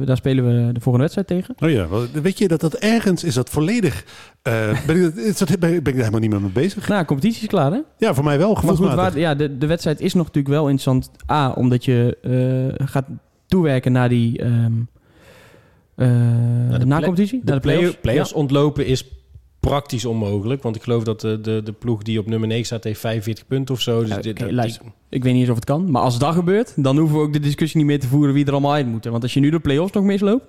[0.06, 1.56] daar spelen we de volgende wedstrijd tegen.
[1.60, 1.88] Oh ja,
[2.22, 4.06] weet je dat dat ergens is dat volledig...
[4.42, 4.54] eh,
[4.88, 6.88] ben, ik, is dat, ben, ik- ben ik daar helemaal niet mee mee bezig?
[6.88, 7.80] Nou, competitie is klaar, hè?
[7.98, 11.12] Ja, voor mij wel, goed, waar, ja, de, de wedstrijd is nog natuurlijk wel interessant.
[11.32, 12.18] A, omdat je
[12.80, 13.06] eh, gaat
[13.48, 14.40] toewerken naar die...
[14.40, 14.72] ehm
[15.96, 16.08] eh
[16.80, 17.42] de na-competitie.
[17.44, 17.98] De naar play- play-offs.
[18.02, 18.38] play-offs Ja.
[18.38, 19.06] ontlopen is
[19.60, 20.64] praktisch onmogelijk.
[20.64, 23.48] Want ik geloof dat de, de, de ploeg die op nummer 9 staat, heeft 45
[23.48, 24.00] punten of zo.
[24.00, 24.86] Dus Ja, dit, oké, dat- luister.
[25.10, 25.92] Ik weet niet eens of het kan.
[25.92, 28.46] Maar als dat gebeurt, dan hoeven we ook de discussie niet meer te voeren wie
[28.46, 29.12] er allemaal uit moeten.
[29.12, 30.46] Want als je nu de play-offs nog misloopt...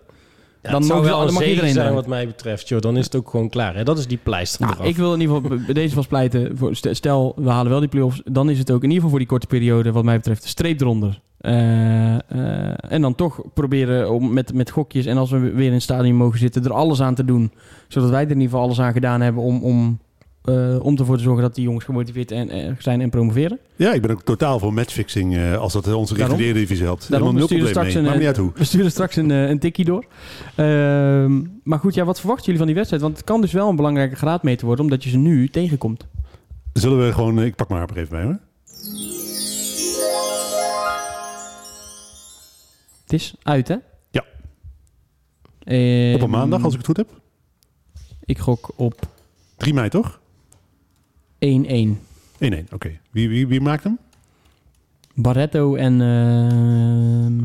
[0.62, 2.68] Ja, dan mogen- wel dan mag iedereen zijn wat mij betreft.
[2.68, 3.74] Joh, dan is het ook gewoon klaar.
[3.76, 3.84] Hè?
[3.84, 6.56] Dat is die pleister Nou, ik wil in ieder geval bij deze vast pleiten.
[6.58, 8.22] Voor, st- stel, we halen wel die play-offs.
[8.24, 10.80] Dan is het ook in ieder geval voor die korte periode, wat mij betreft, streep
[10.80, 11.20] eronder.
[11.40, 15.72] Eh, eh, en dan toch proberen om met, met gokjes en als we weer in
[15.72, 17.52] het stadion mogen zitten, er alles aan te doen.
[17.88, 19.98] Zodat wij er in ieder geval alles aan gedaan hebben om, om,
[20.44, 23.58] eh, om ervoor te zorgen dat die jongens gemotiveerd en, zijn en promoveren.
[23.76, 27.10] Ja, ik ben ook totaal voor matchfixing als dat onze reguliere divisie helpt.
[27.10, 27.96] Daarom, Helemaal we nul sturen probleem straks mee.
[27.96, 28.52] een, Maakt niet uit hoe.
[28.54, 30.04] We sturen straks een, een tikkie door.
[30.54, 33.02] Ehm, maar goed, ja, wat verwachten jullie van die wedstrijd?
[33.02, 36.06] Want het kan dus wel een belangrijke graadmeter worden, omdat je ze nu tegenkomt.
[36.72, 37.42] Zullen we gewoon...
[37.42, 38.38] Ik pak maar er even bij hoor.
[43.10, 43.76] Het is uit, hè?
[44.10, 44.24] Ja.
[45.58, 47.20] Ehm, Op een maandag, als ik het goed heb.
[48.24, 49.00] Ik gok op
[49.56, 50.20] 3 mei toch?
[51.38, 51.98] 1-1.
[52.38, 52.98] 1-1, oké.
[53.10, 53.98] Wie, wie, wie maakt hem?
[55.14, 57.44] Barretto en ehm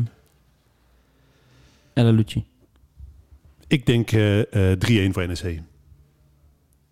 [1.92, 2.44] Ella Lucci.
[3.66, 5.62] Ik denk eh, eh, 3-1 voor NEC.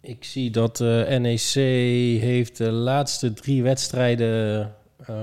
[0.01, 1.41] Ik zie dat eh, NEC
[2.21, 4.75] heeft de laatste drie wedstrijden
[5.07, 5.15] eh,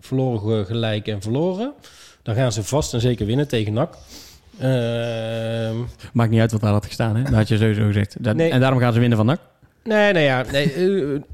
[0.00, 1.74] verloren, ge- gelijk en verloren.
[2.22, 3.96] Dan gaan ze vast en zeker winnen tegen NAC.
[4.58, 5.76] Ehm,
[6.12, 7.22] Maakt niet uit wat daar had gestaan, hè?
[7.22, 8.16] Dat had je sowieso gezegd.
[8.18, 8.50] Dat, Nee.
[8.50, 9.40] En daarom gaan ze winnen van NAC.
[9.84, 10.44] nee, nee, ja.
[10.50, 10.72] Nee,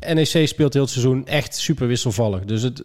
[0.01, 2.45] eh, NEC speelt heel het seizoen echt super wisselvallig.
[2.45, 2.83] Dus het,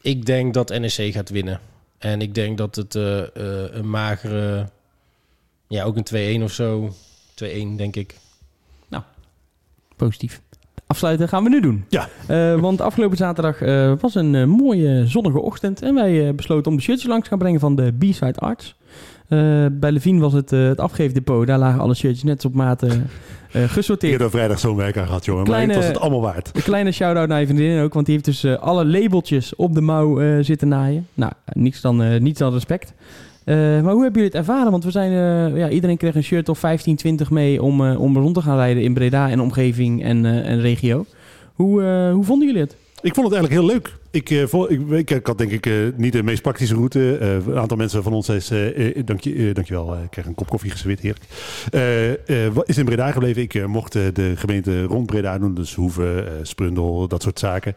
[0.00, 1.60] ik denk dat NEC gaat winnen.
[1.98, 3.28] En ik denk dat het eh, eh,
[3.70, 4.68] een magere...
[5.68, 6.94] Ja, ook een 2-1 of zo.
[7.34, 8.14] 2-1, denk ik.
[9.96, 10.40] Positief.
[10.92, 11.84] Afsluiten gaan we nu doen.
[11.88, 12.08] Ja.
[12.26, 15.82] Eh, want afgelopen zaterdag eh, was een eh, mooie zonnige ochtend.
[15.82, 18.76] En wij besloten om de shirtjes langs te gaan brengen van de B-Side Arts.
[19.72, 21.46] Bij Levine was het het afgeefdepot.
[21.46, 22.90] Daar lagen alle shirtjes net op maat eh,
[23.62, 24.12] Ik gesorteerd.
[24.12, 25.44] heb er vrijdag zo'n werk aan gehad, jongen.
[25.44, 26.50] Kleine- Maar het was het allemaal waard.
[26.54, 29.80] Een kleine shout-out naar je vriendin ook, want die heeft dus alle labeltjes op de
[29.80, 31.06] mouw zitten naaien.
[31.14, 32.94] Nou, niets dan, niets dan respect.
[33.44, 34.70] Eh, maar hoe hebben jullie het ervaren?
[34.70, 38.00] Want we zijn, eh, ja, iedereen kreeg een shirt of 15, 20 mee om, eh,
[38.00, 41.04] om rond te gaan rijden in Breda en omgeving en, en regio.
[41.54, 41.82] Hoe,
[42.12, 42.76] hoe vonden jullie het?
[43.00, 44.00] Ik vond het eigenlijk heel leuk.
[44.12, 47.16] Ik, eh, ik, ik, ik had denk ik eh, niet de meest praktische route.
[47.18, 50.10] Eh, een aantal mensen van ons is, eh, eh, dank je, eh, dankjewel, eh, ik
[50.10, 51.24] kreeg een kop koffie geserveerd, heerlijk.
[51.70, 53.42] Eh, eh, wa- is in Breda gebleven.
[53.42, 55.54] Ik eh, mocht eh, de gemeente rond Breda doen.
[55.54, 57.74] Dus Hoeven, eh, Sprundel, dat soort zaken.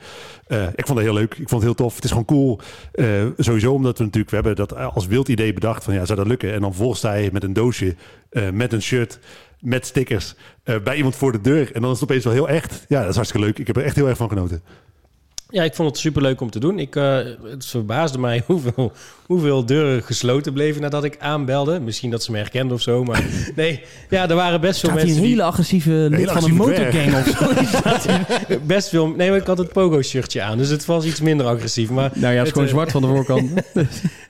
[0.48, 1.32] Eh, ik vond het heel leuk.
[1.32, 1.96] Ik vond het heel tof.
[1.96, 2.60] Het is gewoon cool.
[2.92, 3.06] Eh,
[3.38, 5.84] sowieso omdat we natuurlijk, we hebben dat als wild idee bedacht.
[5.84, 6.54] Van ja, zou dat lukken?
[6.54, 7.96] En dan volgens je met een doosje,
[8.30, 9.20] eh, met een shirt,
[9.60, 11.72] met stickers, eh, bij iemand voor de deur.
[11.74, 12.86] En dan is het opeens wel heel echt.
[12.88, 13.60] Ja, dat is hartstikke leuk.
[13.60, 14.62] Ik heb er echt heel erg van genoten.
[15.56, 16.80] Ja, ik vond het superleuk om te doen.
[16.80, 18.92] Ik, eh, het verbaasde mij hoeveel,
[19.26, 21.80] hoeveel deuren gesloten bleven nadat ik aanbelde.
[21.80, 23.24] Misschien dat ze me herkenden of zo, maar
[23.56, 23.84] nee.
[24.10, 25.44] Ja, er waren best veel Staat mensen een hele die...
[25.44, 28.58] agressieve lid van een motorgang of zo?
[28.74, 29.08] Best veel...
[29.08, 31.90] Nee, maar ik had het pogo-shirtje aan, dus het was iets minder agressief.
[31.90, 33.52] Maar, nou ja, het is gewoon eh, zwart van de voorkant.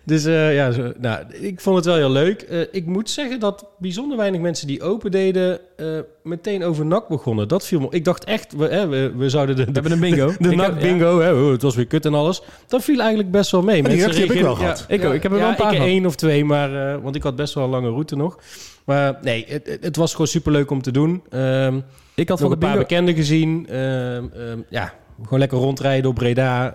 [0.05, 2.41] Dus eh, ja, zo, nou, ik vond het wel heel leuk.
[2.41, 5.59] Eh, ik moet zeggen dat bijzonder weinig mensen die open deden...
[5.77, 5.85] eh,
[6.23, 7.47] meteen over NAC begonnen.
[7.47, 7.87] Dat viel me...
[7.89, 10.31] Ik dacht echt, we, hè, we, we zouden de, We hebben een bingo.
[10.39, 12.41] de NAC heb- bingo, hè, oh, het was weer kut en alles.
[12.67, 13.81] Dat viel eigenlijk best wel mee.
[13.81, 14.85] Mensen heb ik wel gehad.
[14.87, 17.53] Ik heb er wel een paar ik één of twee, maar, want ik had best
[17.53, 18.39] wel een lange route nog.
[18.85, 21.23] Maar nee, het, het- was gewoon superleuk om te doen.
[21.29, 21.79] Ehm
[22.15, 22.87] Ik had nog een de paar bingo...
[22.87, 23.67] bekenden gezien.
[23.69, 23.77] Ehm,
[24.33, 24.93] ehm, ja,
[25.23, 26.73] gewoon lekker rondrijden op Breda.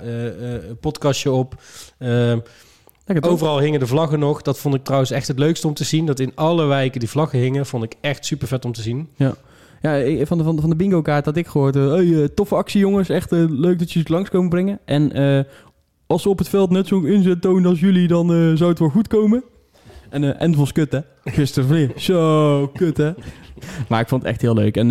[0.81, 1.55] podcastje op.
[3.33, 4.43] Overal hingen de vlaggen nog.
[4.43, 6.07] Dat vond ik trouwens echt het leukste om te zien.
[6.07, 9.09] Dat in alle wijken die vlaggen hingen, vond ik echt super vet om te zien.
[9.83, 11.77] Ja, ik- van de, van de, van de bingo kaart had ik gehoord.
[11.77, 14.79] eh, hey, eh, toffe actie jongens, echt eh, leuk dat jullie langs komen brengen.
[14.85, 15.13] En
[16.07, 18.89] als ze op het veld net zo'n inzet tonen als jullie, dan zou het wel
[18.89, 19.43] goed komen.
[20.11, 21.93] En, eh en het was kut hè, gisteren weer.
[22.11, 23.13] Zo, kut hè.
[23.89, 24.77] Maar ik vond het echt heel leuk.
[24.77, 24.89] En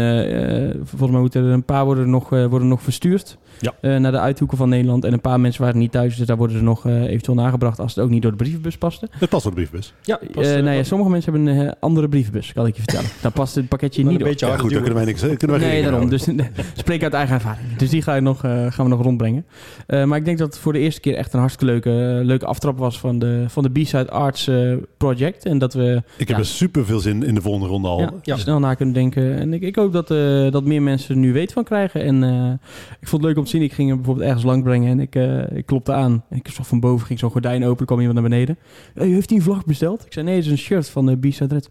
[0.84, 3.74] volgens mij moeten er een paar worden nog, worden nog verstuurd Ja.
[3.82, 5.04] eh, naar de uithoeken van Nederland.
[5.06, 7.80] En een paar mensen waren niet thuis, dus daar worden ze nog eh, eventueel nagebracht
[7.80, 9.08] als het ook niet door de brievenbus paste.
[9.20, 9.94] Het past op de briefbus.
[10.02, 13.10] Ja, Eh, nou ja, sommige mensen hebben een andere brievenbus, kan ik je vertellen.
[13.22, 14.24] Daar past het pakketje niet een op.
[14.28, 16.10] beetje Ja, harder goed, daar kunnen wij niks kunnen wij Nee, geen daarom.
[16.10, 16.28] Dus
[16.76, 17.76] spreek uit eigen ervaring.
[17.78, 19.46] Dus die ga je nog, eh, gaan we nog rondbrengen.
[19.88, 22.46] Eh, maar ik denk dat het voor de eerste keer echt een hartstikke leuke, leuke
[22.46, 25.46] aftrap was van de, van de B-Side Arts eh, Project.
[25.46, 28.00] En dat we Ik heb er super veel zin in de volgende ronde al.
[28.00, 28.36] ja, Ja.
[28.38, 29.38] snel na kunnen denken.
[29.38, 32.04] En ik, ik hoop dat, eh, dat meer mensen er nu weet van krijgen.
[32.04, 32.52] En eh,
[33.00, 33.62] ik vond het leuk om te zien.
[33.62, 36.24] Ik ging hem bijvoorbeeld ergens lang brengen en ik, eh, ik klopte aan.
[36.30, 37.80] En ik zag van boven ging zo'n gordijn open.
[37.80, 38.58] Er kwam iemand naar beneden.
[38.94, 40.06] Hey, heeft hij een vlag besteld?
[40.06, 41.70] Ik zei nee, het is een shirt van de B-Side Reds.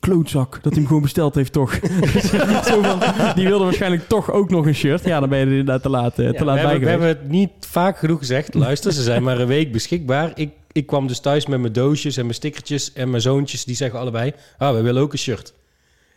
[0.00, 1.74] Klootzak, dat hij hem gewoon besteld heeft toch.
[2.70, 3.00] Zo van,
[3.34, 5.04] die wilde waarschijnlijk toch ook nog een shirt.
[5.04, 6.80] Ja, dan ben je er inderdaad te laat, eh, te Ja, laat we, bij hebben,
[6.80, 8.54] we hebben het niet vaak genoeg gezegd.
[8.54, 10.32] Luister, ze zijn maar een week beschikbaar.
[10.34, 12.92] Ik, ik kwam dus thuis met mijn doosjes en mijn stickertjes.
[12.92, 14.32] En mijn zoontjes, die zeggen allebei...
[14.58, 15.54] Ah, we willen ook een shirt.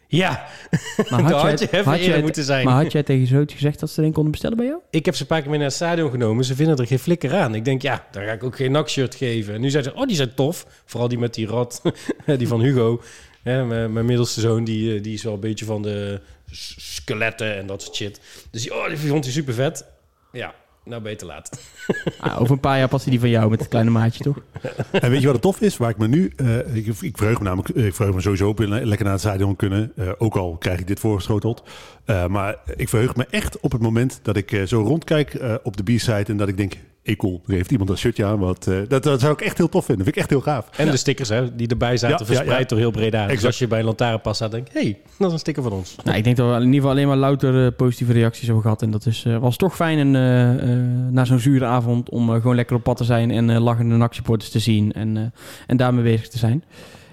[0.07, 0.47] Ja,
[1.09, 2.65] Maar had had je had jij, moeten zijn.
[2.65, 4.79] maar had jij tegen je zootje gezegd dat ze er een konden bestellen bij jou?
[4.89, 6.45] Ik heb ze een paar keer mee naar het stadion genomen.
[6.45, 7.55] Ze vinden er geen flikker aan.
[7.55, 9.53] Ik denk, ja, daar ga ik ook geen nakshirt geven.
[9.53, 10.65] En nu zeggen ze, oh, die zijn tof.
[10.85, 11.81] Vooral die met die rat,
[12.37, 13.01] die van Hugo.
[13.43, 17.67] Mijn, mijn middelste zoon, die, eh, die is wel een beetje van de skeletten en
[17.67, 18.19] dat soort shit.
[18.51, 19.85] Dus die, oh, die vond hij super vet.
[20.31, 20.53] Ja,
[20.87, 21.49] nou te laat.
[22.19, 24.37] Ah, over een paar jaar past hij die van jou met het kleine maatje, toch?
[24.91, 25.77] En weet je wat het tof is?
[25.77, 26.33] Waar ik me nu...
[26.35, 27.69] eh, ik, ik verheug me namelijk...
[27.69, 29.91] Ik verheug me sowieso op le- lekker naar het stadion kunnen.
[29.95, 31.63] Eh, ook al krijg ik dit voorgeschoteld.
[32.05, 35.53] Eh, maar ik verheug me echt op het moment dat ik eh, zo rondkijk eh,
[35.63, 36.31] op de B-site...
[36.31, 36.73] en dat ik denk...
[37.15, 38.39] Cool, er heeft iemand een shirtje aan.
[38.39, 40.05] Wat, eh, dat, dat zou ik echt heel tof vinden.
[40.05, 40.69] Dat vind ik echt heel gaaf.
[40.77, 42.65] En de stickers hè, die erbij zaten, Ja, verspreid ja, ja.
[42.65, 43.21] door heel Breda.
[43.21, 43.45] Dus Exact.
[43.45, 44.73] als je bij een lantaarnpas staat, denk ik...
[44.73, 45.95] hey, dat is een sticker van ons.
[46.03, 48.61] Nou, ik denk dat we in ieder geval alleen maar louter eh, positieve reacties hebben
[48.61, 48.81] gehad.
[48.81, 50.79] En dat is, eh, was toch fijn en, eh, eh,
[51.11, 54.49] na zo'n zure avond om gewoon lekker op pad te zijn en eh, lachende NAC-supporters
[54.51, 55.23] te zien en, eh,
[55.67, 56.63] en daarmee bezig te zijn.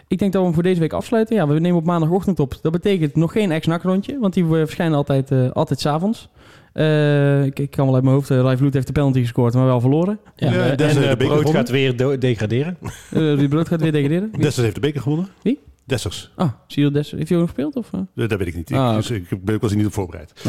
[0.08, 1.36] Ik denk dat we hem voor deze week afsluiten.
[1.36, 2.58] Ja, we nemen op maandagochtend op.
[2.62, 6.28] Dat betekent nog geen ex-NAC-rondje, want die verschijnen altijd, eh altijd s'avonds.
[6.74, 9.54] Eh ik, ik kan wel uit mijn hoofd, uh, Rijf Vloed heeft de penalty gescoord,
[9.54, 10.18] maar wel verloren.
[10.36, 10.46] Ja.
[10.46, 11.52] En eh, heeft de beker Brood gewonnen.
[11.54, 12.76] gaat weer degraderen.
[13.10, 14.30] Eh, die brood gaat weer degraderen.
[14.32, 15.28] Dessers heeft de beker gewonnen.
[15.42, 15.58] Wie?
[15.86, 16.32] Dessers.
[16.36, 17.18] Ah, Cyril Dessers.
[17.18, 17.76] Heeft hij ook nog gespeeld?
[17.76, 18.00] Of, eh?
[18.24, 18.70] Eh, Dat weet ik niet.
[18.70, 20.32] Ik, Ah, dus ik ben ook wel eens niet op voorbereid.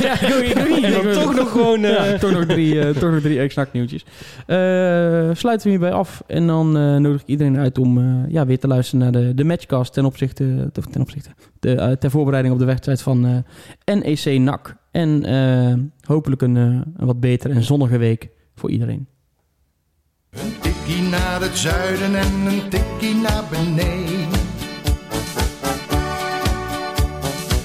[0.00, 0.84] ja, ik ook- ik ook niet.
[0.84, 1.84] En dan Ik- toch nog gewoon...
[1.84, 4.04] eh, Ja, toch nog drie, eh, toch nog drie nieuwtjes.
[4.46, 4.56] Eh,
[5.32, 6.22] sluiten we hierbij af.
[6.26, 9.34] En dan eh, nodig ik iedereen uit om eh, ja, weer te luisteren naar de,
[9.34, 11.30] de matchcast ten opzichte, ten, opzichte
[11.60, 13.44] de, eh, ter voorbereiding op de wedstrijd van
[13.84, 14.76] eh, NEC NAC.
[14.98, 15.74] En eh,
[16.06, 16.62] hopelijk een, eh,
[16.96, 19.06] een wat betere en zonnige week voor iedereen.
[20.30, 24.28] Een tikkie naar het zuiden en een tikkie naar beneden.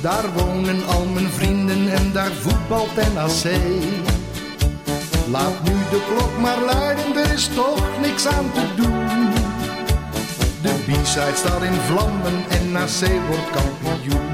[0.02, 3.44] Daar wonen al mijn vrienden en daar voetbalt NAC.
[5.32, 9.32] Laat nu de klok maar luiden, er is toch niks aan te doen.
[10.62, 14.33] De B-side staat in vlammen en NAC wordt kampioen.